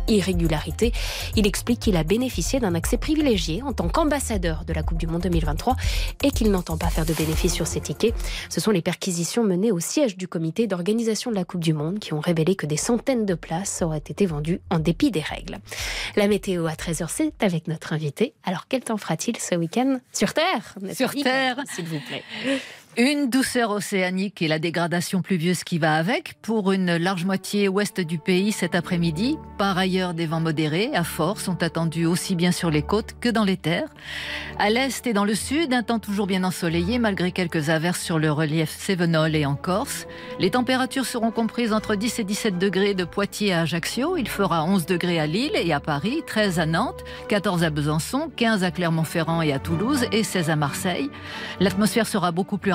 irrégularité. 0.07 0.91
Il 1.37 1.47
explique 1.47 1.79
qu'il 1.79 1.95
a 1.95 2.03
bénéficié 2.03 2.59
d'un 2.59 2.75
accès 2.75 2.97
privilégié 2.97 3.63
en 3.63 3.71
tant 3.71 3.87
qu'ambassadeur 3.87 4.65
de 4.65 4.73
la 4.73 4.83
Coupe 4.83 4.97
du 4.97 5.07
Monde 5.07 5.21
2023 5.21 5.77
et 6.21 6.31
qu'il 6.31 6.51
n'entend 6.51 6.77
pas 6.77 6.89
faire 6.89 7.05
de 7.05 7.12
bénéfice 7.13 7.53
sur 7.53 7.67
ces 7.67 7.81
tickets. 7.81 8.13
Ce 8.49 8.59
sont 8.59 8.71
les 8.71 8.81
perquisitions 8.81 9.43
menées 9.43 9.71
au 9.71 9.79
siège 9.79 10.17
du 10.17 10.27
comité 10.27 10.67
d'organisation 10.67 11.31
de 11.31 11.35
la 11.35 11.45
Coupe 11.45 11.61
du 11.61 11.73
Monde 11.73 11.99
qui 11.99 12.13
ont 12.13 12.19
révélé 12.19 12.55
que 12.55 12.65
des 12.65 12.77
centaines 12.77 13.25
de 13.25 13.33
places 13.33 13.81
auraient 13.81 13.97
été 13.97 14.25
vendues 14.25 14.61
en 14.69 14.79
dépit 14.79 15.11
des 15.11 15.21
règles. 15.21 15.59
La 16.15 16.27
météo 16.27 16.65
à 16.67 16.73
13h, 16.73 17.05
c'est 17.09 17.43
avec 17.43 17.67
notre 17.67 17.93
invité. 17.93 18.33
Alors, 18.43 18.67
quel 18.67 18.81
temps 18.81 18.97
fera-t-il 18.97 19.37
ce 19.37 19.55
week-end? 19.55 19.99
Sur 20.11 20.33
Terre 20.33 20.75
Sur 20.93 21.11
Terre, 21.11 21.57
s'il 21.73 21.85
vous 21.85 21.99
plaît. 21.99 22.23
Une 22.95 23.27
douceur 23.27 23.71
océanique 23.71 24.43
et 24.43 24.47
la 24.47 24.59
dégradation 24.59 25.23
pluvieuse 25.23 25.63
qui 25.63 25.79
va 25.79 25.95
avec 25.95 26.35
pour 26.43 26.71
une 26.71 26.95
large 26.97 27.25
moitié 27.25 27.67
ouest 27.67 27.99
du 27.99 28.19
pays 28.19 28.51
cet 28.51 28.75
après-midi. 28.75 29.35
Par 29.57 29.79
ailleurs, 29.79 30.13
des 30.13 30.27
vents 30.27 30.39
modérés 30.39 30.91
à 30.93 31.03
fort 31.03 31.39
sont 31.39 31.63
attendus 31.63 32.05
aussi 32.05 32.35
bien 32.35 32.51
sur 32.51 32.69
les 32.69 32.83
côtes 32.83 33.15
que 33.19 33.29
dans 33.29 33.45
les 33.45 33.57
terres. 33.57 33.89
À 34.59 34.69
l'est 34.69 35.07
et 35.07 35.13
dans 35.13 35.25
le 35.25 35.33
sud, 35.33 35.73
un 35.73 35.81
temps 35.81 35.97
toujours 35.97 36.27
bien 36.27 36.43
ensoleillé 36.43 36.99
malgré 36.99 37.31
quelques 37.31 37.71
averses 37.71 37.99
sur 37.99 38.19
le 38.19 38.31
relief 38.31 38.69
Cévenol 38.69 39.35
et 39.35 39.47
en 39.47 39.55
Corse. 39.55 40.05
Les 40.37 40.51
températures 40.51 41.07
seront 41.07 41.31
comprises 41.31 41.73
entre 41.73 41.95
10 41.95 42.19
et 42.19 42.23
17 42.23 42.59
degrés 42.59 42.93
de 42.93 43.05
Poitiers 43.05 43.53
à 43.53 43.61
Ajaccio. 43.61 44.17
Il 44.17 44.27
fera 44.27 44.63
11 44.65 44.85
degrés 44.85 45.19
à 45.19 45.25
Lille 45.25 45.55
et 45.55 45.73
à 45.73 45.79
Paris, 45.79 46.21
13 46.27 46.59
à 46.59 46.67
Nantes, 46.67 47.03
14 47.29 47.63
à 47.63 47.71
Besançon, 47.71 48.29
15 48.35 48.63
à 48.63 48.69
Clermont-Ferrand 48.69 49.41
et 49.41 49.51
à 49.51 49.57
Toulouse 49.57 50.05
et 50.11 50.23
16 50.23 50.51
à 50.51 50.55
Marseille. 50.55 51.09
L'atmosphère 51.59 52.05
sera 52.05 52.31
beaucoup 52.31 52.59
plus 52.59 52.71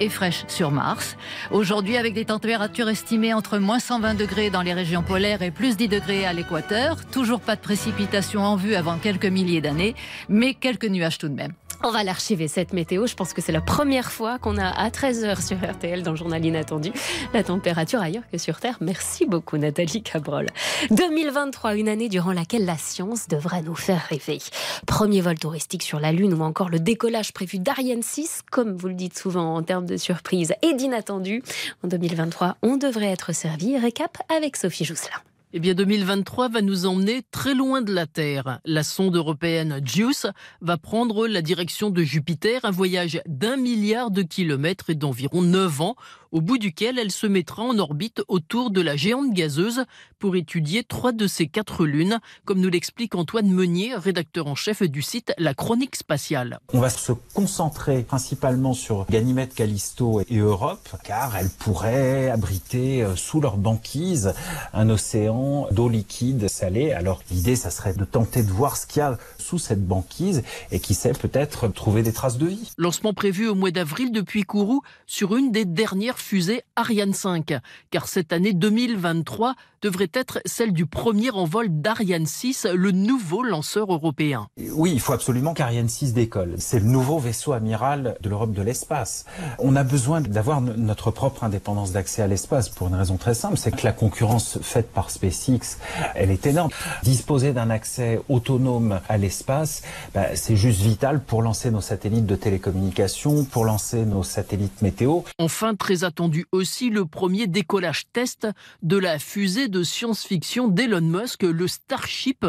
et 0.00 0.08
fraîche 0.08 0.44
sur 0.48 0.70
Mars. 0.70 1.16
Aujourd'hui, 1.50 1.96
avec 1.96 2.14
des 2.14 2.24
températures 2.24 2.88
estimées 2.88 3.34
entre 3.34 3.58
moins 3.58 3.78
120 3.78 4.14
degrés 4.14 4.50
dans 4.50 4.62
les 4.62 4.74
régions 4.74 5.02
polaires 5.02 5.42
et 5.42 5.50
plus 5.50 5.76
10 5.76 5.88
degrés 5.88 6.26
à 6.26 6.32
l'équateur. 6.32 7.04
Toujours 7.06 7.40
pas 7.40 7.56
de 7.56 7.60
précipitations 7.60 8.42
en 8.42 8.56
vue 8.56 8.74
avant 8.74 8.98
quelques 8.98 9.26
milliers 9.26 9.60
d'années, 9.60 9.94
mais 10.28 10.54
quelques 10.54 10.86
nuages 10.86 11.18
tout 11.18 11.28
de 11.28 11.34
même. 11.34 11.52
On 11.86 11.90
va 11.90 12.02
l'archiver 12.02 12.48
cette 12.48 12.72
météo. 12.72 13.06
Je 13.06 13.14
pense 13.14 13.34
que 13.34 13.42
c'est 13.42 13.52
la 13.52 13.60
première 13.60 14.10
fois 14.10 14.38
qu'on 14.38 14.56
a 14.56 14.68
à 14.68 14.88
13h 14.88 15.46
sur 15.46 15.58
RTL 15.58 16.02
dans 16.02 16.12
le 16.12 16.16
journal 16.16 16.42
inattendu 16.42 16.90
la 17.34 17.44
température 17.44 18.00
ailleurs 18.00 18.22
que 18.32 18.38
sur 18.38 18.58
Terre. 18.58 18.78
Merci 18.80 19.26
beaucoup 19.26 19.58
Nathalie 19.58 20.02
Cabrol. 20.02 20.46
2023, 20.92 21.74
une 21.76 21.90
année 21.90 22.08
durant 22.08 22.32
laquelle 22.32 22.64
la 22.64 22.78
science 22.78 23.28
devrait 23.28 23.60
nous 23.60 23.74
faire 23.74 24.00
rêver. 24.08 24.38
Premier 24.86 25.20
vol 25.20 25.38
touristique 25.38 25.82
sur 25.82 26.00
la 26.00 26.10
Lune 26.10 26.32
ou 26.32 26.40
encore 26.42 26.70
le 26.70 26.80
décollage 26.80 27.34
prévu 27.34 27.58
d'Ariane 27.58 28.02
6, 28.02 28.44
comme 28.50 28.74
vous 28.74 28.88
le 28.88 28.94
dites 28.94 29.18
souvent 29.18 29.54
en 29.54 29.62
termes 29.62 29.84
de 29.84 29.98
surprise 29.98 30.54
et 30.62 30.72
d'inattendu. 30.72 31.42
En 31.84 31.88
2023, 31.88 32.56
on 32.62 32.78
devrait 32.78 33.10
être 33.10 33.34
servi. 33.34 33.76
Récap 33.76 34.16
avec 34.34 34.56
Sophie 34.56 34.86
Jousselin. 34.86 35.20
Eh 35.56 35.60
bien, 35.60 35.74
2023 35.74 36.48
va 36.48 36.62
nous 36.62 36.84
emmener 36.84 37.22
très 37.30 37.54
loin 37.54 37.80
de 37.80 37.94
la 37.94 38.08
Terre. 38.08 38.58
La 38.64 38.82
sonde 38.82 39.14
européenne 39.14 39.80
JUICE 39.84 40.26
va 40.60 40.78
prendre 40.78 41.28
la 41.28 41.42
direction 41.42 41.90
de 41.90 42.02
Jupiter, 42.02 42.64
un 42.64 42.72
voyage 42.72 43.22
d'un 43.26 43.56
milliard 43.56 44.10
de 44.10 44.22
kilomètres 44.22 44.90
et 44.90 44.96
d'environ 44.96 45.42
9 45.42 45.80
ans 45.80 45.96
au 46.34 46.40
bout 46.40 46.58
duquel 46.58 46.98
elle 46.98 47.12
se 47.12 47.28
mettra 47.28 47.62
en 47.62 47.78
orbite 47.78 48.22
autour 48.26 48.72
de 48.72 48.80
la 48.80 48.96
géante 48.96 49.32
gazeuse 49.32 49.84
pour 50.18 50.34
étudier 50.34 50.82
trois 50.82 51.12
de 51.12 51.28
ses 51.28 51.46
quatre 51.46 51.86
lunes, 51.86 52.18
comme 52.44 52.60
nous 52.60 52.70
l'explique 52.70 53.14
Antoine 53.14 53.46
Meunier, 53.46 53.94
rédacteur 53.94 54.48
en 54.48 54.56
chef 54.56 54.82
du 54.82 55.00
site 55.00 55.32
La 55.38 55.54
Chronique 55.54 55.94
spatiale. 55.94 56.58
On 56.72 56.80
va 56.80 56.90
se 56.90 57.12
concentrer 57.34 58.02
principalement 58.02 58.72
sur 58.72 59.06
Ganymède, 59.08 59.54
Callisto 59.54 60.22
et 60.28 60.38
Europe, 60.38 60.88
car 61.04 61.36
elles 61.36 61.50
pourraient 61.50 62.30
abriter 62.30 63.04
euh, 63.04 63.14
sous 63.14 63.40
leur 63.40 63.56
banquise 63.56 64.34
un 64.72 64.90
océan 64.90 65.68
d'eau 65.70 65.88
liquide 65.88 66.48
salée. 66.48 66.90
Alors 66.90 67.22
l'idée, 67.30 67.54
ça 67.54 67.70
serait 67.70 67.94
de 67.94 68.04
tenter 68.04 68.42
de 68.42 68.50
voir 68.50 68.76
ce 68.76 68.88
qu'il 68.88 69.00
y 69.00 69.02
a 69.02 69.18
sous 69.38 69.58
cette 69.58 69.86
banquise 69.86 70.42
et 70.72 70.80
qui 70.80 70.94
sait 70.94 71.12
peut-être 71.12 71.68
trouver 71.68 72.02
des 72.02 72.12
traces 72.12 72.38
de 72.38 72.46
vie. 72.46 72.72
Lancement 72.76 73.12
prévu 73.12 73.46
au 73.46 73.54
mois 73.54 73.70
d'avril 73.70 74.10
depuis 74.10 74.42
Kourou 74.42 74.82
sur 75.06 75.36
une 75.36 75.52
des 75.52 75.64
dernières 75.64 76.18
fusée 76.24 76.62
Ariane 76.74 77.12
5, 77.12 77.52
car 77.90 78.08
cette 78.08 78.32
année 78.32 78.54
2023 78.54 79.54
devrait 79.82 80.10
être 80.14 80.40
celle 80.46 80.72
du 80.72 80.86
premier 80.86 81.30
envol 81.30 81.66
d'Ariane 81.68 82.24
6, 82.24 82.66
le 82.74 82.90
nouveau 82.90 83.42
lanceur 83.42 83.92
européen. 83.92 84.48
Oui, 84.72 84.92
il 84.94 85.00
faut 85.00 85.12
absolument 85.12 85.52
qu'Ariane 85.52 85.90
6 85.90 86.14
décolle. 86.14 86.54
C'est 86.56 86.78
le 86.78 86.86
nouveau 86.86 87.18
vaisseau 87.18 87.52
amiral 87.52 88.16
de 88.22 88.30
l'Europe 88.30 88.54
de 88.54 88.62
l'espace. 88.62 89.26
On 89.58 89.76
a 89.76 89.84
besoin 89.84 90.22
d'avoir 90.22 90.62
notre 90.62 91.10
propre 91.10 91.44
indépendance 91.44 91.92
d'accès 91.92 92.22
à 92.22 92.26
l'espace 92.26 92.70
pour 92.70 92.88
une 92.88 92.94
raison 92.94 93.18
très 93.18 93.34
simple, 93.34 93.58
c'est 93.58 93.72
que 93.72 93.84
la 93.84 93.92
concurrence 93.92 94.58
faite 94.62 94.90
par 94.90 95.10
SpaceX, 95.10 95.76
elle 96.14 96.30
est 96.30 96.46
énorme. 96.46 96.70
Disposer 97.02 97.52
d'un 97.52 97.68
accès 97.68 98.22
autonome 98.30 99.00
à 99.06 99.18
l'espace, 99.18 99.82
bah, 100.14 100.34
c'est 100.34 100.56
juste 100.56 100.80
vital 100.80 101.22
pour 101.22 101.42
lancer 101.42 101.70
nos 101.70 101.82
satellites 101.82 102.26
de 102.26 102.36
télécommunication, 102.36 103.44
pour 103.44 103.66
lancer 103.66 104.06
nos 104.06 104.22
satellites 104.22 104.80
météo. 104.80 105.20
Enfin, 105.38 105.74
très 105.74 106.04
attendu 106.14 106.46
aussi 106.52 106.90
le 106.90 107.06
premier 107.06 107.48
décollage 107.48 108.04
test 108.12 108.46
de 108.84 108.96
la 108.96 109.18
fusée 109.18 109.66
de 109.66 109.82
science-fiction 109.82 110.68
d'Elon 110.68 111.00
Musk, 111.00 111.42
le 111.42 111.66
Starship, 111.66 112.46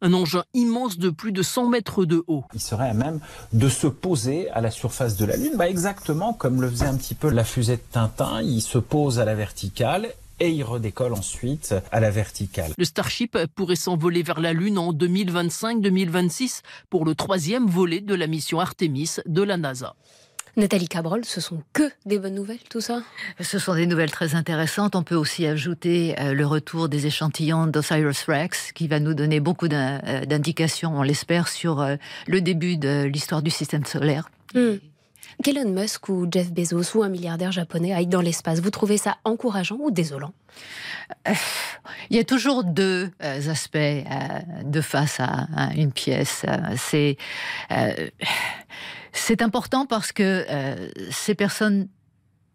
un 0.00 0.12
engin 0.12 0.44
immense 0.54 0.98
de 0.98 1.10
plus 1.10 1.32
de 1.32 1.42
100 1.42 1.68
mètres 1.68 2.04
de 2.04 2.22
haut. 2.28 2.44
Il 2.54 2.60
serait 2.60 2.90
à 2.90 2.94
même 2.94 3.18
de 3.52 3.68
se 3.68 3.88
poser 3.88 4.48
à 4.50 4.60
la 4.60 4.70
surface 4.70 5.16
de 5.16 5.24
la 5.24 5.36
Lune, 5.36 5.54
bah 5.56 5.68
exactement 5.68 6.32
comme 6.32 6.62
le 6.62 6.70
faisait 6.70 6.86
un 6.86 6.96
petit 6.96 7.16
peu 7.16 7.28
la 7.28 7.42
fusée 7.42 7.78
de 7.78 7.82
Tintin, 7.90 8.40
il 8.40 8.62
se 8.62 8.78
pose 8.78 9.18
à 9.18 9.24
la 9.24 9.34
verticale 9.34 10.12
et 10.38 10.50
il 10.50 10.62
redécolle 10.62 11.14
ensuite 11.14 11.74
à 11.90 11.98
la 11.98 12.10
verticale. 12.10 12.70
Le 12.78 12.84
Starship 12.84 13.36
pourrait 13.56 13.74
s'envoler 13.74 14.22
vers 14.22 14.38
la 14.38 14.52
Lune 14.52 14.78
en 14.78 14.92
2025-2026 14.92 16.60
pour 16.88 17.04
le 17.04 17.16
troisième 17.16 17.66
volet 17.66 18.00
de 18.00 18.14
la 18.14 18.28
mission 18.28 18.60
Artemis 18.60 19.16
de 19.26 19.42
la 19.42 19.56
NASA. 19.56 19.96
Nathalie 20.56 20.88
Cabrol, 20.88 21.24
ce 21.24 21.40
sont 21.40 21.62
que 21.72 21.90
des 22.06 22.18
bonnes 22.18 22.34
nouvelles, 22.34 22.58
tout 22.70 22.80
ça? 22.80 23.02
Ce 23.40 23.58
sont 23.58 23.74
des 23.74 23.86
nouvelles 23.86 24.10
très 24.10 24.34
intéressantes. 24.34 24.96
On 24.96 25.02
peut 25.02 25.14
aussi 25.14 25.46
ajouter 25.46 26.14
euh, 26.18 26.32
le 26.32 26.46
retour 26.46 26.88
des 26.88 27.06
échantillons 27.06 27.66
d'Osiris 27.66 28.24
Rex, 28.26 28.72
qui 28.72 28.88
va 28.88 29.00
nous 29.00 29.14
donner 29.14 29.40
beaucoup 29.40 29.66
euh, 29.66 30.24
d'indications, 30.24 30.98
on 30.98 31.02
l'espère, 31.02 31.48
sur 31.48 31.80
euh, 31.80 31.96
le 32.26 32.40
début 32.40 32.76
de 32.76 33.04
l'histoire 33.04 33.42
du 33.42 33.50
système 33.50 33.84
solaire. 33.84 34.30
Qu'Elon 35.44 35.70
Musk 35.70 36.08
ou 36.08 36.26
Jeff 36.28 36.50
Bezos 36.50 36.96
ou 36.96 37.02
un 37.02 37.08
milliardaire 37.08 37.52
japonais 37.52 37.94
aillent 37.94 38.08
dans 38.08 38.20
l'espace, 38.20 38.60
vous 38.60 38.70
trouvez 38.70 38.98
ça 38.98 39.18
encourageant 39.24 39.76
ou 39.78 39.90
désolant? 39.90 40.32
Il 42.10 42.16
y 42.16 42.18
a 42.18 42.24
toujours 42.24 42.64
deux 42.64 43.10
aspects 43.20 43.78
de 43.78 44.80
face 44.80 45.20
à, 45.20 45.46
une 45.76 45.92
pièce. 45.92 46.44
C'est 46.76 47.16
c'est 49.18 49.42
important 49.42 49.86
parce 49.86 50.12
que 50.12 50.46
euh, 50.48 50.88
ces 51.10 51.34
personnes 51.34 51.88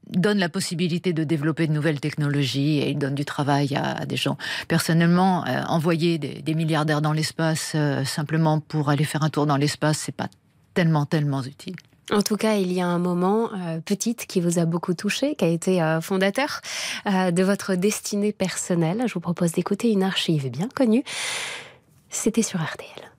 donnent 0.09 0.39
la 0.39 0.49
possibilité 0.49 1.13
de 1.13 1.23
développer 1.23 1.67
de 1.67 1.71
nouvelles 1.71 1.99
technologies 1.99 2.79
et 2.79 2.89
ils 2.89 2.97
donnent 2.97 3.15
du 3.15 3.25
travail 3.25 3.75
à, 3.75 4.05
des 4.05 4.17
gens. 4.17 4.37
Personnellement, 4.67 5.45
euh, 5.45 5.61
envoyer 5.67 6.17
des, 6.17 6.53
milliardaires 6.55 7.01
dans 7.01 7.13
l'espace 7.13 7.71
euh, 7.75 8.03
simplement 8.03 8.59
pour 8.59 8.89
aller 8.89 9.05
faire 9.05 9.23
un 9.23 9.29
tour 9.29 9.45
dans 9.45 9.55
l'espace, 9.55 9.99
c'est 9.99 10.15
pas 10.15 10.27
tellement 10.73 11.05
tellement 11.05 11.41
utile. 11.43 11.75
En 12.11 12.21
tout 12.21 12.35
cas, 12.35 12.55
il 12.55 12.73
y 12.73 12.81
a 12.81 12.87
un 12.87 12.99
moment, 12.99 13.49
petite, 13.85 14.25
qui 14.25 14.41
vous 14.41 14.59
a 14.59 14.65
beaucoup 14.65 14.93
touché, 14.93 15.35
qui 15.35 15.45
a 15.45 15.47
été 15.47 15.99
fondateur 16.01 16.59
de 17.05 17.43
votre 17.43 17.75
destinée 17.75 18.33
personnelle. 18.33 19.03
Je 19.07 19.13
vous 19.13 19.21
propose 19.21 19.53
d'écouter 19.53 19.89
une 19.89 20.03
archive 20.03 20.49
bien 20.49 20.67
connue. 20.75 21.05
C'était 22.09 22.41
sur 22.41 22.61
RTL. 22.61 23.09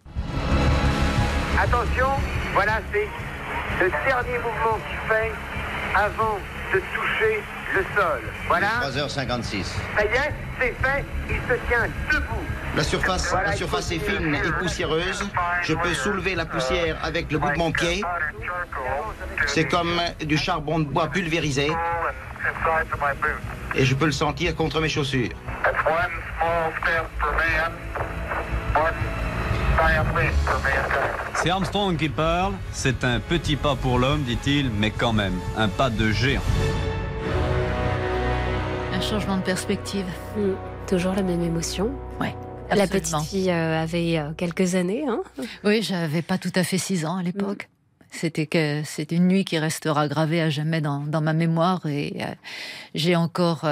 Attention, 1.59 2.09
voilà, 2.52 2.83
c'est 2.92 3.09
le 3.80 3.90
dernier 4.06 4.38
mouvement 4.38 4.78
qu'il 4.88 4.98
fait 5.08 5.32
avant 5.94 6.38
de 6.72 6.78
toucher 6.94 7.42
le 7.74 7.82
sol. 7.96 8.22
Voilà. 8.48 8.68
3h56. 8.82 9.64
Ça 9.64 10.04
y 10.04 10.06
est, 10.06 10.32
c'est 10.60 10.74
fait, 10.82 11.04
il 11.28 11.37
se 11.37 11.58
tient 11.68 11.87
debout. 12.12 12.44
La 12.76 12.82
surface, 12.82 13.32
la 13.32 13.52
surface 13.52 13.92
est 13.92 13.98
fine 13.98 14.34
et 14.34 14.52
poussiéreuse. 14.58 15.28
Je 15.62 15.74
peux 15.74 15.94
soulever 15.94 16.34
la 16.34 16.44
poussière 16.44 16.98
avec 17.04 17.30
le 17.30 17.38
bout 17.38 17.50
de 17.50 17.58
mon 17.58 17.70
pied. 17.70 18.02
C'est 19.46 19.68
comme 19.68 20.00
du 20.24 20.37
charbon 20.37 20.80
de 20.80 20.84
bois 20.84 21.08
pulvérisé. 21.08 21.70
Et 23.76 23.84
je 23.84 23.94
peux 23.94 24.06
le 24.06 24.12
sentir 24.12 24.54
contre 24.56 24.80
mes 24.80 24.88
chaussures. 24.88 25.30
C'est 31.34 31.50
Armstrong 31.50 31.96
qui 31.96 32.08
parle. 32.08 32.54
C'est 32.72 33.04
un 33.04 33.20
petit 33.20 33.56
pas 33.56 33.74
pour 33.74 33.98
l'homme, 33.98 34.22
dit-il, 34.22 34.70
mais 34.70 34.90
quand 34.90 35.12
même, 35.12 35.34
un 35.56 35.68
pas 35.68 35.90
de 35.90 36.10
géant. 36.10 36.40
Un 38.92 39.00
changement 39.00 39.37
de 39.37 39.42
perspective. 39.42 40.06
Hmm. 40.37 40.54
toujours 40.87 41.14
la 41.14 41.22
même 41.22 41.42
émotion. 41.42 41.90
Ouais. 42.20 42.34
La 42.74 42.87
petite 42.87 43.20
fille 43.22 43.50
euh, 43.50 43.82
avait 43.82 44.18
euh, 44.18 44.32
quelques 44.37 44.74
années. 44.74 45.04
Hein 45.08 45.22
oui, 45.64 45.82
j'avais 45.82 46.22
pas 46.22 46.38
tout 46.38 46.52
à 46.54 46.64
fait 46.64 46.78
six 46.78 47.04
ans 47.04 47.16
à 47.16 47.22
l'époque. 47.22 47.68
Hmm. 47.68 48.06
C'était 48.10 48.46
que 48.46 48.82
c'était 48.84 49.16
une 49.16 49.26
nuit 49.26 49.44
qui 49.44 49.58
restera 49.58 50.08
gravée 50.08 50.40
à 50.40 50.48
jamais 50.48 50.80
dans, 50.80 51.00
dans 51.00 51.20
ma 51.20 51.32
mémoire 51.32 51.84
et 51.87 52.16
euh, 52.20 52.34
j'ai 52.94 53.16
encore 53.16 53.66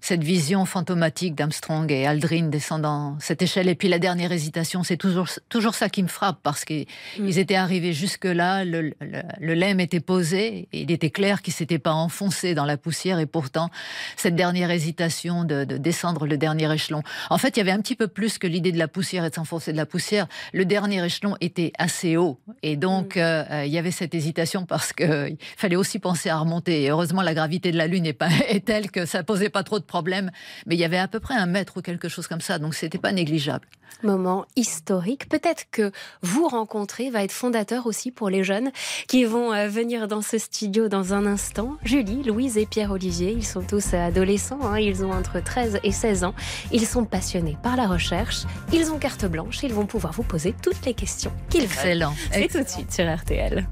cette 0.00 0.22
vision 0.22 0.64
fantomatique 0.64 1.34
d'Armstrong 1.34 1.90
et 1.90 2.06
Aldrin 2.06 2.48
descendant 2.48 3.16
cette 3.20 3.42
échelle. 3.42 3.68
Et 3.68 3.74
puis 3.74 3.88
la 3.88 3.98
dernière 3.98 4.32
hésitation, 4.32 4.82
c'est 4.82 4.96
toujours, 4.96 5.28
toujours 5.48 5.74
ça 5.74 5.88
qui 5.88 6.02
me 6.02 6.08
frappe 6.08 6.38
parce 6.42 6.64
qu'ils 6.64 6.86
mm. 7.18 7.38
étaient 7.38 7.54
arrivés 7.54 7.92
jusque-là, 7.92 8.64
le, 8.64 8.92
le, 9.00 9.54
lemme 9.54 9.80
était 9.80 10.00
posé, 10.00 10.68
et 10.72 10.82
il 10.82 10.90
était 10.90 11.10
clair 11.10 11.42
qu'ils 11.42 11.52
s'étaient 11.52 11.78
pas 11.78 11.92
enfoncés 11.92 12.54
dans 12.54 12.64
la 12.64 12.76
poussière 12.76 13.18
et 13.18 13.26
pourtant 13.26 13.70
cette 14.16 14.34
dernière 14.34 14.70
hésitation 14.70 15.44
de, 15.44 15.64
de, 15.64 15.76
descendre 15.76 16.26
le 16.26 16.36
dernier 16.36 16.72
échelon. 16.72 17.02
En 17.28 17.38
fait, 17.38 17.56
il 17.56 17.58
y 17.58 17.62
avait 17.62 17.72
un 17.72 17.80
petit 17.80 17.96
peu 17.96 18.08
plus 18.08 18.38
que 18.38 18.46
l'idée 18.46 18.72
de 18.72 18.78
la 18.78 18.88
poussière 18.88 19.24
et 19.24 19.30
de 19.30 19.34
s'enfoncer 19.34 19.72
de 19.72 19.76
la 19.76 19.86
poussière. 19.86 20.26
Le 20.52 20.64
dernier 20.64 21.04
échelon 21.04 21.36
était 21.40 21.72
assez 21.78 22.16
haut 22.16 22.38
et 22.62 22.76
donc 22.76 23.16
mm. 23.16 23.20
euh, 23.20 23.44
euh, 23.50 23.64
il 23.66 23.72
y 23.72 23.78
avait 23.78 23.90
cette 23.90 24.14
hésitation 24.14 24.64
parce 24.64 24.92
qu'il 24.92 25.36
fallait 25.56 25.76
aussi 25.76 25.98
penser 25.98 26.28
à 26.28 26.38
remonter. 26.38 26.82
Et 26.82 26.90
heureusement, 26.90 27.22
la 27.22 27.34
gravité 27.34 27.72
de 27.72 27.76
la 27.76 27.86
Lune 27.86 28.06
est, 28.06 28.12
pas, 28.12 28.28
est 28.48 28.64
telle 28.64 28.90
que 28.90 29.06
ça 29.06 29.22
posait 29.22 29.50
pas 29.50 29.62
trop 29.62 29.78
de 29.78 29.84
problème, 29.90 30.30
mais 30.66 30.76
il 30.76 30.78
y 30.78 30.84
avait 30.84 30.98
à 30.98 31.08
peu 31.08 31.20
près 31.20 31.34
un 31.34 31.46
mètre 31.46 31.76
ou 31.76 31.82
quelque 31.82 32.08
chose 32.08 32.28
comme 32.28 32.40
ça, 32.40 32.58
donc 32.58 32.74
c'était 32.74 32.98
pas 32.98 33.12
négligeable. 33.12 33.66
Moment 34.02 34.46
historique. 34.56 35.28
Peut-être 35.28 35.64
que 35.70 35.90
vous 36.22 36.48
rencontrez 36.48 37.10
va 37.10 37.24
être 37.24 37.32
fondateur 37.32 37.86
aussi 37.86 38.10
pour 38.10 38.30
les 38.30 38.44
jeunes 38.44 38.70
qui 39.08 39.24
vont 39.24 39.52
euh, 39.52 39.68
venir 39.68 40.08
dans 40.08 40.22
ce 40.22 40.38
studio 40.38 40.88
dans 40.88 41.12
un 41.12 41.26
instant. 41.26 41.76
Julie, 41.84 42.22
Louise 42.22 42.56
et 42.56 42.66
Pierre-Olivier, 42.66 43.32
ils 43.32 43.44
sont 43.44 43.62
tous 43.62 43.92
adolescents, 43.92 44.60
hein. 44.62 44.78
ils 44.78 45.04
ont 45.04 45.12
entre 45.12 45.40
13 45.40 45.80
et 45.82 45.92
16 45.92 46.24
ans. 46.24 46.34
Ils 46.72 46.86
sont 46.86 47.04
passionnés 47.04 47.58
par 47.62 47.76
la 47.76 47.88
recherche, 47.88 48.44
ils 48.72 48.90
ont 48.92 48.98
carte 48.98 49.26
blanche, 49.26 49.62
ils 49.62 49.74
vont 49.74 49.86
pouvoir 49.86 50.12
vous 50.12 50.22
poser 50.22 50.54
toutes 50.62 50.86
les 50.86 50.94
questions 50.94 51.32
qu'ils 51.50 51.66
veulent. 51.66 51.68
Excellent. 51.70 52.14
C'est 52.32 52.48
tout 52.48 52.62
de 52.62 52.68
suite 52.68 52.92
sur 52.92 53.12
RTL. 53.12 53.66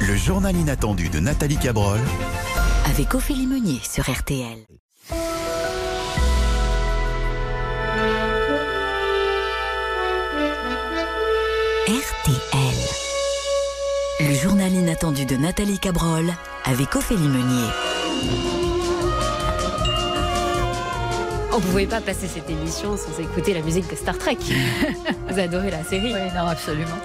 Le 0.00 0.16
journal 0.16 0.56
inattendu 0.56 1.08
de 1.08 1.18
Nathalie 1.18 1.58
Cabrol 1.58 2.00
avec 2.86 3.14
Ophélie 3.14 3.46
Meunier 3.46 3.80
sur 3.82 4.08
RTL. 4.10 4.58
RTL. 12.24 12.40
inattendu 14.72 15.26
de 15.26 15.36
Nathalie 15.36 15.78
Cabrol 15.78 16.24
avec 16.64 16.96
Ophélie 16.96 17.28
Meunier. 17.28 17.68
On 21.52 21.58
ne 21.58 21.62
pouvait 21.62 21.86
pas 21.86 22.00
passer 22.00 22.26
cette 22.26 22.48
émission 22.48 22.96
sans 22.96 23.20
écouter 23.20 23.52
la 23.52 23.60
musique 23.60 23.90
de 23.90 23.96
Star 23.96 24.16
Trek. 24.16 24.38
Vous 25.28 25.38
adorez 25.38 25.70
la 25.70 25.84
série 25.84 26.14
Oui, 26.14 26.32
non, 26.34 26.46
absolument. 26.46 26.96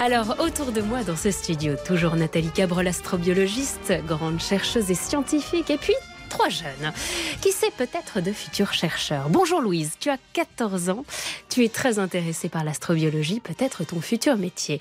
Alors, 0.00 0.36
autour 0.38 0.72
de 0.72 0.80
moi 0.80 1.02
dans 1.02 1.16
ce 1.16 1.30
studio, 1.30 1.74
toujours 1.84 2.16
Nathalie 2.16 2.50
Cabrol, 2.50 2.86
astrobiologiste, 2.86 3.92
grande 4.06 4.40
chercheuse 4.40 4.90
et 4.90 4.94
scientifique, 4.94 5.68
et 5.70 5.76
puis 5.76 5.94
trois 6.28 6.48
jeunes. 6.48 6.92
Qui 7.40 7.52
sait 7.52 7.70
peut-être 7.76 8.20
de 8.20 8.32
futurs 8.32 8.72
chercheurs 8.72 9.28
Bonjour 9.28 9.60
Louise, 9.60 9.92
tu 9.98 10.10
as 10.10 10.18
14 10.34 10.90
ans, 10.90 11.04
tu 11.48 11.64
es 11.64 11.68
très 11.68 11.98
intéressée 11.98 12.48
par 12.48 12.64
l'astrobiologie, 12.64 13.40
peut-être 13.40 13.84
ton 13.84 14.00
futur 14.00 14.36
métier. 14.36 14.80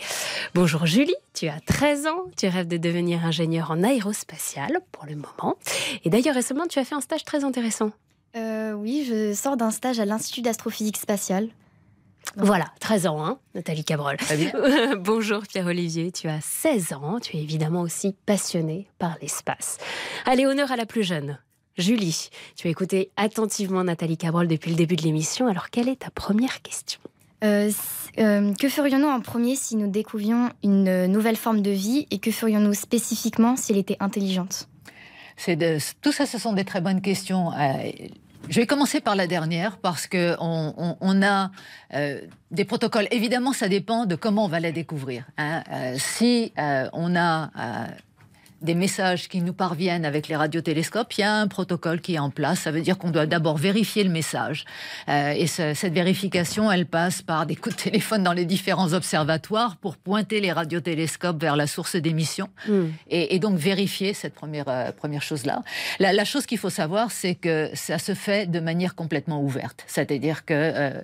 Bonjour 0.53 0.85
Julie, 0.85 1.15
tu 1.33 1.47
as 1.47 1.59
13 1.65 2.07
ans, 2.07 2.25
tu 2.37 2.47
rêves 2.47 2.67
de 2.67 2.77
devenir 2.77 3.25
ingénieur 3.25 3.71
en 3.71 3.83
aérospatial 3.83 4.79
pour 4.91 5.05
le 5.05 5.15
moment. 5.15 5.57
Et 6.03 6.09
d'ailleurs 6.09 6.35
récemment, 6.35 6.67
tu 6.67 6.79
as 6.79 6.85
fait 6.85 6.95
un 6.95 7.01
stage 7.01 7.23
très 7.23 7.43
intéressant. 7.43 7.91
Euh, 8.35 8.73
oui, 8.73 9.05
je 9.07 9.33
sors 9.33 9.57
d'un 9.57 9.71
stage 9.71 9.99
à 9.99 10.05
l'Institut 10.05 10.41
d'astrophysique 10.41 10.97
spatiale. 10.97 11.49
Voilà, 12.35 12.65
13 12.79 13.07
ans, 13.07 13.25
hein, 13.25 13.39
Nathalie 13.55 13.83
Cabrol. 13.83 14.17
Bonjour 14.99 15.41
Pierre-Olivier, 15.43 16.11
tu 16.11 16.27
as 16.27 16.41
16 16.41 16.93
ans, 16.93 17.19
tu 17.19 17.37
es 17.37 17.41
évidemment 17.41 17.81
aussi 17.81 18.15
passionné 18.25 18.87
par 18.99 19.15
l'espace. 19.21 19.77
Allez, 20.25 20.45
honneur 20.45 20.71
à 20.71 20.75
la 20.75 20.85
plus 20.85 21.03
jeune. 21.03 21.39
Julie, 21.77 22.29
tu 22.55 22.67
as 22.67 22.71
écouté 22.71 23.11
attentivement 23.17 23.83
Nathalie 23.83 24.17
Cabrol 24.17 24.47
depuis 24.47 24.71
le 24.71 24.75
début 24.77 24.95
de 24.95 25.03
l'émission, 25.03 25.47
alors 25.47 25.69
quelle 25.69 25.89
est 25.89 25.97
ta 26.01 26.09
première 26.09 26.61
question? 26.61 26.99
Euh, 27.43 27.71
euh, 28.17 28.53
que 28.55 28.67
ferions-nous 28.67 29.07
en 29.07 29.21
premier 29.21 29.55
si 29.55 29.75
nous 29.75 29.87
découvrions 29.89 30.49
une 30.63 31.05
nouvelle 31.05 31.35
forme 31.35 31.61
de 31.61 31.69
vie 31.71 32.07
et 32.09 32.17
que 32.17 32.31
ferions-nous 32.31 32.73
spécifiquement 32.73 33.55
si 33.55 33.71
elle 33.71 33.77
était 33.77 33.97
intelligente? 33.99 34.67
De- 35.47 35.77
tout 36.01 36.11
ça, 36.11 36.25
ce 36.25 36.39
sont 36.39 36.53
des 36.53 36.65
très 36.65 36.81
bonnes 36.81 37.01
questions. 37.01 37.51
Je 38.49 38.59
vais 38.59 38.65
commencer 38.67 39.01
par 39.01 39.15
la 39.15 39.27
dernière 39.27 39.77
parce 39.77 40.07
que 40.07 40.35
on, 40.39 40.73
on- 40.77 40.97
on 41.01 41.21
a 41.23 41.51
euh, 41.93 42.21
des 42.51 42.65
protocoles. 42.65 43.07
Évidemment, 43.11 43.53
ça 43.53 43.67
dépend 43.67 44.05
de 44.05 44.15
comment 44.15 44.45
on 44.45 44.47
va 44.47 44.59
la 44.59 44.71
découvrir. 44.71 45.25
hein. 45.37 45.63
Euh, 45.71 45.95
si 45.97 46.53
euh, 46.57 46.87
on 46.93 47.15
a 47.15 47.51
euh, 47.57 47.85
des 48.61 48.75
messages 48.75 49.27
qui 49.29 49.41
nous 49.41 49.53
parviennent 49.53 50.05
avec 50.05 50.27
les 50.27 50.35
radiotélescopes, 50.35 51.13
il 51.17 51.21
y 51.21 51.23
a 51.23 51.33
un 51.35 51.47
protocole 51.47 52.01
qui 52.01 52.15
est 52.15 52.19
en 52.19 52.29
place. 52.29 52.59
Ça 52.61 52.71
veut 52.71 52.81
dire 52.81 52.97
qu'on 52.97 53.11
doit 53.11 53.25
d'abord 53.25 53.57
vérifier 53.57 54.03
le 54.03 54.09
message. 54.09 54.65
Euh, 55.09 55.31
et 55.31 55.47
ce- 55.47 55.73
cette 55.73 55.93
vérification, 55.93 56.71
elle 56.71 56.85
passe 56.87 57.21
par 57.21 57.45
des 57.45 57.55
coups 57.55 57.75
de 57.75 57.81
téléphone 57.81 58.23
dans 58.23 58.33
les 58.33 58.45
différents 58.45 58.93
observatoires 58.93 59.77
pour 59.77 59.97
pointer 59.97 60.41
les 60.41 60.51
radiotélescopes 60.51 61.39
vers 61.41 61.55
la 61.55 61.67
source 61.67 61.95
d'émission 61.95 62.49
et, 63.09 63.35
et 63.35 63.39
donc 63.39 63.57
vérifier 63.57 64.13
cette 64.13 64.33
première, 64.33 64.67
euh, 64.67 64.91
première 64.91 65.21
chose-là. 65.21 65.61
La, 65.99 66.13
la 66.13 66.25
chose 66.25 66.45
qu'il 66.45 66.57
faut 66.57 66.69
savoir, 66.69 67.11
c'est 67.11 67.35
que 67.35 67.69
ça 67.73 67.99
se 67.99 68.13
fait 68.13 68.49
de 68.49 68.59
manière 68.59 68.95
complètement 68.95 69.41
ouverte. 69.41 69.83
C'est-à-dire 69.87 70.45
que 70.45 70.53
euh, 70.53 71.01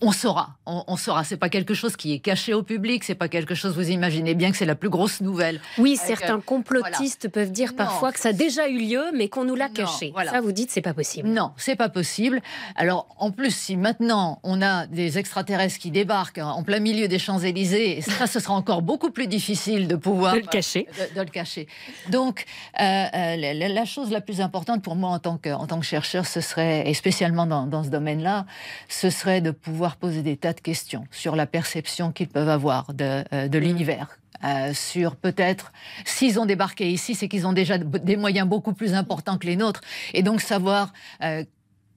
on 0.00 0.12
saura, 0.12 0.50
on, 0.66 0.84
on 0.86 0.96
saura. 0.96 1.24
C'est 1.24 1.36
pas 1.36 1.48
quelque 1.48 1.74
chose 1.74 1.96
qui 1.96 2.12
est 2.12 2.18
caché 2.20 2.54
au 2.54 2.62
public. 2.62 3.04
C'est 3.04 3.14
pas 3.14 3.28
quelque 3.28 3.54
chose. 3.54 3.74
Vous 3.74 3.90
imaginez 3.90 4.34
bien 4.34 4.50
que 4.50 4.56
c'est 4.56 4.64
la 4.66 4.74
plus 4.74 4.88
grosse 4.90 5.20
nouvelle. 5.20 5.60
Oui, 5.78 5.98
Euh, 6.00 6.06
certains 6.06 6.40
complotistes 6.40 7.28
peuvent 7.28 7.50
dire 7.52 7.74
parfois 7.74 8.12
que 8.12 8.20
ça 8.20 8.30
a 8.30 8.32
déjà 8.32 8.68
eu 8.68 8.78
lieu, 8.78 9.04
mais 9.14 9.28
qu'on 9.28 9.44
nous 9.44 9.54
l'a 9.56 9.68
caché. 9.68 10.10
voilà. 10.12 10.30
Ça, 10.32 10.40
vous 10.40 10.52
dites, 10.52 10.70
c'est 10.70 10.82
pas 10.82 10.94
possible. 10.94 11.28
Non, 11.28 11.52
c'est 11.56 11.76
pas 11.76 11.88
possible. 11.88 12.40
Alors, 12.76 13.08
en 13.18 13.30
plus, 13.30 13.54
si 13.54 13.76
maintenant 13.76 14.40
on 14.42 14.62
a 14.62 14.86
des 14.86 15.18
extraterrestres 15.18 15.78
qui 15.78 15.90
débarquent 15.90 16.38
en 16.38 16.62
plein 16.62 16.80
milieu 16.80 17.08
des 17.08 17.18
Champs-Élysées, 17.18 18.00
ça, 18.02 18.26
ce 18.26 18.40
sera 18.40 18.54
encore 18.54 18.82
beaucoup 18.82 19.10
plus 19.10 19.26
difficile 19.26 19.88
de 19.88 19.96
pouvoir 19.96 20.34
De 20.34 20.40
le 20.40 20.46
cacher. 20.46 20.86
de, 21.10 21.14
de 21.16 21.20
le 21.24 21.30
cacher. 21.30 21.66
Donc, 22.10 22.44
euh, 22.80 22.82
euh, 22.84 23.36
la, 23.36 23.54
la- 23.54 23.68
la 23.68 23.84
chose 23.84 24.10
la 24.10 24.20
plus 24.20 24.40
importante 24.40 24.82
pour 24.82 24.96
moi 24.96 25.10
en 25.10 25.18
tant 25.18 25.36
que, 25.38 25.50
en 25.50 25.66
tant 25.66 25.78
que 25.80 25.86
chercheur, 25.86 26.26
ce 26.26 26.40
serait, 26.40 26.88
et 26.88 26.94
spécialement 26.94 27.46
dans, 27.46 27.66
dans 27.66 27.82
ce 27.84 27.88
domaine-là, 27.90 28.46
ce 28.88 29.10
serait 29.10 29.40
de 29.40 29.50
pouvoir 29.50 29.87
poser 29.96 30.22
des 30.22 30.36
tas 30.36 30.52
de 30.52 30.60
questions 30.60 31.04
sur 31.10 31.36
la 31.36 31.46
perception 31.46 32.12
qu'ils 32.12 32.28
peuvent 32.28 32.48
avoir 32.48 32.92
de, 32.94 33.24
euh, 33.32 33.48
de 33.48 33.58
l'univers. 33.58 34.18
euh, 34.44 34.72
sur 34.72 35.16
peut-être 35.16 35.72
s'ils 36.04 36.38
ont 36.38 36.46
débarqué 36.46 36.88
ici, 36.92 37.16
c'est 37.16 37.26
qu'ils 37.28 37.44
ont 37.48 37.52
déjà 37.52 37.76
de- 37.76 37.98
des 37.98 38.16
moyens 38.16 38.46
beaucoup 38.46 38.72
plus 38.72 38.94
importants 38.94 39.36
que 39.36 39.46
les 39.48 39.56
nôtres, 39.56 39.80
et 40.14 40.22
donc 40.22 40.40
savoir 40.40 40.92
euh, 41.24 41.42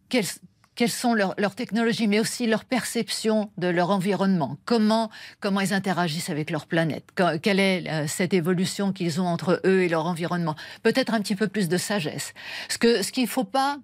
quels, 0.10 0.26
quelles 0.74 0.90
sont 0.90 1.14
leurs, 1.14 1.36
leurs 1.38 1.54
technologies, 1.54 2.08
mais 2.08 2.20
aussi 2.20 2.48
leur 2.48 2.66
perception 2.66 3.52
de 3.60 3.68
leur 3.68 3.92
environnement. 3.92 4.58
Comment, 4.66 5.12
comment 5.40 5.60
ils 5.62 5.72
interagissent 5.72 6.32
avec 6.32 6.50
leur 6.50 6.66
planète. 6.66 7.06
Que- 7.14 7.38
quelle 7.38 7.60
est 7.60 7.88
euh, 7.88 8.08
cette 8.08 8.34
évolution 8.34 8.92
qu'ils 8.92 9.22
ont 9.22 9.28
entre 9.28 9.62
eux 9.64 9.84
et 9.84 9.88
leur 9.90 10.08
environnement. 10.08 10.56
Peut-être 10.82 11.14
un 11.14 11.22
petit 11.22 11.36
peu 11.36 11.48
plus 11.48 11.70
de 11.70 11.78
sagesse. 11.78 12.34
Ce 12.70 12.80
que 12.80 13.04
ce 13.04 13.12
qu'il 13.12 13.26
ne 13.26 13.30
faut 13.30 13.44
pas 13.44 13.78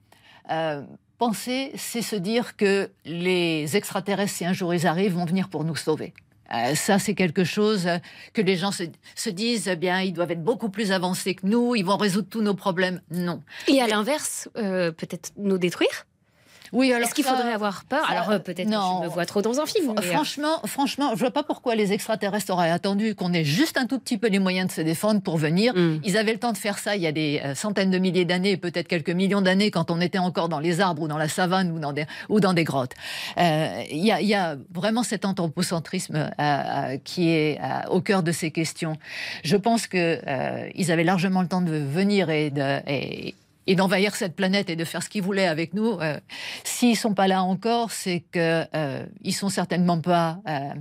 euh, 0.50 0.82
penser, 1.18 1.72
c'est 1.76 2.02
se 2.02 2.16
dire 2.16 2.56
que 2.56 2.90
les 3.06 3.76
extraterrestres, 3.76 4.34
si 4.34 4.46
un 4.46 4.54
jour 4.54 4.74
ils 4.74 4.88
arrivent, 4.88 5.14
vont 5.14 5.26
venir 5.26 5.50
pour 5.50 5.64
nous 5.64 5.76
sauver. 5.76 6.14
Euh, 6.54 6.76
ça, 6.76 6.98
c'est 6.98 7.14
quelque 7.14 7.44
chose 7.44 7.88
euh, 7.88 7.98
que 8.34 8.42
les 8.42 8.56
gens 8.56 8.72
se, 8.72 8.84
se 9.16 9.30
disent, 9.30 9.68
eh 9.68 9.76
bien, 9.76 10.02
ils 10.02 10.14
doivent 10.14 10.32
être 10.32 10.44
beaucoup 10.44 10.70
plus 10.70 10.92
avancés 10.92 11.36
que 11.36 11.46
nous, 11.46 11.76
ils 11.76 11.84
vont 11.84 11.98
résoudre 11.98 12.30
tous 12.30 12.42
nos 12.42 12.54
problèmes. 12.54 13.02
Non. 13.12 13.42
Et 13.68 13.82
à 13.82 13.88
l'inverse, 13.88 14.48
euh, 14.58 14.92
peut-être 14.92 15.32
nous 15.38 15.58
détruire? 15.58 16.06
Oui, 16.74 16.92
alors 16.92 17.08
Est-ce 17.08 17.16
qu'il 17.16 17.24
ça- 17.24 17.36
faudrait 17.36 17.54
avoir 17.54 17.86
peur? 17.86 18.06
Ça- 18.06 18.12
Alors 18.12 18.30
euh, 18.32 18.40
peut-être 18.40 18.68
que 18.68 18.74
non. 18.74 19.00
je 19.04 19.08
me 19.08 19.14
vois 19.14 19.26
trop 19.26 19.42
dans 19.42 19.60
un 19.60 19.66
film. 19.66 19.94
mais, 19.96 20.06
euh, 20.06 20.12
Franchement, 20.12 20.60
franchement, 20.66 21.12
je 21.16 21.20
vois 21.20 21.32
pas 21.32 21.44
pourquoi 21.44 21.76
les 21.76 21.94
extraterrestres 21.94 22.52
auraient 22.52 22.72
attendu 22.72 23.16
qu'on 23.16 23.34
ait 23.34 23.44
juste 23.44 23.78
un 23.78 23.86
tout 23.86 24.00
petit 24.00 24.18
peu 24.18 24.28
les 24.28 24.40
moyens 24.40 24.68
de 24.68 24.72
se 24.74 24.82
défendre 24.82 25.22
pour 25.22 25.38
venir. 25.38 25.74
Mm. 25.76 26.02
Ils 26.04 26.18
avaient 26.18 26.34
le 26.34 26.40
temps 26.40 26.52
de 26.52 26.58
faire 26.58 26.78
ça 26.80 26.96
il 26.96 27.02
y 27.02 27.08
a 27.08 27.12
des 27.12 27.42
euh, 27.44 27.56
centaines 27.56 27.92
de 27.92 27.98
milliers 27.98 28.26
d'années, 28.26 28.58
peut-être 28.58 28.88
quelques 28.88 29.10
millions 29.10 29.42
d'années, 29.42 29.72
quand 29.72 29.92
on 29.92 30.02
était 30.02 30.18
encore 30.20 30.50
dans 30.50 30.60
les 30.60 30.82
arbres 30.82 31.04
ou 31.04 31.08
dans 31.08 31.18
la 31.18 31.28
savane 31.30 31.72
ou 31.72 31.80
dans 31.80 31.94
des, 31.94 32.06
ou 32.30 32.40
dans 32.40 32.54
des 32.54 32.64
grottes. 32.64 32.94
Euh, 33.38 33.84
Il 33.90 34.06
y, 34.06 34.12
a, 34.12 34.22
il 34.22 34.28
y 34.28 34.36
a 34.36 34.56
vraiment 34.74 35.04
cet 35.04 35.26
anthropocentrisme 35.26 36.16
euh, 36.16 36.30
euh, 36.40 36.98
qui 37.04 37.30
est 37.30 37.60
euh, 37.62 37.90
au 37.90 38.02
cœur 38.02 38.24
de 38.24 38.32
ces 38.32 38.52
questions. 38.52 38.98
Je 39.44 39.56
pense 39.58 39.88
que 39.88 40.20
euh, 40.28 40.70
ils 40.76 40.92
avaient 40.92 41.04
largement 41.04 41.42
le 41.42 41.48
temps 41.48 41.62
de 41.62 41.72
venir 41.78 42.30
et 42.30 42.50
de 42.50 42.80
et- 42.88 43.36
et 43.68 43.76
d'envahir 43.76 44.16
cette 44.16 44.36
planète 44.36 44.70
et 44.70 44.76
de 44.76 44.84
faire 44.86 45.04
ce 45.04 45.10
qu'ils 45.10 45.22
voulaient 45.22 45.48
avec 45.48 45.74
nous. 45.74 46.00
Euh, 46.00 46.20
S'ils 46.64 46.98
sont 46.98 47.14
pas 47.14 47.28
là 47.28 47.44
encore, 47.44 47.92
c'est 47.92 48.22
que 48.32 48.66
euh, 48.76 49.06
ils 49.22 49.34
sont 49.34 49.50
certainement 49.50 50.02
pas 50.02 50.40
euh, 50.48 50.74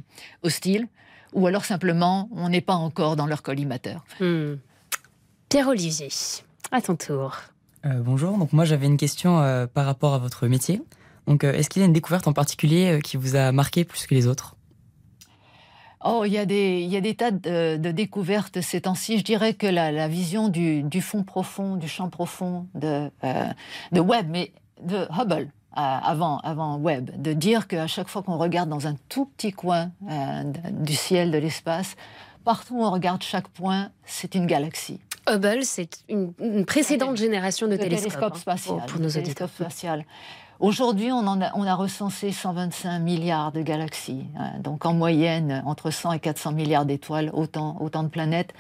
hostiles, 0.43 0.89
ou 1.35 1.47
alors 1.47 1.65
simplement 1.65 2.29
on 2.33 2.49
n'est 2.49 2.61
pas 2.61 2.75
encore 2.75 3.17
dans 3.17 3.27
leur 3.27 3.43
collimateur. 3.43 4.05
hmm. 4.21 4.55
Pierre-Olivier, 5.49 6.09
à 6.73 6.81
ton 6.81 6.97
tour. 6.97 7.37
Euh, 7.85 8.01
bonjour, 8.01 8.37
donc 8.37 8.53
moi 8.53 8.65
j'avais 8.65 8.87
une 8.87 8.97
question 8.97 9.39
euh, 9.41 9.67
par 9.67 9.87
rapport 9.87 10.15
à 10.15 10.19
votre 10.19 10.49
métier. 10.49 10.83
Donc 11.29 11.45
euh, 11.45 11.53
est-ce 11.53 11.69
qu'il 11.71 11.81
y 11.81 11.85
a 11.85 11.87
une 11.87 11.93
découverte 11.93 12.27
en 12.27 12.33
particulier 12.33 12.93
euh, 12.93 13.01
qui 13.01 13.17
vous 13.17 13.37
a 13.37 13.53
marqué 13.53 13.85
plus 13.85 14.07
que 14.07 14.15
les 14.15 14.27
autres? 14.27 14.56
Oh, 16.09 16.25
il 16.25 16.33
y 16.33 16.39
a 16.39 16.47
des, 16.47 16.81
il 16.83 16.89
y 16.89 16.97
a 16.97 17.01
des 17.01 17.15
tas 17.15 17.33
de, 17.33 17.77
de 17.77 17.91
découvertes 17.91 18.61
ces 18.61 18.83
temps-ci. 18.83 19.19
Je 19.19 19.25
dirais 19.25 19.55
que 19.55 19.67
la, 19.67 19.91
la 19.91 20.07
vision 20.09 20.49
du, 20.49 20.83
du 20.85 21.01
fond 21.03 21.25
profond, 21.25 21.77
du 21.77 21.89
champ 21.89 22.09
profond 22.09 22.67
de, 22.75 23.11
euh, 23.25 23.45
de 23.93 24.01
Webb, 24.01 24.29
mais 24.31 24.53
de 24.83 25.07
Hubble, 25.11 25.49
euh, 25.77 25.81
avant, 25.81 26.39
avant 26.39 26.79
Webb, 26.79 27.11
de 27.21 27.33
dire 27.33 27.67
qu'à 27.67 27.87
chaque 27.89 28.09
fois 28.09 28.23
qu'on 28.23 28.39
regarde 28.39 28.69
dans 28.69 28.87
un 28.87 28.95
tout 29.09 29.27
petit 29.37 29.53
coin 29.53 29.91
euh, 30.09 30.45
du 30.71 30.95
ciel, 30.95 31.31
de 31.33 31.39
l'espace, 31.39 31.97
partout 32.45 32.77
où 32.77 32.85
on 32.85 32.91
regarde 32.93 33.23
chaque 33.23 33.49
point, 33.49 33.91
c'est 34.05 34.35
une 34.37 34.47
galaxie. 34.47 35.01
Hubble, 35.29 35.65
c'est 35.65 35.91
une, 36.09 36.33
une 36.41 36.65
précédente 36.65 37.17
génération 37.17 37.67
de 37.67 37.73
Le 37.73 37.79
télescopes. 37.79 38.13
télescope 38.13 38.35
hein, 38.37 38.39
spatial. 38.39 38.77
pour, 38.77 38.87
pour 38.87 39.01
nos 39.01 39.09
auditeurs. 39.09 39.49
spatial. 39.49 40.05
Aujourd'hui, 40.59 41.13
on, 41.13 41.27
en 41.27 41.43
a, 41.43 41.51
on 41.55 41.65
a 41.65 41.75
recensé 41.75 42.33
125 42.33 42.99
milliards 43.01 43.53
de 43.53 43.61
galaxies. 43.61 44.25
hein. 44.39 44.53
donc 44.61 44.87
en 44.87 44.95
moyenne, 44.95 45.63
entre 45.67 45.91
100 45.91 46.13
et 46.13 46.19
400 46.19 46.53
milliards 46.53 46.87
d'étoiles, 46.87 47.31
autant, 47.35 47.77
autant 47.81 48.03
de 48.03 48.09
planètes. 48.09 48.55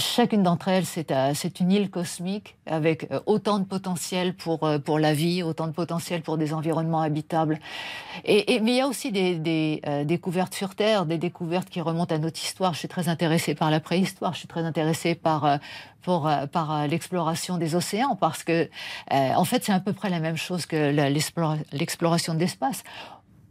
Chacune 0.00 0.42
d'entre 0.42 0.68
elles, 0.68 0.86
c'est 0.86 1.60
une 1.60 1.70
île 1.70 1.90
cosmique 1.90 2.56
avec 2.66 3.06
euh, 3.12 3.20
autant 3.26 3.58
de 3.58 3.64
potentiel 3.64 4.34
pour, 4.34 4.64
euh, 4.64 4.78
pour 4.78 4.98
la 4.98 5.12
vie, 5.12 5.42
autant 5.42 5.66
de 5.66 5.72
potentiel 5.72 6.22
pour 6.22 6.38
des 6.38 6.54
environnements 6.54 7.02
habitables. 7.02 7.60
Et, 8.24 8.54
et- 8.54 8.60
mais 8.60 8.70
il 8.72 8.76
y 8.78 8.80
a 8.80 8.86
aussi 8.88 9.12
des, 9.12 9.34
des, 9.34 9.82
euh, 9.86 10.04
découvertes 10.04 10.54
sur 10.54 10.74
Terre, 10.74 11.04
des 11.04 11.18
découvertes 11.18 11.68
qui 11.68 11.80
remontent 11.82 12.14
à 12.14 12.18
notre 12.18 12.40
histoire. 12.42 12.72
Je 12.72 12.78
suis 12.78 12.88
très 12.88 13.08
intéressée 13.08 13.54
par 13.54 13.70
la 13.70 13.78
préhistoire, 13.78 14.32
je 14.32 14.38
suis 14.38 14.48
très 14.48 14.64
intéressée 14.64 15.14
par, 15.14 15.44
euh, 15.44 15.56
euh, 16.08 16.46
par 16.46 16.86
l'exploration 16.88 17.58
des 17.58 17.74
océans, 17.74 18.16
parce 18.16 18.42
que, 18.42 18.70
en 19.10 19.44
fait, 19.44 19.64
c'est 19.64 19.72
à 19.72 19.80
peu 19.80 19.92
près 19.92 20.08
la 20.08 20.18
même 20.20 20.36
chose 20.38 20.64
que 20.66 20.90
l'exploration 21.72 22.32
de 22.34 22.38
l'espace. 22.38 22.82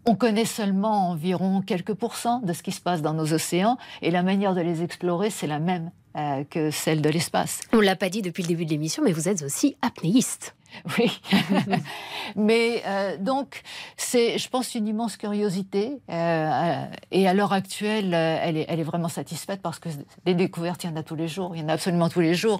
On 0.05 0.15
connaît 0.15 0.45
seulement 0.45 1.09
environ 1.09 1.61
quelques 1.61 1.93
pourcents 1.93 2.39
de 2.39 2.53
ce 2.53 2.63
qui 2.63 2.71
se 2.71 2.81
passe 2.81 3.01
dans 3.01 3.13
nos 3.13 3.33
océans, 3.33 3.77
et 4.01 4.11
la 4.11 4.23
manière 4.23 4.55
de 4.55 4.61
les 4.61 4.81
explorer, 4.83 5.29
c'est 5.29 5.47
la 5.47 5.59
même 5.59 5.91
euh, 6.17 6.43
que 6.49 6.71
celle 6.71 7.03
de 7.03 7.09
l'espace. 7.09 7.61
On 7.71 7.81
l'a 7.81 7.95
pas 7.95 8.09
dit 8.09 8.23
depuis 8.23 8.41
le 8.41 8.47
début 8.47 8.65
de 8.65 8.71
l'émission, 8.71 9.03
mais 9.05 9.11
vous 9.11 9.29
êtes 9.29 9.43
aussi 9.43 9.77
apnéiste. 9.81 10.55
Oui. 10.99 11.19
Mais 12.35 12.83
euh, 12.85 13.17
donc, 13.17 13.63
c'est, 13.97 14.37
je 14.37 14.47
pense, 14.49 14.75
une 14.75 14.87
immense 14.87 15.17
curiosité. 15.17 15.97
Euh, 16.11 16.85
et 17.09 17.27
à 17.27 17.33
l'heure 17.33 17.53
actuelle, 17.53 18.13
elle 18.13 18.55
est, 18.55 18.65
elle 18.69 18.79
est 18.79 18.83
vraiment 18.83 19.07
satisfaite 19.07 19.61
parce 19.63 19.79
que 19.79 19.89
des 20.25 20.35
découvertes, 20.35 20.83
il 20.83 20.91
y 20.91 20.93
en 20.93 20.95
a 20.95 21.01
tous 21.01 21.15
les 21.15 21.27
jours. 21.27 21.55
Il 21.55 21.61
y 21.61 21.65
en 21.65 21.69
a 21.69 21.73
absolument 21.73 22.07
tous 22.07 22.21
les 22.21 22.35
jours. 22.35 22.59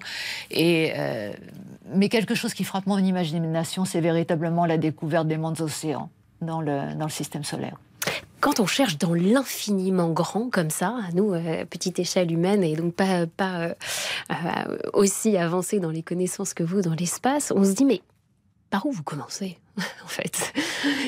Et, 0.49 0.91
mais 1.93 2.09
quelque 2.09 2.33
chose 2.33 2.55
qui 2.55 2.63
frappe 2.63 2.87
mon 2.87 2.97
imagination, 2.97 3.85
c'est 3.85 4.01
véritablement 4.01 4.65
la 4.65 4.79
découverte 4.79 5.27
des 5.27 5.37
mondes 5.37 5.61
océans 5.61 6.09
dans 6.41 6.61
le, 6.61 6.81
système 7.09 7.43
solaire. 7.43 7.77
Quand 8.39 8.59
on 8.59 8.65
cherche 8.65 8.97
dans 8.97 9.13
l'infiniment 9.13 10.09
grand 10.11 10.49
comme 10.49 10.69
ça, 10.69 10.95
nous, 11.13 11.33
petite 11.69 11.99
échelle 11.99 12.31
humaine 12.31 12.63
et 12.63 12.75
donc 12.75 12.93
pas, 12.93 13.25
pas 13.27 13.75
aussi 14.93 15.35
avancé 15.35 15.79
dans 15.79 15.89
les 15.91 16.03
connaissances 16.03 16.53
que 16.53 16.63
vous 16.63 16.81
dans 16.81 16.93
l'espace, 16.93 17.51
on 17.53 17.65
se 17.65 17.71
dit 17.71 17.83
mais 17.83 18.01
par 18.69 18.85
où 18.85 18.91
vous 18.91 19.03
commencez 19.03 19.57
en 20.03 20.07
fait? 20.07 20.53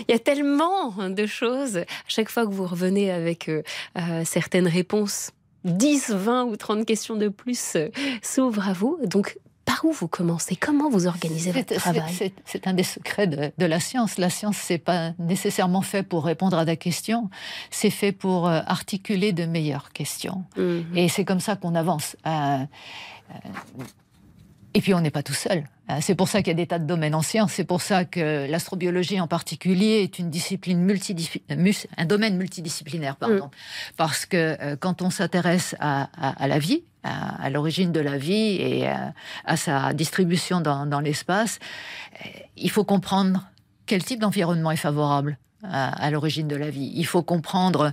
Il 0.08 0.12
y 0.12 0.16
a 0.16 0.20
tellement 0.20 1.10
de 1.10 1.26
choses. 1.26 1.78
À 1.78 1.86
chaque 2.08 2.30
fois 2.30 2.46
que 2.46 2.52
vous 2.52 2.66
revenez 2.66 3.12
avec 3.12 3.50
euh, 3.50 3.64
euh, 3.98 4.24
certaines 4.26 4.68
réponses, 4.68 5.32
10, 5.66 6.12
20 6.12 6.46
ou 6.46 6.56
30 6.56 6.86
questions 6.86 7.16
de 7.16 7.30
plus 7.30 7.76
euh, 7.76 7.90
s'ouvrent 8.22 8.68
à 8.68 8.74
vous. 8.74 8.98
Donc, 9.04 9.38
par 9.74 9.86
où 9.86 9.92
vous 9.92 10.08
commencez? 10.08 10.56
Comment 10.56 10.90
vous 10.90 11.08
organisez 11.08 11.52
votre 11.52 11.76
travail? 11.76 12.34
C'est 12.46 12.68
un 12.68 12.74
des 12.74 12.84
secrets 12.84 13.28
de, 13.28 13.66
la 13.66 13.80
science. 13.80 14.18
La 14.18 14.30
science, 14.30 14.58
c'est 14.58 14.78
pas 14.78 15.14
nécessairement 15.20 15.82
fait 15.82 16.04
pour 16.04 16.26
répondre 16.26 16.58
à 16.58 16.66
des 16.66 16.78
questions, 16.78 17.30
c'est 17.70 17.90
fait 17.90 18.12
pour 18.12 18.48
articuler 18.48 19.34
de 19.34 19.46
meilleures 19.46 19.92
questions. 19.92 20.44
Mhm. 20.58 20.86
Et 20.96 21.10
c'est 21.10 21.26
comme 21.26 21.40
ça 21.40 21.56
qu'on 21.56 21.76
avance. 21.76 22.16
et 24.74 24.82
puis, 24.82 24.94
on 24.94 25.02
n'est 25.02 25.12
pas 25.12 25.24
tout 25.24 25.34
seul. 25.34 25.66
Euh, 25.92 25.98
c'est 26.02 26.16
pour 26.16 26.28
ça 26.28 26.42
qu'il 26.42 26.50
y 26.50 26.52
a 26.52 26.56
des 26.56 26.68
tas 26.68 26.80
de 26.80 26.86
domaines 26.86 27.16
en 27.16 27.22
sciences. 27.22 27.54
C'est 27.54 27.64
pour 27.64 27.82
ça 27.82 28.06
que 28.06 28.50
l'astrobiologie 28.50 29.20
en 29.20 29.28
particulier 29.28 30.04
est 30.04 30.20
une 30.20 30.30
discipline 30.30 30.88
un 31.98 32.06
domaine 32.06 32.38
multidisciplinaire, 32.38 33.16
pardon. 33.16 33.48
Mm. 33.48 33.96
Parce 33.98 34.26
que 34.26 34.58
euh, 34.62 34.76
quand 34.80 35.02
on 35.02 35.10
s'intéresse 35.10 35.76
à, 35.80 36.10
la 36.48 36.60
vie, 36.60 36.84
à, 37.04 37.50
l'origine 37.50 37.92
de 37.92 38.00
la 38.00 38.18
vie 38.18 38.58
et 38.60 38.88
à, 39.46 39.58
sa 39.58 39.94
distribution 39.94 40.62
dans, 40.62 41.00
l'espace, 41.00 41.60
euh, 42.14 42.30
il 42.58 42.70
faut 42.70 42.84
comprendre 42.84 43.48
quel 43.86 44.04
type 44.04 44.20
d'environnement 44.20 44.72
est 44.72 44.78
favorable 44.78 45.38
à 45.64 46.10
l'origine 46.10 46.48
de 46.48 46.56
la 46.56 46.72
vie. 46.72 46.92
Il 46.96 47.06
faut 47.06 47.22
comprendre 47.22 47.92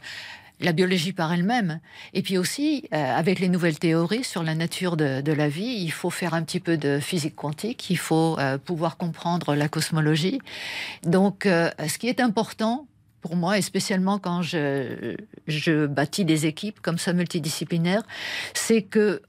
la 0.61 0.73
biologie 0.73 1.13
par 1.13 1.33
elle-même. 1.33 1.81
Et 2.15 2.23
puis 2.23 2.39
aussi, 2.39 2.89
euh, 2.93 3.17
avec 3.17 3.39
les 3.39 3.49
nouvelles 3.49 3.79
théories 3.79 4.25
sur 4.25 4.43
la 4.43 4.55
nature 4.55 4.97
de, 4.97 5.33
la 5.33 5.49
vie, 5.49 5.83
il 5.83 5.93
faut 5.93 6.11
faire 6.11 6.35
un 6.35 6.43
petit 6.43 6.61
peu 6.61 6.77
de 6.77 6.99
physique 6.99 7.37
quantique, 7.37 7.91
il 7.91 7.99
faut 7.99 8.37
euh, 8.39 8.59
pouvoir 8.59 8.97
comprendre 8.97 9.55
la 9.55 9.69
cosmologie. 9.69 10.41
Donc, 11.05 11.47
euh, 11.47 11.71
ce 11.87 11.99
qui 11.99 12.09
est 12.09 12.21
important 12.21 12.87
pour 13.29 13.37
moi, 13.37 13.59
et 13.59 13.63
spécialement 13.63 14.19
quand 14.19 14.41
je, 14.41 15.87
bâtis 15.87 16.25
des 16.25 16.47
équipes 16.47 16.81
comme 16.81 16.97
ça 16.97 17.13
multidisciplinaires, 17.13 18.03
c'est 18.55 18.81
que 18.81 19.21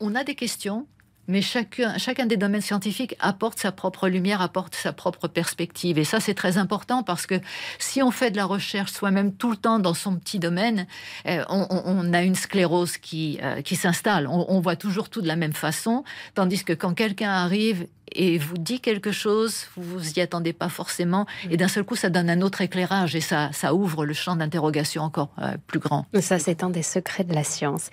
on 0.00 0.14
a 0.14 0.24
des 0.24 0.34
questions, 0.34 0.86
mais 1.28 1.42
chacun, 1.42 1.98
chacun 1.98 2.24
des 2.24 2.38
domaines 2.38 2.62
scientifiques 2.62 3.16
apporte 3.20 3.58
sa 3.58 3.70
propre 3.70 4.08
lumière, 4.08 4.40
apporte 4.40 4.74
sa 4.74 4.94
propre 4.94 5.28
perspective. 5.28 5.98
Et 5.98 6.04
ça, 6.04 6.20
c'est 6.20 6.32
très 6.32 6.56
important 6.56 7.02
parce 7.02 7.26
que 7.26 7.34
si 7.78 8.02
on 8.02 8.10
fait 8.10 8.30
de 8.30 8.36
la 8.38 8.46
recherche 8.46 8.92
soi-même 8.92 9.34
tout 9.34 9.50
le 9.50 9.58
temps 9.58 9.78
dans 9.78 9.94
son 9.94 10.16
petit 10.16 10.38
domaine, 10.38 10.86
euh, 11.26 11.44
on, 11.50 12.12
a 12.14 12.22
une 12.22 12.34
sclérose 12.34 12.96
qui, 12.96 13.38
euh, 13.42 13.60
qui 13.60 13.76
s'installe. 13.76 14.26
On, 14.26 14.46
on, 14.48 14.60
voit 14.60 14.76
toujours 14.76 15.10
tout 15.10 15.20
de 15.20 15.28
la 15.28 15.36
même 15.36 15.52
façon, 15.52 16.02
tandis 16.34 16.64
que 16.64 16.72
quand 16.72 16.94
quelqu'un 16.94 17.30
arrive 17.30 17.86
et 18.14 18.38
vous 18.38 18.58
dit 18.58 18.80
quelque 18.80 19.12
chose, 19.12 19.66
vous 19.76 19.98
vous 19.98 20.12
y 20.12 20.20
attendez 20.20 20.52
pas 20.52 20.68
forcément, 20.68 21.26
et 21.50 21.56
d'un 21.56 21.68
seul 21.68 21.84
coup, 21.84 21.96
ça 21.96 22.10
donne 22.10 22.30
un 22.30 22.40
autre 22.42 22.60
éclairage 22.60 23.14
et 23.16 23.20
ça, 23.20 23.50
ça 23.52 23.74
ouvre 23.74 24.04
le 24.04 24.14
champ 24.14 24.36
d'interrogation 24.36 25.02
encore 25.02 25.30
euh, 25.40 25.56
plus 25.66 25.80
grand. 25.80 26.06
Ça, 26.20 26.38
c'est 26.38 26.62
un 26.62 26.70
des 26.70 26.82
secrets 26.82 27.24
de 27.24 27.34
la 27.34 27.44
science. 27.44 27.90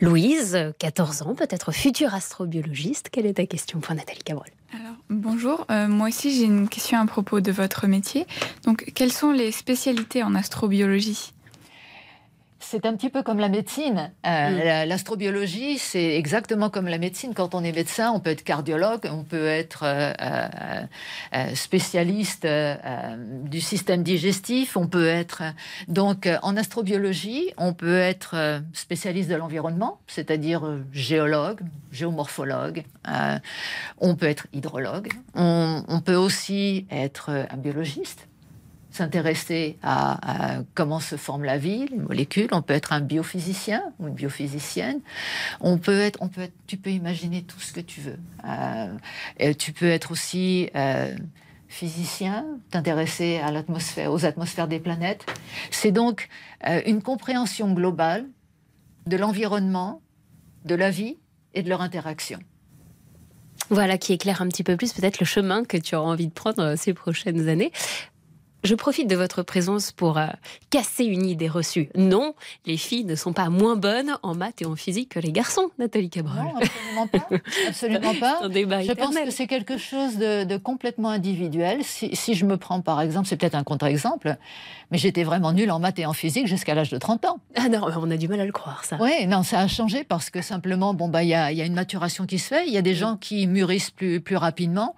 Louise, 0.00 0.72
14 0.78 1.22
ans, 1.22 1.34
peut-être 1.34 1.72
future 1.72 2.14
astrobiologiste. 2.14 3.08
Quelle 3.10 3.26
est 3.26 3.34
ta 3.34 3.46
question 3.46 3.80
pour 3.80 3.94
Nathalie 3.94 4.22
Cabrol 4.22 4.46
alors, 4.74 4.96
bonjour, 5.08 5.66
euh, 5.70 5.86
moi 5.86 6.08
aussi 6.08 6.34
j'ai 6.34 6.46
une 6.46 6.68
question 6.68 6.98
à 6.98 7.06
propos 7.06 7.40
de 7.40 7.52
votre 7.52 7.86
métier. 7.86 8.26
Donc, 8.64 8.90
quelles 8.96 9.12
sont 9.12 9.30
les 9.30 9.52
spécialités 9.52 10.24
en 10.24 10.34
astrobiologie? 10.34 11.33
C'est 12.64 12.86
un 12.86 12.96
petit 12.96 13.10
peu 13.10 13.22
comme 13.22 13.38
la 13.38 13.48
médecine. 13.48 14.10
Euh, 14.26 14.84
mm. 14.84 14.88
L'astrobiologie, 14.88 15.78
c'est 15.78 16.16
exactement 16.16 16.70
comme 16.70 16.88
la 16.88 16.98
médecine. 16.98 17.34
Quand 17.34 17.54
on 17.54 17.62
est 17.62 17.72
médecin, 17.72 18.10
on 18.12 18.20
peut 18.20 18.30
être 18.30 18.42
cardiologue, 18.42 19.08
on 19.10 19.22
peut 19.22 19.46
être 19.46 19.84
euh, 19.84 20.12
euh, 21.34 21.54
spécialiste 21.54 22.46
du 23.44 23.60
système 23.60 24.02
digestif, 24.02 24.76
on 24.76 24.86
peut 24.86 25.06
être... 25.06 25.42
Donc, 25.88 26.28
en 26.42 26.56
astrobiologie, 26.56 27.52
on 27.56 27.74
peut 27.74 27.98
être 27.98 28.62
spécialiste 28.72 29.30
de 29.30 29.36
l'environnement, 29.36 30.00
c'est-à-dire 30.06 30.62
géologue, 30.92 31.60
géomorphologue, 31.92 32.84
on 33.98 34.16
peut 34.16 34.26
être 34.26 34.46
hydrologue, 34.52 35.08
on 35.34 36.00
peut 36.04 36.16
aussi 36.16 36.86
être 36.90 37.46
un 37.50 37.56
biologiste, 37.56 38.26
s'intéresser 38.94 39.76
à, 39.82 40.60
comment 40.74 41.00
se 41.00 41.16
forme 41.16 41.44
la 41.44 41.58
vie, 41.58 41.88
les 41.88 41.98
molécules. 41.98 42.48
On 42.52 42.62
peut 42.62 42.74
être 42.74 42.92
un 42.92 43.00
biophysicien 43.00 43.82
ou 43.98 44.06
une 44.06 44.14
biophysicienne. 44.14 45.00
On 45.60 45.78
peut 45.78 45.98
être, 45.98 46.20
tu 46.68 46.76
peux 46.76 46.90
imaginer 46.90 47.42
tout 47.42 47.58
ce 47.58 47.72
que 47.72 47.80
tu 47.80 48.00
veux. 48.00 48.18
Euh, 48.46 49.52
tu 49.58 49.72
peux 49.72 49.88
être 49.88 50.12
aussi 50.12 50.70
euh, 50.76 51.12
physicien, 51.66 52.46
t'intéresser 52.70 53.38
à 53.38 53.50
l'atmosphère, 53.50 54.12
aux 54.12 54.24
atmosphères 54.24 54.68
des 54.68 54.78
planètes. 54.78 55.26
C'est 55.72 55.92
donc 55.92 56.28
euh, 56.68 56.80
une 56.86 57.02
compréhension 57.02 57.72
globale 57.72 58.26
de 59.06 59.16
l'environnement, 59.16 60.02
de 60.64 60.76
la 60.76 60.90
vie 60.90 61.18
et 61.52 61.64
de 61.64 61.68
leur 61.68 61.80
interaction. 61.80 62.38
Voilà 63.70 63.98
qui 63.98 64.12
éclaire 64.12 64.40
un 64.40 64.48
petit 64.48 64.62
peu 64.62 64.76
plus 64.76 64.92
peut-être 64.92 65.18
le 65.18 65.26
chemin 65.26 65.64
que 65.64 65.76
tu 65.76 65.96
auras 65.96 66.10
envie 66.10 66.28
de 66.28 66.32
prendre 66.32 66.76
ces 66.76 66.94
prochaines 66.94 67.48
années. 67.48 67.72
Je 68.64 68.74
profite 68.74 69.10
de 69.10 69.14
votre 69.14 69.42
présence 69.42 69.92
pour 69.92 70.16
euh, 70.16 70.26
casser 70.70 71.04
une 71.04 71.26
idée 71.26 71.48
reçue. 71.48 71.90
Non, 71.94 72.34
les 72.64 72.78
filles 72.78 73.04
ne 73.04 73.14
sont 73.14 73.34
pas 73.34 73.50
moins 73.50 73.76
bonnes 73.76 74.16
en 74.22 74.34
maths 74.34 74.62
et 74.62 74.64
en 74.64 74.74
physique 74.74 75.10
que 75.10 75.20
les 75.20 75.32
garçons, 75.32 75.70
Nathalie 75.78 76.08
Cabrol. 76.08 76.42
Non, 76.42 76.54
absolument 76.56 77.06
pas. 77.06 77.28
Absolument 77.68 78.14
pas. 78.14 78.40
je 78.82 78.92
pense 78.92 79.14
que 79.14 79.30
c'est 79.30 79.46
quelque 79.46 79.76
chose 79.76 80.16
de, 80.16 80.56
complètement 80.56 81.10
individuel. 81.10 81.80
Si, 81.82 82.34
je 82.34 82.46
me 82.46 82.56
prends 82.56 82.80
par 82.80 83.02
exemple, 83.02 83.28
c'est 83.28 83.36
peut-être 83.36 83.54
un 83.54 83.64
contre-exemple, 83.64 84.36
mais 84.90 84.96
j'étais 84.96 85.24
vraiment 85.24 85.52
nulle 85.52 85.70
en 85.70 85.78
maths 85.78 85.98
et 85.98 86.06
en 86.06 86.14
physique 86.14 86.46
jusqu'à 86.46 86.74
l'âge 86.74 86.88
de 86.88 86.96
30 86.96 87.26
ans. 87.26 87.40
Ah 87.56 87.68
non, 87.68 87.86
on 87.96 88.10
a 88.10 88.16
du 88.16 88.28
mal 88.28 88.40
à 88.40 88.46
le 88.46 88.52
croire, 88.52 88.82
ça. 88.84 88.96
Oui, 88.98 89.26
non, 89.26 89.42
ça 89.42 89.60
a 89.60 89.68
changé 89.68 90.04
parce 90.04 90.30
que 90.30 90.40
simplement, 90.40 90.94
bon, 90.94 91.08
bah, 91.08 91.22
il 91.22 91.28
y 91.28 91.34
a, 91.34 91.52
y 91.52 91.60
a, 91.60 91.66
une 91.66 91.74
maturation 91.74 92.24
qui 92.24 92.38
se 92.38 92.48
fait, 92.48 92.66
il 92.66 92.72
y 92.72 92.78
a 92.78 92.82
des 92.82 92.94
gens 92.94 93.18
qui 93.18 93.46
mûrissent 93.46 93.90
plus, 93.90 94.22
plus 94.22 94.36
rapidement, 94.36 94.96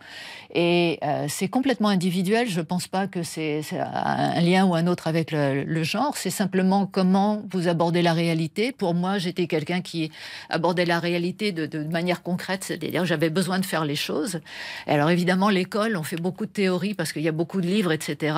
et 0.54 1.00
euh, 1.02 1.26
c'est 1.28 1.48
complètement 1.48 1.88
individuel. 1.88 2.48
Je 2.48 2.60
pense 2.60 2.86
pas 2.86 3.08
que 3.08 3.24
c'est 3.24 3.55
un 3.72 4.40
lien 4.40 4.64
ou 4.64 4.74
un 4.74 4.86
autre 4.86 5.06
avec 5.06 5.32
le, 5.32 5.82
genre, 5.82 6.16
c'est 6.16 6.30
simplement 6.30 6.86
comment 6.86 7.42
vous 7.50 7.68
abordez 7.68 8.02
la 8.02 8.12
réalité. 8.12 8.72
Pour 8.72 8.94
moi, 8.94 9.18
j'étais 9.18 9.46
quelqu'un 9.46 9.80
qui 9.80 10.10
abordait 10.48 10.84
la 10.84 10.98
réalité 10.98 11.52
de, 11.52 11.84
manière 11.84 12.22
concrète, 12.22 12.64
c'est-à-dire 12.64 13.04
j'avais 13.04 13.30
besoin 13.30 13.58
de 13.58 13.64
faire 13.64 13.84
les 13.84 13.96
choses. 13.96 14.40
alors 14.86 15.10
évidemment, 15.10 15.48
l'école, 15.48 15.96
on 15.96 16.02
fait 16.02 16.20
beaucoup 16.20 16.46
de 16.46 16.50
théories 16.50 16.94
parce 16.94 17.12
qu'il 17.12 17.22
y 17.22 17.28
a 17.28 17.32
beaucoup 17.32 17.60
de 17.60 17.66
livres, 17.66 17.92
etc. 17.92 18.36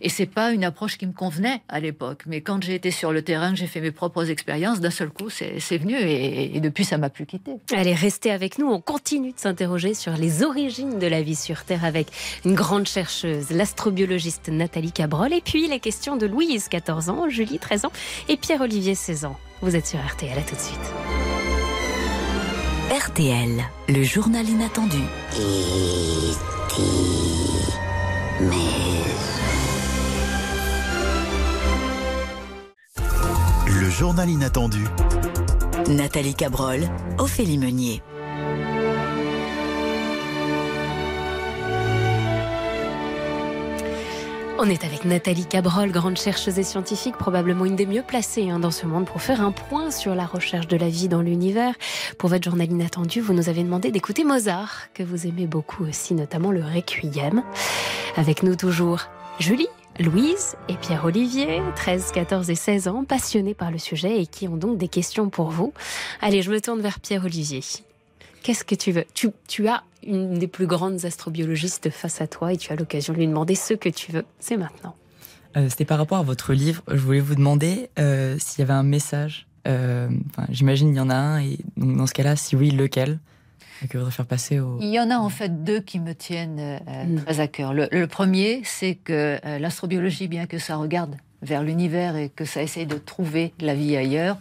Et 0.00 0.08
c'est 0.08 0.26
pas 0.26 0.52
une 0.52 0.64
approche 0.64 0.98
qui 0.98 1.06
me 1.06 1.12
convenait 1.12 1.62
à 1.68 1.80
l'époque. 1.80 2.24
Mais 2.26 2.40
quand 2.40 2.62
j'ai 2.62 2.74
été 2.74 2.90
sur 2.90 3.12
le 3.12 3.22
terrain, 3.22 3.54
j'ai 3.54 3.66
fait 3.66 3.80
mes 3.80 3.92
propres 3.92 4.30
expériences, 4.30 4.80
d'un 4.80 4.90
seul 4.90 5.10
coup, 5.10 5.30
c'est 5.30 5.78
venu 5.78 5.94
et, 5.94 6.56
et 6.56 6.60
depuis, 6.60 6.84
ça 6.84 6.98
m'a 6.98 7.10
plus 7.10 7.26
quitté. 7.26 7.52
Allez, 7.74 7.94
restez 7.94 8.30
avec 8.30 8.58
nous. 8.58 8.66
On 8.66 8.80
continue 8.80 9.32
de 9.32 9.38
s'interroger 9.38 9.94
sur 9.94 10.12
les 10.12 10.42
origines 10.42 10.98
de 10.98 11.06
la 11.06 11.22
vie 11.22 11.36
sur 11.36 11.64
Terre 11.64 11.84
avec 11.84 12.08
une 12.44 12.54
grande 12.54 12.86
chercheuse, 12.86 13.50
l'astrobiologiste 13.50 14.48
Nathalie 14.58 14.92
Cabrol. 14.92 15.32
Et 15.32 15.40
puis 15.40 15.68
les 15.68 15.80
questions 15.80 16.16
de 16.16 16.26
Louise, 16.26 16.68
14 16.68 17.08
ans, 17.08 17.28
Julie, 17.28 17.58
13 17.58 17.86
ans 17.86 17.92
et 18.28 18.36
Pierre-Olivier, 18.36 18.94
16 18.94 19.24
ans. 19.24 19.38
Vous 19.62 19.74
êtes 19.74 19.86
sur 19.86 19.98
RTL, 19.98 20.36
à 20.38 20.42
tout 20.42 20.54
de 20.54 20.60
suite. 20.60 20.78
RTL, 22.90 23.64
le 23.88 24.02
journal 24.02 24.48
inattendu. 24.48 24.98
Le 33.66 33.90
journal 33.90 34.28
inattendu. 34.28 34.84
Nathalie 35.88 36.34
Cabrol, 36.34 36.80
Ophélie 37.18 37.58
Meunier. 37.58 38.02
On 44.60 44.68
est 44.68 44.84
avec 44.84 45.04
Nathalie 45.04 45.46
Cabrol, 45.46 45.92
grande 45.92 46.18
chercheuse 46.18 46.58
et 46.58 46.64
scientifique, 46.64 47.16
probablement 47.16 47.64
une 47.64 47.76
des 47.76 47.86
mieux 47.86 48.02
placées 48.02 48.50
hein, 48.50 48.58
dans 48.58 48.72
ce 48.72 48.86
monde 48.86 49.06
pour 49.06 49.22
faire 49.22 49.40
un 49.40 49.52
point 49.52 49.92
sur 49.92 50.16
la 50.16 50.26
recherche 50.26 50.66
de 50.66 50.76
la 50.76 50.88
vie 50.88 51.06
dans 51.06 51.22
l'univers. 51.22 51.74
Pour 52.18 52.28
votre 52.28 52.42
journal 52.42 52.68
inattendu, 52.68 53.20
vous 53.20 53.34
nous 53.34 53.48
avez 53.48 53.62
demandé 53.62 53.92
d'écouter 53.92 54.24
Mozart, 54.24 54.92
que 54.94 55.04
vous 55.04 55.28
aimez 55.28 55.46
beaucoup 55.46 55.84
aussi, 55.84 56.12
notamment 56.14 56.50
le 56.50 56.64
Requiem. 56.64 57.44
Avec 58.16 58.42
nous 58.42 58.56
toujours 58.56 59.02
Julie, 59.38 59.68
Louise 60.00 60.56
et 60.68 60.74
Pierre-Olivier, 60.74 61.62
13, 61.76 62.10
14 62.10 62.50
et 62.50 62.56
16 62.56 62.88
ans, 62.88 63.04
passionnés 63.04 63.54
par 63.54 63.70
le 63.70 63.78
sujet 63.78 64.20
et 64.20 64.26
qui 64.26 64.48
ont 64.48 64.56
donc 64.56 64.76
des 64.76 64.88
questions 64.88 65.30
pour 65.30 65.50
vous. 65.50 65.72
Allez, 66.20 66.42
je 66.42 66.50
me 66.50 66.60
tourne 66.60 66.80
vers 66.80 66.98
Pierre-Olivier. 66.98 67.62
Qu'est-ce 68.42 68.64
que 68.64 68.74
tu 68.74 68.92
veux? 68.92 69.04
Tu, 69.14 69.28
tu 69.46 69.68
as 69.68 69.82
une 70.06 70.38
des 70.38 70.48
plus 70.48 70.66
grandes 70.66 71.04
astrobiologistes 71.04 71.90
face 71.90 72.20
à 72.20 72.26
toi 72.26 72.52
et 72.52 72.56
tu 72.56 72.72
as 72.72 72.76
l'occasion 72.76 73.12
de 73.12 73.18
lui 73.18 73.26
demander 73.26 73.54
ce 73.54 73.74
que 73.74 73.88
tu 73.88 74.12
veux. 74.12 74.24
C'est 74.38 74.56
maintenant. 74.56 74.94
Euh, 75.56 75.68
C'était 75.68 75.84
par 75.84 75.98
rapport 75.98 76.18
à 76.18 76.22
votre 76.22 76.52
livre. 76.52 76.82
Je 76.88 76.96
voulais 76.96 77.20
vous 77.20 77.34
demander 77.34 77.90
euh, 77.98 78.36
s'il 78.38 78.60
y 78.60 78.62
avait 78.62 78.72
un 78.74 78.82
message. 78.82 79.46
Euh, 79.66 80.08
enfin, 80.30 80.46
J'imagine 80.50 80.88
il 80.90 80.96
y 80.96 81.00
en 81.00 81.10
a 81.10 81.16
un. 81.16 81.40
Et 81.40 81.58
donc, 81.76 81.96
dans 81.96 82.06
ce 82.06 82.14
cas-là, 82.14 82.36
si 82.36 82.56
oui, 82.56 82.70
lequel? 82.70 83.18
Que 83.90 83.96
voudrais 83.96 84.10
faire 84.10 84.26
passer 84.26 84.58
au... 84.58 84.76
Il 84.80 84.88
y 84.88 84.98
en 84.98 85.08
a 85.08 85.18
en 85.18 85.28
fait 85.28 85.62
deux 85.62 85.80
qui 85.80 86.00
me 86.00 86.12
tiennent 86.12 86.58
euh, 86.58 87.16
très 87.24 87.38
à 87.38 87.46
cœur. 87.46 87.72
Le, 87.72 87.86
le 87.92 88.06
premier, 88.08 88.60
c'est 88.64 88.96
que 88.96 89.38
euh, 89.44 89.58
l'astrobiologie, 89.60 90.26
bien 90.26 90.46
que 90.46 90.58
ça 90.58 90.76
regarde 90.76 91.14
vers 91.42 91.62
l'univers 91.62 92.16
et 92.16 92.28
que 92.28 92.44
ça 92.44 92.62
essaye 92.62 92.86
de 92.86 92.96
trouver 92.96 93.52
la 93.60 93.74
vie 93.74 93.96
ailleurs. 93.96 94.36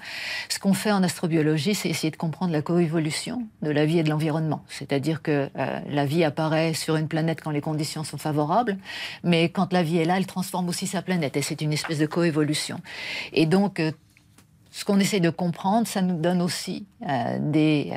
Ce 0.50 0.60
qu'on 0.60 0.74
fait 0.74 0.92
en 0.92 1.04
astrobiologie, 1.04 1.76
c'est 1.76 1.90
essayer 1.90 2.12
de 2.12 2.18
comprendre 2.18 2.52
la 2.52 2.62
coévolution 2.62 3.44
de 3.62 3.72
la 3.72 3.86
vie 3.86 4.00
et 4.00 4.04
de 4.04 4.10
l'environnement. 4.10 4.64
C'est-à-dire 4.68 5.22
que 5.22 5.50
euh, 5.58 5.80
la 5.90 6.06
vie 6.06 6.24
apparaît 6.24 6.74
sur 6.74 6.96
une 6.96 7.08
planète 7.08 7.42
quand 7.42 7.52
les 7.52 7.62
conditions 7.62 8.04
sont 8.04 8.18
favorables, 8.18 8.78
mais 9.24 9.50
quand 9.50 9.74
la 9.74 9.84
vie 9.84 9.98
est 9.98 10.06
là, 10.06 10.18
elle 10.18 10.26
transforme 10.26 10.70
aussi 10.70 10.88
sa 10.88 11.02
planète 11.02 11.38
et 11.38 11.42
c'est 11.42 11.62
une 11.62 11.74
espèce 11.74 12.00
de 12.00 12.08
coévolution. 12.08 12.80
Et 13.34 13.46
donc, 13.46 13.80
euh, 13.80 13.92
ce 14.72 14.86
qu'on 14.86 15.00
essaie 15.00 15.20
de 15.20 15.30
comprendre, 15.30 15.88
ça 15.88 16.02
nous 16.02 16.18
donne 16.18 16.42
aussi 16.42 16.88
euh, 17.08 17.38
des, 17.40 17.94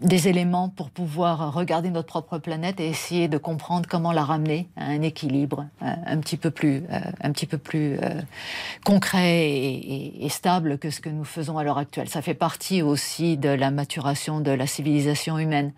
des 0.00 0.28
éléments 0.28 0.68
pour 0.68 0.90
pouvoir 0.90 1.54
regarder 1.54 1.90
notre 1.90 2.08
propre 2.08 2.38
planète 2.38 2.80
et 2.80 2.88
essayer 2.88 3.28
de 3.28 3.38
comprendre 3.38 3.88
comment 3.88 4.12
la 4.12 4.24
ramener 4.24 4.68
à 4.76 4.86
un 4.86 5.02
équilibre 5.02 5.66
euh, 5.82 5.86
un 6.06 6.18
petit 6.18 6.36
peu 6.36 6.50
plus, 6.50 6.84
euh, 6.90 7.00
un 7.22 7.32
petit 7.32 7.46
peu 7.46 7.58
plus 7.58 7.96
euh, 8.02 8.20
concret 8.84 9.48
et, 9.50 10.28
stable 10.28 10.78
que 10.78 10.90
ce 10.90 11.00
que 11.00 11.08
nous 11.10 11.24
faisons 11.24 11.58
à 11.58 11.64
l'heure 11.64 11.78
actuelle. 11.78 12.08
Ça 12.08 12.22
fait 12.22 12.34
partie 12.34 12.82
aussi 12.82 13.36
de 13.36 13.48
la 13.48 13.70
maturation 13.70 14.40
de 14.40 14.50
la 14.50 14.66
civilisation 14.66 15.38
humaine. 15.38 15.72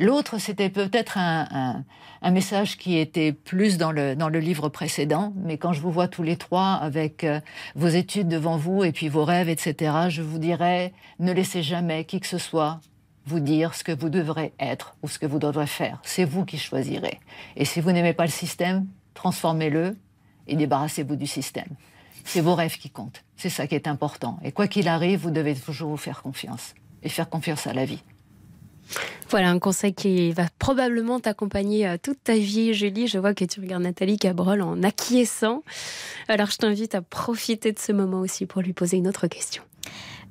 L'autre, 0.00 0.38
c'était 0.38 0.70
peut-être 0.70 1.16
un, 1.18 1.46
un- 1.50 1.84
un 2.22 2.30
message 2.32 2.76
qui 2.78 2.98
était 2.98 3.32
plus 3.32 3.78
dans 3.78 3.92
le, 3.92 4.16
dans 4.16 4.28
le 4.30 4.40
livre 4.40 4.68
précédent, 4.68 5.32
mais 5.36 5.58
quand 5.58 5.72
je 5.72 5.80
vous 5.80 5.92
vois 5.92 6.08
tous 6.08 6.22
les 6.22 6.36
trois 6.36 6.72
avec 6.72 7.24
vos 7.76 7.88
études 7.88 8.28
devant 8.28 8.56
vous 8.56 8.82
et 8.82 8.92
puis 8.92 9.08
vos 9.08 9.24
rêves, 9.24 9.48
etc., 9.50 9.92
je 10.08 10.22
vous 10.22 10.38
dirais, 10.38 10.92
ne 11.20 11.32
laissez 11.32 11.62
jamais 11.62 12.04
qui 12.04 12.18
que 12.20 12.26
ce 12.26 12.38
soit 12.38 12.80
vous 13.26 13.40
dire 13.40 13.74
ce 13.74 13.84
que 13.84 13.92
vous 13.92 14.08
devrez 14.08 14.52
être 14.58 14.96
ou 15.02 15.08
ce 15.08 15.18
que 15.18 15.26
vous 15.26 15.38
devrez 15.38 15.66
faire. 15.66 16.00
C'est 16.02 16.24
vous 16.24 16.44
qui 16.44 16.58
choisirez. 16.58 17.20
Et 17.56 17.64
si 17.64 17.80
vous 17.80 17.92
n'aimez 17.92 18.12
pas 18.12 18.24
le 18.24 18.30
système, 18.30 18.86
transformez-le 19.14 19.96
et 20.46 20.56
débarrassez-vous 20.56 21.16
du 21.16 21.26
système. 21.26 21.68
C'est 22.24 22.40
vos 22.40 22.54
rêves 22.54 22.76
qui 22.76 22.90
comptent. 22.90 23.22
C'est 23.36 23.50
ça 23.50 23.66
qui 23.66 23.74
est 23.74 23.86
important. 23.86 24.38
Et 24.42 24.52
quoi 24.52 24.66
qu'il 24.66 24.88
arrive, 24.88 25.20
vous 25.20 25.30
devez 25.30 25.54
toujours 25.54 25.90
vous 25.90 25.96
faire 25.96 26.22
confiance 26.22 26.74
et 27.02 27.08
faire 27.08 27.28
confiance 27.28 27.66
à 27.66 27.74
la 27.74 27.84
vie. 27.84 28.02
Voilà 29.30 29.50
un 29.50 29.58
conseil 29.58 29.94
qui 29.94 30.32
va 30.32 30.46
probablement 30.58 31.18
t'accompagner 31.18 31.88
euh, 31.88 31.96
toute 32.00 32.22
ta 32.22 32.34
vie, 32.34 32.74
Julie. 32.74 33.08
Je 33.08 33.18
vois 33.18 33.34
que 33.34 33.44
tu 33.44 33.60
regardes 33.60 33.82
Nathalie 33.82 34.18
Cabrol 34.18 34.60
en 34.60 34.82
acquiesçant. 34.82 35.62
Alors 36.28 36.50
je 36.50 36.58
t'invite 36.58 36.94
à 36.94 37.02
profiter 37.02 37.72
de 37.72 37.78
ce 37.78 37.92
moment 37.92 38.20
aussi 38.20 38.46
pour 38.46 38.62
lui 38.62 38.72
poser 38.72 38.98
une 38.98 39.08
autre 39.08 39.26
question. 39.26 39.62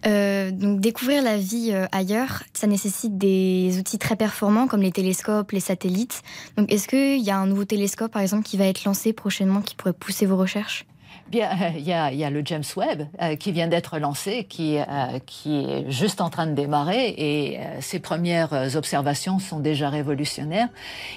Euh, 0.06 0.52
donc 0.52 0.82
découvrir 0.82 1.24
la 1.24 1.38
vie 1.38 1.72
euh, 1.72 1.86
ailleurs, 1.92 2.44
ça 2.54 2.68
nécessite 2.68 3.18
des 3.18 3.78
outils 3.80 3.98
très 3.98 4.16
performants 4.16 4.68
comme 4.68 4.82
les 4.82 4.92
télescopes, 4.92 5.52
les 5.52 5.60
satellites. 5.60 6.22
Donc 6.58 6.72
est-ce 6.72 6.88
qu'il 6.88 7.22
y 7.24 7.32
a 7.32 7.38
un 7.38 7.48
nouveau 7.48 7.66
télescope 7.66 8.12
par 8.12 8.22
exemple 8.22 8.44
qui 8.44 8.58
va 8.58 8.66
être 8.66 8.84
lancé 8.84 9.14
prochainement 9.14 9.62
qui 9.62 9.76
pourrait 9.76 9.94
pousser 9.94 10.26
vos 10.26 10.38
recherches? 10.38 10.86
Bien, 11.30 11.50
euh, 11.52 11.70
il 11.78 11.84
y, 11.84 11.94
a, 11.94 12.12
il 12.12 12.18
y 12.18 12.24
a 12.26 12.30
le 12.30 12.42
James 12.44 12.64
Webb 12.76 13.08
euh, 13.22 13.36
qui 13.36 13.52
vient 13.52 13.68
d'être 13.68 13.98
lancé, 13.98 14.44
qui, 14.44 14.78
euh, 14.78 14.84
qui 15.26 15.64
est 15.64 15.90
juste 15.90 16.22
en 16.22 16.30
train 16.30 16.48
de 16.48 16.54
démarrer 16.54 17.14
et 17.18 17.60
euh, 17.60 17.82
ses 17.82 18.00
premières 18.00 18.54
euh, 18.54 18.76
observations 18.76 19.40
sont 19.40 19.60
déjà 19.60 19.90
révolutionnaires. 19.90 20.68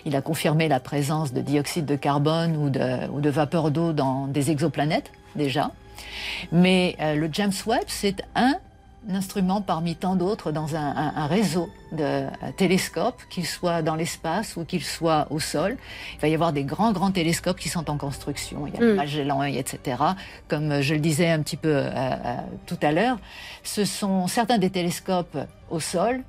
Il 0.05 0.15
a 0.15 0.23
confirmé 0.23 0.69
la 0.69 0.81
présence 0.81 1.33
de 1.33 1.41
dioxyde 1.41 1.87
de 1.87 1.97
carbone 1.97 2.57
ou 2.57 2.71
de, 2.71 3.11
ou 3.11 3.21
de 3.21 3.31
vapeur 3.31 3.71
d'eau 3.71 3.93
dans 3.93 4.27
des 4.27 4.51
exoplanètes 4.51 5.11
déjà. 5.35 5.73
Mais 6.53 6.97
euh, 7.01 7.15
le 7.15 7.29
James 7.33 7.53
Webb, 7.67 7.85
c'est 7.89 8.23
un 8.35 8.55
instrument 9.09 9.61
parmi 9.61 9.95
tant 9.97 10.17
d'autres 10.17 10.53
dans 10.53 10.75
un, 10.77 10.81
un- 10.97 11.13
un 11.17 11.27
réseau 11.27 11.69
de 11.93 12.03
euh, 12.03 12.29
télescopes, 12.57 13.23
qu'ils 13.31 13.47
soient 13.47 13.83
dans 13.83 13.95
l'espace 13.95 14.57
ou 14.57 14.65
qu'ils 14.65 14.85
soient 14.85 15.27
au 15.31 15.39
sol. 15.41 15.77
Il 16.15 16.21
va 16.21 16.29
y 16.29 16.35
avoir 16.35 16.53
des 16.53 16.65
grands, 16.65 16.93
grands 16.93 17.13
télescopes 17.13 17.59
qui 17.59 17.69
sont 17.69 17.89
en 17.91 17.97
construction. 17.99 18.67
Il 18.67 18.75
y 18.75 18.77
a 18.77 18.81
le 18.81 18.93
Mm. 18.95 18.97
Magellan, 18.97 19.43
etc. 19.45 20.03
Comme 20.49 20.81
je 20.81 20.95
le 20.95 21.01
disais 21.01 21.29
un 21.31 21.41
petit 21.43 21.57
peu 21.57 21.69
euh, 21.77 21.91
euh, 21.95 22.37
tout 22.67 22.79
à 22.83 22.93
l'heure, 22.93 23.19
ce 23.63 23.85
sont 23.85 24.27
certains 24.27 24.59
des 24.59 24.71
télescopes 24.71 25.39
au 25.71 25.81
sol. 25.81 26.23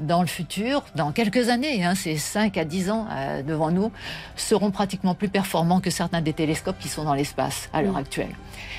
Dans 0.00 0.20
le 0.20 0.28
futur, 0.28 0.84
dans 0.94 1.12
quelques 1.12 1.48
années, 1.48 1.84
hein, 1.84 1.94
c'est 1.94 2.16
5 2.16 2.56
à 2.56 2.64
10 2.64 2.90
ans 2.90 3.06
euh, 3.10 3.42
devant 3.42 3.70
nous, 3.70 3.90
seront 4.36 4.70
pratiquement 4.70 5.14
plus 5.14 5.28
performants 5.28 5.80
que 5.80 5.90
certains 5.90 6.20
des 6.20 6.32
télescopes 6.32 6.78
qui 6.78 6.88
sont 6.88 7.04
dans 7.04 7.14
l'espace 7.14 7.68
à 7.72 7.82
l'heure 7.82 7.94
Mm. 7.94 7.96
actuelle. 7.96 8.34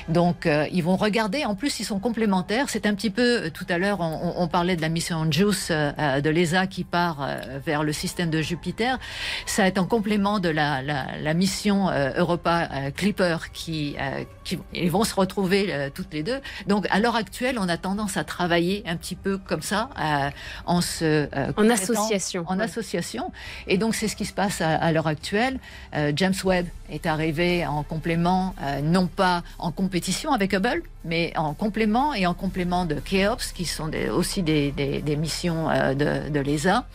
Donc, 0.08 0.46
euh, 0.46 0.66
ils 0.72 0.82
vont 0.82 0.96
regarder. 0.96 1.44
En 1.44 1.54
plus, 1.54 1.80
ils 1.80 1.84
sont 1.84 1.98
complémentaires. 1.98 2.66
C'est 2.68 2.86
un 2.86 2.94
petit 2.94 3.10
peu 3.10 3.46
euh, 3.46 3.50
tout 3.50 3.66
à 3.68 3.78
l'heure, 3.78 4.00
on, 4.00 4.34
on 4.36 4.48
parlait 4.48 4.76
de 4.76 4.80
la 4.82 4.88
mission 4.88 5.30
JUICE 5.30 5.68
euh, 5.70 5.92
euh, 5.98 6.20
de 6.20 6.30
l'ESA 6.30 6.66
qui 6.66 6.84
part 6.84 7.18
euh, 7.20 7.58
vers 7.64 7.82
le 7.82 7.92
système 7.92 8.30
de 8.30 8.40
Jupiter. 8.40 8.98
Ça 9.46 9.66
est 9.66 9.78
en 9.78 9.84
complément 9.86 10.38
de 10.38 10.48
la, 10.48 10.82
la, 10.82 11.06
la 11.20 11.34
mission 11.34 11.88
euh, 11.90 12.12
Europa 12.16 12.68
Clipper 12.96 13.36
qui, 13.52 13.96
euh, 14.00 14.24
qui 14.44 14.58
ils 14.72 14.90
vont 14.90 15.04
se 15.04 15.14
retrouver 15.14 15.68
euh, 15.70 15.90
toutes 15.92 16.12
les 16.12 16.22
deux. 16.22 16.40
Donc, 16.66 16.86
à 16.90 16.98
l'heure 16.98 17.16
actuelle, 17.16 17.58
on 17.58 17.68
a 17.68 17.76
tendance 17.76 18.16
à 18.16 18.24
travailler 18.24 18.82
un 18.86 18.96
petit 18.96 19.16
peu 19.16 19.38
comme 19.38 19.62
ça, 19.62 19.90
euh, 19.98 20.30
en 20.66 20.80
se 20.80 21.09
euh, 21.10 21.52
En 21.56 21.68
association. 21.70 22.44
en 22.48 22.58
association. 22.60 23.32
Et 23.66 23.76
donc, 23.78 23.94
c'est 23.94 24.08
ce 24.08 24.16
qui 24.16 24.24
se 24.24 24.32
passe 24.32 24.60
à, 24.60 24.70
à 24.76 24.92
l'heure 24.92 25.06
actuelle. 25.06 25.58
Euh, 25.94 26.12
James 26.16 26.34
Webb 26.44 26.66
est 26.90 27.06
arrivé 27.06 27.66
en 27.66 27.82
complément, 27.82 28.54
euh, 28.62 28.80
non 28.80 29.06
pas 29.06 29.42
en 29.58 29.70
compétition 29.72 30.32
avec 30.32 30.52
Hubble, 30.54 30.82
mais 31.04 31.32
en 31.36 31.54
complément 31.54 32.14
et 32.14 32.26
en 32.26 32.34
complément 32.34 32.84
de 32.84 32.96
Cheops, 33.04 33.52
qui 33.54 33.64
sont 33.64 33.88
des- 33.88 34.08
aussi 34.08 34.42
des, 34.42 34.70
des- 34.72 35.00
des 35.02 35.16
missions 35.16 35.66
de, 35.94 36.28
de 36.28 36.40
l'ESA 36.40 36.86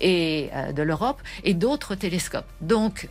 et 0.00 0.50
de 0.74 0.82
l'Europe, 0.82 1.20
et 1.44 1.54
d'autres 1.54 1.94
télescopes. 1.94 2.46
Donc, 2.60 3.08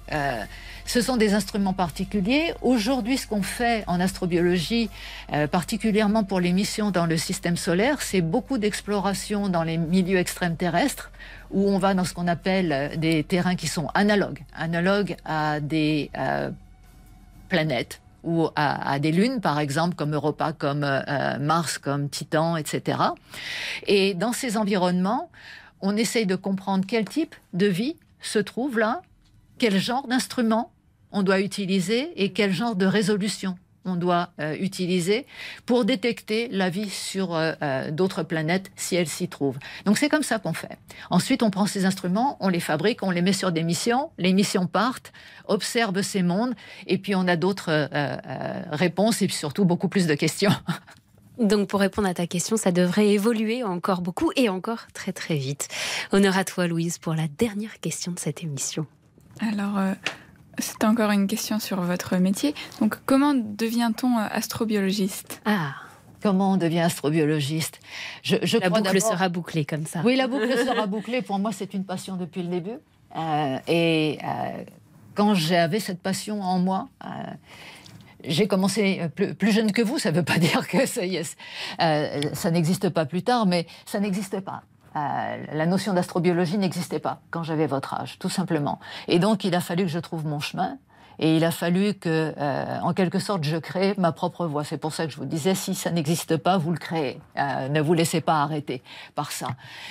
ce 0.89 1.01
sont 1.01 1.17
des 1.17 1.35
instruments 1.35 1.73
particuliers. 1.73 2.53
Aujourd'hui, 2.63 3.17
ce 3.17 3.27
qu'on 3.27 3.43
fait 3.43 3.83
en 3.85 3.99
astrobiologie, 3.99 4.89
euh, 5.33 5.45
particulièrement 5.45 6.23
pour 6.23 6.39
les 6.39 6.51
missions 6.51 6.89
dans 6.89 7.05
le 7.05 7.15
système 7.15 7.57
solaire, 7.57 8.01
c'est 8.01 8.21
beaucoup 8.21 8.57
d'exploration 8.57 9.49
dans 9.49 9.61
les 9.63 9.77
milieux 9.77 10.17
extrêmes 10.17 10.57
terrestres, 10.57 11.11
où 11.51 11.69
on 11.69 11.77
va 11.77 11.93
dans 11.93 12.05
ce 12.05 12.15
qu'on 12.15 12.27
appelle 12.27 12.71
euh, 12.71 12.95
des 12.95 13.23
terrains 13.23 13.55
qui 13.55 13.67
sont 13.67 13.87
analogues, 13.93 14.41
analogues 14.55 15.15
à 15.25 15.59
des 15.59 16.09
euh, 16.17 16.49
planètes 17.49 18.01
ou 18.23 18.47
à, 18.55 18.99
des 18.99 19.11
lunes, 19.11 19.41
par 19.41 19.59
exemple, 19.59 19.95
comme 19.95 20.13
Europa, 20.13 20.53
comme 20.53 20.83
euh, 20.83 21.01
euh, 21.07 21.39
Mars, 21.39 21.77
comme 21.77 22.09
Titan, 22.09 22.57
etc. 22.57 22.97
Et 23.87 24.13
dans 24.13 24.33
ces 24.33 24.57
environnements, 24.57 25.29
on 25.81 25.95
essaye 25.95 26.25
de 26.25 26.35
comprendre 26.35 26.85
quel 26.87 27.05
type 27.05 27.35
de 27.53 27.67
vie 27.67 27.95
se 28.21 28.39
trouve 28.39 28.77
là, 28.77 29.01
quel 29.57 29.77
genre 29.77 30.07
d'instrument 30.07 30.71
on 31.11 31.23
doit 31.23 31.39
utiliser 31.39 32.11
et 32.15 32.31
quel 32.31 32.51
genre 32.51 32.75
de 32.75 32.85
résolution 32.85 33.57
on 33.85 33.95
doit 33.95 34.29
euh, 34.39 34.55
utiliser 34.59 35.25
pour 35.65 35.85
détecter 35.85 36.47
la 36.49 36.69
vie 36.69 36.89
sur 36.89 37.33
euh, 37.33 37.53
euh, 37.61 37.91
d'autres 37.91 38.23
planètes 38.23 38.71
si 38.75 38.95
elle 38.95 39.07
s'y 39.07 39.27
trouve. 39.27 39.57
Donc 39.85 39.97
c'est 39.97 40.09
comme 40.09 40.23
ça 40.23 40.37
qu'on 40.37 40.53
fait. 40.53 40.77
Ensuite, 41.09 41.43
on 41.43 41.49
prend 41.49 41.65
ces 41.65 41.85
instruments, 41.85 42.37
on 42.39 42.49
les 42.49 42.59
fabrique, 42.59 43.03
on 43.03 43.11
les 43.11 43.21
met 43.21 43.33
sur 43.33 43.51
des 43.51 43.63
missions, 43.63 44.11
les 44.17 44.33
missions 44.33 44.67
partent, 44.67 45.11
observent 45.47 46.01
ces 46.01 46.23
mondes, 46.23 46.53
et 46.87 46.97
puis 46.97 47.15
on 47.15 47.27
a 47.27 47.35
d'autres 47.35 47.69
euh, 47.69 47.87
euh, 47.93 48.63
réponses 48.71 49.21
et 49.21 49.27
puis 49.27 49.35
surtout 49.35 49.65
beaucoup 49.65 49.89
plus 49.89 50.07
de 50.07 50.13
questions. 50.13 50.51
Donc 51.39 51.69
pour 51.69 51.79
répondre 51.79 52.07
à 52.07 52.13
ta 52.13 52.27
question, 52.27 52.57
ça 52.57 52.71
devrait 52.71 53.07
évoluer 53.07 53.63
encore 53.63 54.01
beaucoup 54.01 54.31
et 54.35 54.49
encore 54.49 54.87
très 54.93 55.13
très 55.13 55.35
vite. 55.35 55.69
Honneur 56.11 56.37
à 56.37 56.43
toi 56.43 56.67
Louise 56.67 56.97
pour 56.97 57.15
la 57.15 57.27
dernière 57.29 57.79
question 57.79 58.11
de 58.11 58.19
cette 58.19 58.43
émission. 58.43 58.85
Alors, 59.39 59.77
euh, 59.77 59.93
c'est 60.59 60.83
encore 60.83 61.11
une 61.11 61.27
question 61.27 61.59
sur 61.59 61.81
votre 61.81 62.17
métier. 62.17 62.53
Donc, 62.79 62.97
comment 63.05 63.33
devient-on 63.33 64.17
euh, 64.17 64.27
astrobiologiste? 64.31 65.41
Ah 65.45 65.73
Comment 66.21 66.53
on 66.53 66.57
devient 66.57 66.81
astrobiologiste? 66.81 67.79
Je, 68.23 68.35
je 68.43 68.57
La 68.57 68.69
crois 68.69 68.81
boucle 68.81 69.01
sera 69.01 69.29
bouclée 69.29 69.63
comme 69.63 69.85
ça. 69.85 70.01
Oui, 70.03 70.15
la 70.17 70.27
boucle 70.27 70.49
sera 70.57 70.85
bouclée. 70.85 71.21
Pour 71.21 71.39
moi, 71.39 71.51
c'est 71.53 71.73
une 71.73 71.85
passion 71.85 72.17
depuis 72.17 72.43
le 72.43 72.49
début. 72.49 72.77
Euh, 73.15 73.57
et 73.67 74.19
euh, 74.21 74.63
quand 75.15 75.33
j'avais 75.33 75.79
cette 75.79 76.01
passion 76.01 76.41
en 76.41 76.59
moi, 76.59 76.89
j'ai 78.25 78.47
commencé 78.47 79.01
plus, 79.15 79.51
jeune 79.51 79.71
que 79.71 79.81
vous, 79.81 79.97
ça 79.97 80.11
ne 80.11 80.17
veut 80.17 80.23
pas 80.23 80.37
dire 80.39 80.67
que 80.67 80.85
ça, 80.85 81.01
ça 82.33 82.51
n'existe 82.51 82.89
pas 82.89 83.05
plus 83.05 83.23
tard, 83.23 83.45
mais 83.45 83.65
ça 83.85 84.01
n'existe 84.01 84.41
pas. 84.41 84.63
La 84.95 85.65
notion 85.65 85.93
d'astrobiologie 85.93 86.57
n'existait 86.57 86.99
pas 86.99 87.21
quand 87.31 87.43
j'avais 87.43 87.67
votre 87.67 87.93
âge, 87.93 88.17
tout 88.19 88.29
simplement. 88.29 88.79
Et 89.07 89.19
donc, 89.19 89.43
il 89.43 89.55
a 89.55 89.61
fallu 89.61 89.83
que 89.83 89.89
je 89.89 89.99
trouve 89.99 90.25
mon 90.25 90.39
chemin. 90.39 90.77
Et 91.19 91.35
il 91.35 91.43
a 91.43 91.51
fallu 91.51 91.93
que, 91.93 92.33
euh, 92.37 92.79
en 92.81 92.93
quelque 92.93 93.19
sorte, 93.19 93.43
je 93.43 93.57
crée 93.57 93.93
ma 93.97 94.13
propre 94.13 94.45
voix. 94.45 94.63
C'est 94.63 94.77
pour 94.77 94.93
ça 94.93 95.05
que 95.05 95.11
je 95.11 95.17
vous 95.17 95.25
disais, 95.25 95.53
si 95.53 95.75
ça 95.75 95.91
n'existe 95.91 96.37
pas, 96.37 96.57
vous 96.57 96.71
le 96.71 96.77
créez. 96.77 97.19
Euh, 97.37 97.67
ne 97.67 97.81
vous 97.81 97.93
laissez 97.93 98.21
pas 98.21 98.41
arrêter 98.41 98.81
par 99.15 99.33
ça. 99.33 99.49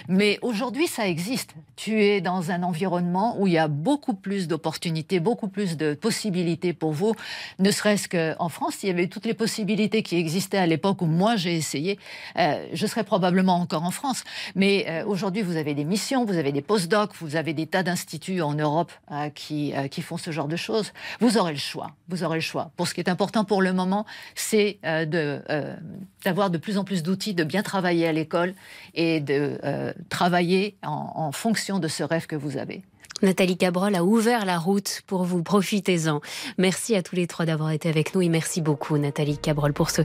Mais 0.09 0.39
aujourd'hui, 0.41 0.87
ça 0.87 1.07
existe. 1.07 1.55
Tu 1.77 2.03
es 2.03 2.23
dans 2.23 2.51
un 2.51 2.63
environnement 2.63 3.39
où 3.39 3.47
il 3.47 3.53
y 3.53 3.59
a 3.59 3.69
beaucoup 3.69 4.15
plus 4.15 4.49
d'opportunités, 4.49 5.21
beaucoup 5.21 5.49
plus 5.49 5.77
de 5.77 5.93
possibilités 5.93 6.73
pour 6.73 6.93
vous. 6.93 7.15
Ne 7.59 7.71
serait-ce 7.71 8.09
qu'en 8.09 8.49
France, 8.49 8.77
s'il 8.77 8.89
y 8.89 8.93
avait 8.93 9.09
toutes 9.09 9.27
les 9.27 9.35
possibilités 9.35 10.03
qui 10.03 10.17
existaient 10.17 10.57
à 10.57 10.67
l'époque 10.67 11.03
où 11.03 11.07
moi 11.07 11.37
j'ai 11.37 11.55
essayé, 11.55 11.99
euh, 12.39 12.67
je 12.73 12.87
serais 12.87 13.05
probablement 13.05 13.57
encore 13.57 13.85
en 13.85 13.91
France. 13.91 14.25
Mais 14.55 15.03
aujourd'hui, 15.05 15.43
vous 15.43 15.57
avez 15.57 15.75
des 15.75 15.85
missions, 15.85 16.25
vous 16.25 16.39
avez 16.39 16.53
des 16.53 16.63
postdocs, 16.63 17.13
vous 17.21 17.37
avez 17.37 17.53
des 17.53 17.67
tas 17.67 17.83
d'instituts 17.83 18.41
en 18.41 18.55
Europe 18.55 18.93
qui, 19.35 19.75
qui 19.91 20.03
font 20.03 20.17
ce 20.17 20.31
genre 20.31 20.49
de 20.49 20.57
choses 20.57 20.93
vous 21.21 21.37
aurez 21.37 21.53
le 21.53 21.59
choix. 21.59 21.93
Vous 22.09 22.23
aurez 22.25 22.37
le 22.37 22.43
choix. 22.43 22.71
Pour 22.77 22.87
ce 22.87 22.95
qui 22.95 23.01
est 23.01 23.09
important 23.09 23.45
pour 23.45 23.63
le 23.63 23.73
moment, 23.73 24.07
c'est 24.35 24.79
euh, 24.85 25.07
euh, 25.51 25.77
d'avoir 26.25 26.51
de 26.51 26.59
plus 26.59 26.79
en 26.79 26.85
plus 26.85 27.03
d'outils, 27.03 27.35
de 27.35 27.45
bien 27.45 27.63
travailler 27.63 28.07
à 28.07 28.13
l'école 28.13 28.55
et 28.95 29.21
de 29.21 29.59
euh, 29.65 29.93
travailler 30.09 30.77
en 30.83 31.33
fonction 31.33 31.79
de 31.79 31.89
ce 31.89 32.03
rêve 32.03 32.27
que 32.27 32.37
vous 32.37 32.57
avez. 32.57 32.83
Nathalie 33.21 33.57
Cabrol 33.57 33.97
a 33.97 34.05
ouvert 34.05 34.45
la 34.45 34.59
route 34.59 35.03
pour 35.07 35.25
vous. 35.25 35.43
Profitez-en. 35.43 36.21
Merci 36.57 36.95
à 36.95 37.03
tous 37.03 37.17
les 37.17 37.27
trois 37.27 37.47
d'avoir 37.47 37.73
été 37.73 37.89
avec 37.89 38.15
nous 38.15 38.23
et 38.23 38.29
merci 38.29 38.61
beaucoup 38.61 38.97
Nathalie 38.97 39.39
Cabrol 39.39 39.73
pour 39.73 39.91
ce 39.91 40.03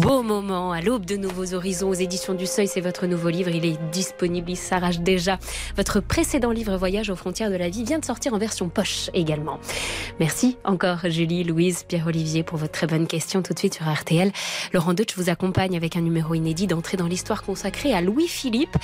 beau 0.00 0.22
moment 0.22 0.72
à 0.72 0.80
l'aube 0.80 1.06
de 1.06 1.16
nouveaux 1.16 1.54
horizons 1.54 1.90
aux 1.90 1.94
éditions 1.94 2.34
du 2.34 2.44
Seuil. 2.44 2.66
C'est 2.66 2.80
votre 2.80 3.06
nouveau 3.06 3.28
livre. 3.28 3.50
Il 3.50 3.64
est 3.64 3.78
disponible. 3.92 4.50
Il 4.50 4.56
s'arrache 4.56 4.98
déjà. 4.98 5.38
Votre 5.76 6.00
précédent 6.00 6.50
livre 6.50 6.76
Voyage 6.76 7.08
aux 7.08 7.16
frontières 7.16 7.50
de 7.50 7.56
la 7.56 7.68
vie 7.68 7.84
vient 7.84 8.00
de 8.00 8.04
sortir 8.04 8.34
en 8.34 8.38
version 8.38 8.68
poche 8.68 9.10
également. 9.14 9.60
Merci 10.18 10.56
encore 10.64 11.08
Julie, 11.08 11.44
Louise, 11.44 11.84
Pierre-Olivier 11.84 12.42
pour 12.42 12.58
votre 12.58 12.72
très 12.72 12.88
bonne 12.88 13.06
question 13.06 13.42
tout 13.42 13.54
de 13.54 13.58
suite 13.58 13.74
sur 13.74 13.88
RTL. 13.88 14.32
Laurent 14.72 14.92
Deutsch 14.92 15.16
vous 15.16 15.30
accompagne 15.30 15.76
avec 15.76 15.96
un 15.96 16.00
numéro 16.00 16.34
inédit 16.34 16.66
d'entrée 16.66 16.96
dans 16.96 17.06
l'histoire 17.06 17.44
consacrée 17.44 17.94
à 17.94 18.00
Louis-Philippe. 18.00 18.76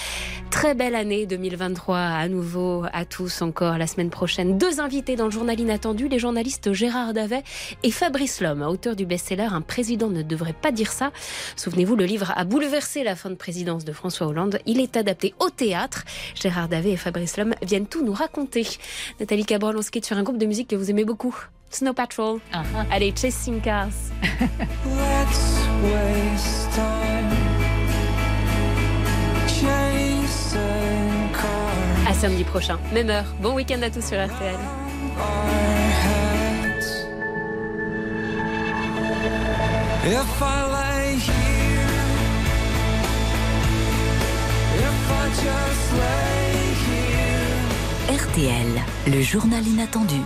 Très 0.51 0.75
belle 0.75 0.95
année 0.95 1.27
2023 1.27 1.99
à 1.99 2.29
nouveau 2.29 2.85
à 2.93 3.05
tous 3.05 3.43
encore 3.43 3.72
la 3.79 3.87
semaine 3.87 4.11
prochaine. 4.11 4.59
Deux 4.59 4.81
invités 4.81 5.17
dans 5.17 5.27
le 5.27 5.31
journal 5.31 5.59
inattendu, 5.59 6.09
les 6.09 6.19
journalistes 6.19 6.73
Gérard 6.73 7.13
Davet 7.13 7.43
et 7.83 7.91
Fabrice 7.91 8.41
Lhomme, 8.41 8.63
auteur 8.63 8.97
du 8.97 9.07
best-seller 9.07 9.49
Un 9.53 9.61
président 9.61 10.09
ne 10.09 10.23
devrait 10.23 10.53
pas 10.53 10.73
dire 10.73 10.93
ça. 10.93 11.13
Souvenez-vous, 11.57 11.97
le 11.97 12.05
livre 12.05 12.33
a 12.37 12.45
bouleversé 12.45 13.05
la 13.05 13.17
fin 13.17 13.31
de 13.31 13.35
présidence 13.35 13.85
de 13.85 13.93
François 13.93 14.27
Hollande. 14.27 14.59
Il 14.67 14.81
est 14.81 14.97
adapté 14.97 15.35
au 15.39 15.51
théâtre. 15.51 16.05
Gérard 16.35 16.69
Davet 16.69 16.93
et 16.93 16.97
Fabrice 16.97 17.37
Lhomme 17.37 17.55
viennent 17.63 17.87
tout 17.87 18.05
nous 18.05 18.13
raconter. 18.13 18.67
Nathalie 19.21 19.45
Cabrol, 19.45 19.77
on 19.77 19.83
se 19.83 19.91
quitte 19.91 20.07
sur 20.07 20.17
un 20.17 20.23
groupe 20.23 20.39
de 20.39 20.47
musique 20.47 20.69
que 20.69 20.77
vous 20.77 20.91
aimez 20.91 21.05
beaucoup. 21.05 21.37
Snow 21.71 21.95
Patrol. 21.95 22.41
Uh-huh. 22.53 22.87
Allez, 22.91 23.15
Chasing 23.17 23.61
Cars. 23.61 23.89
Let's 24.85 25.59
waste 25.83 26.73
time. 26.75 27.13
Samedi 32.23 32.45
prochain, 32.45 32.79
même 32.95 33.11
heure. 33.11 33.25
Bon 33.41 33.53
week-end 33.53 33.83
à 33.83 33.91
tous 33.91 34.01
sur 34.01 34.17
RTL. 34.17 34.55
RTL, 48.09 48.83
le 49.09 49.23
journal 49.23 49.67
inattendu. 49.67 50.21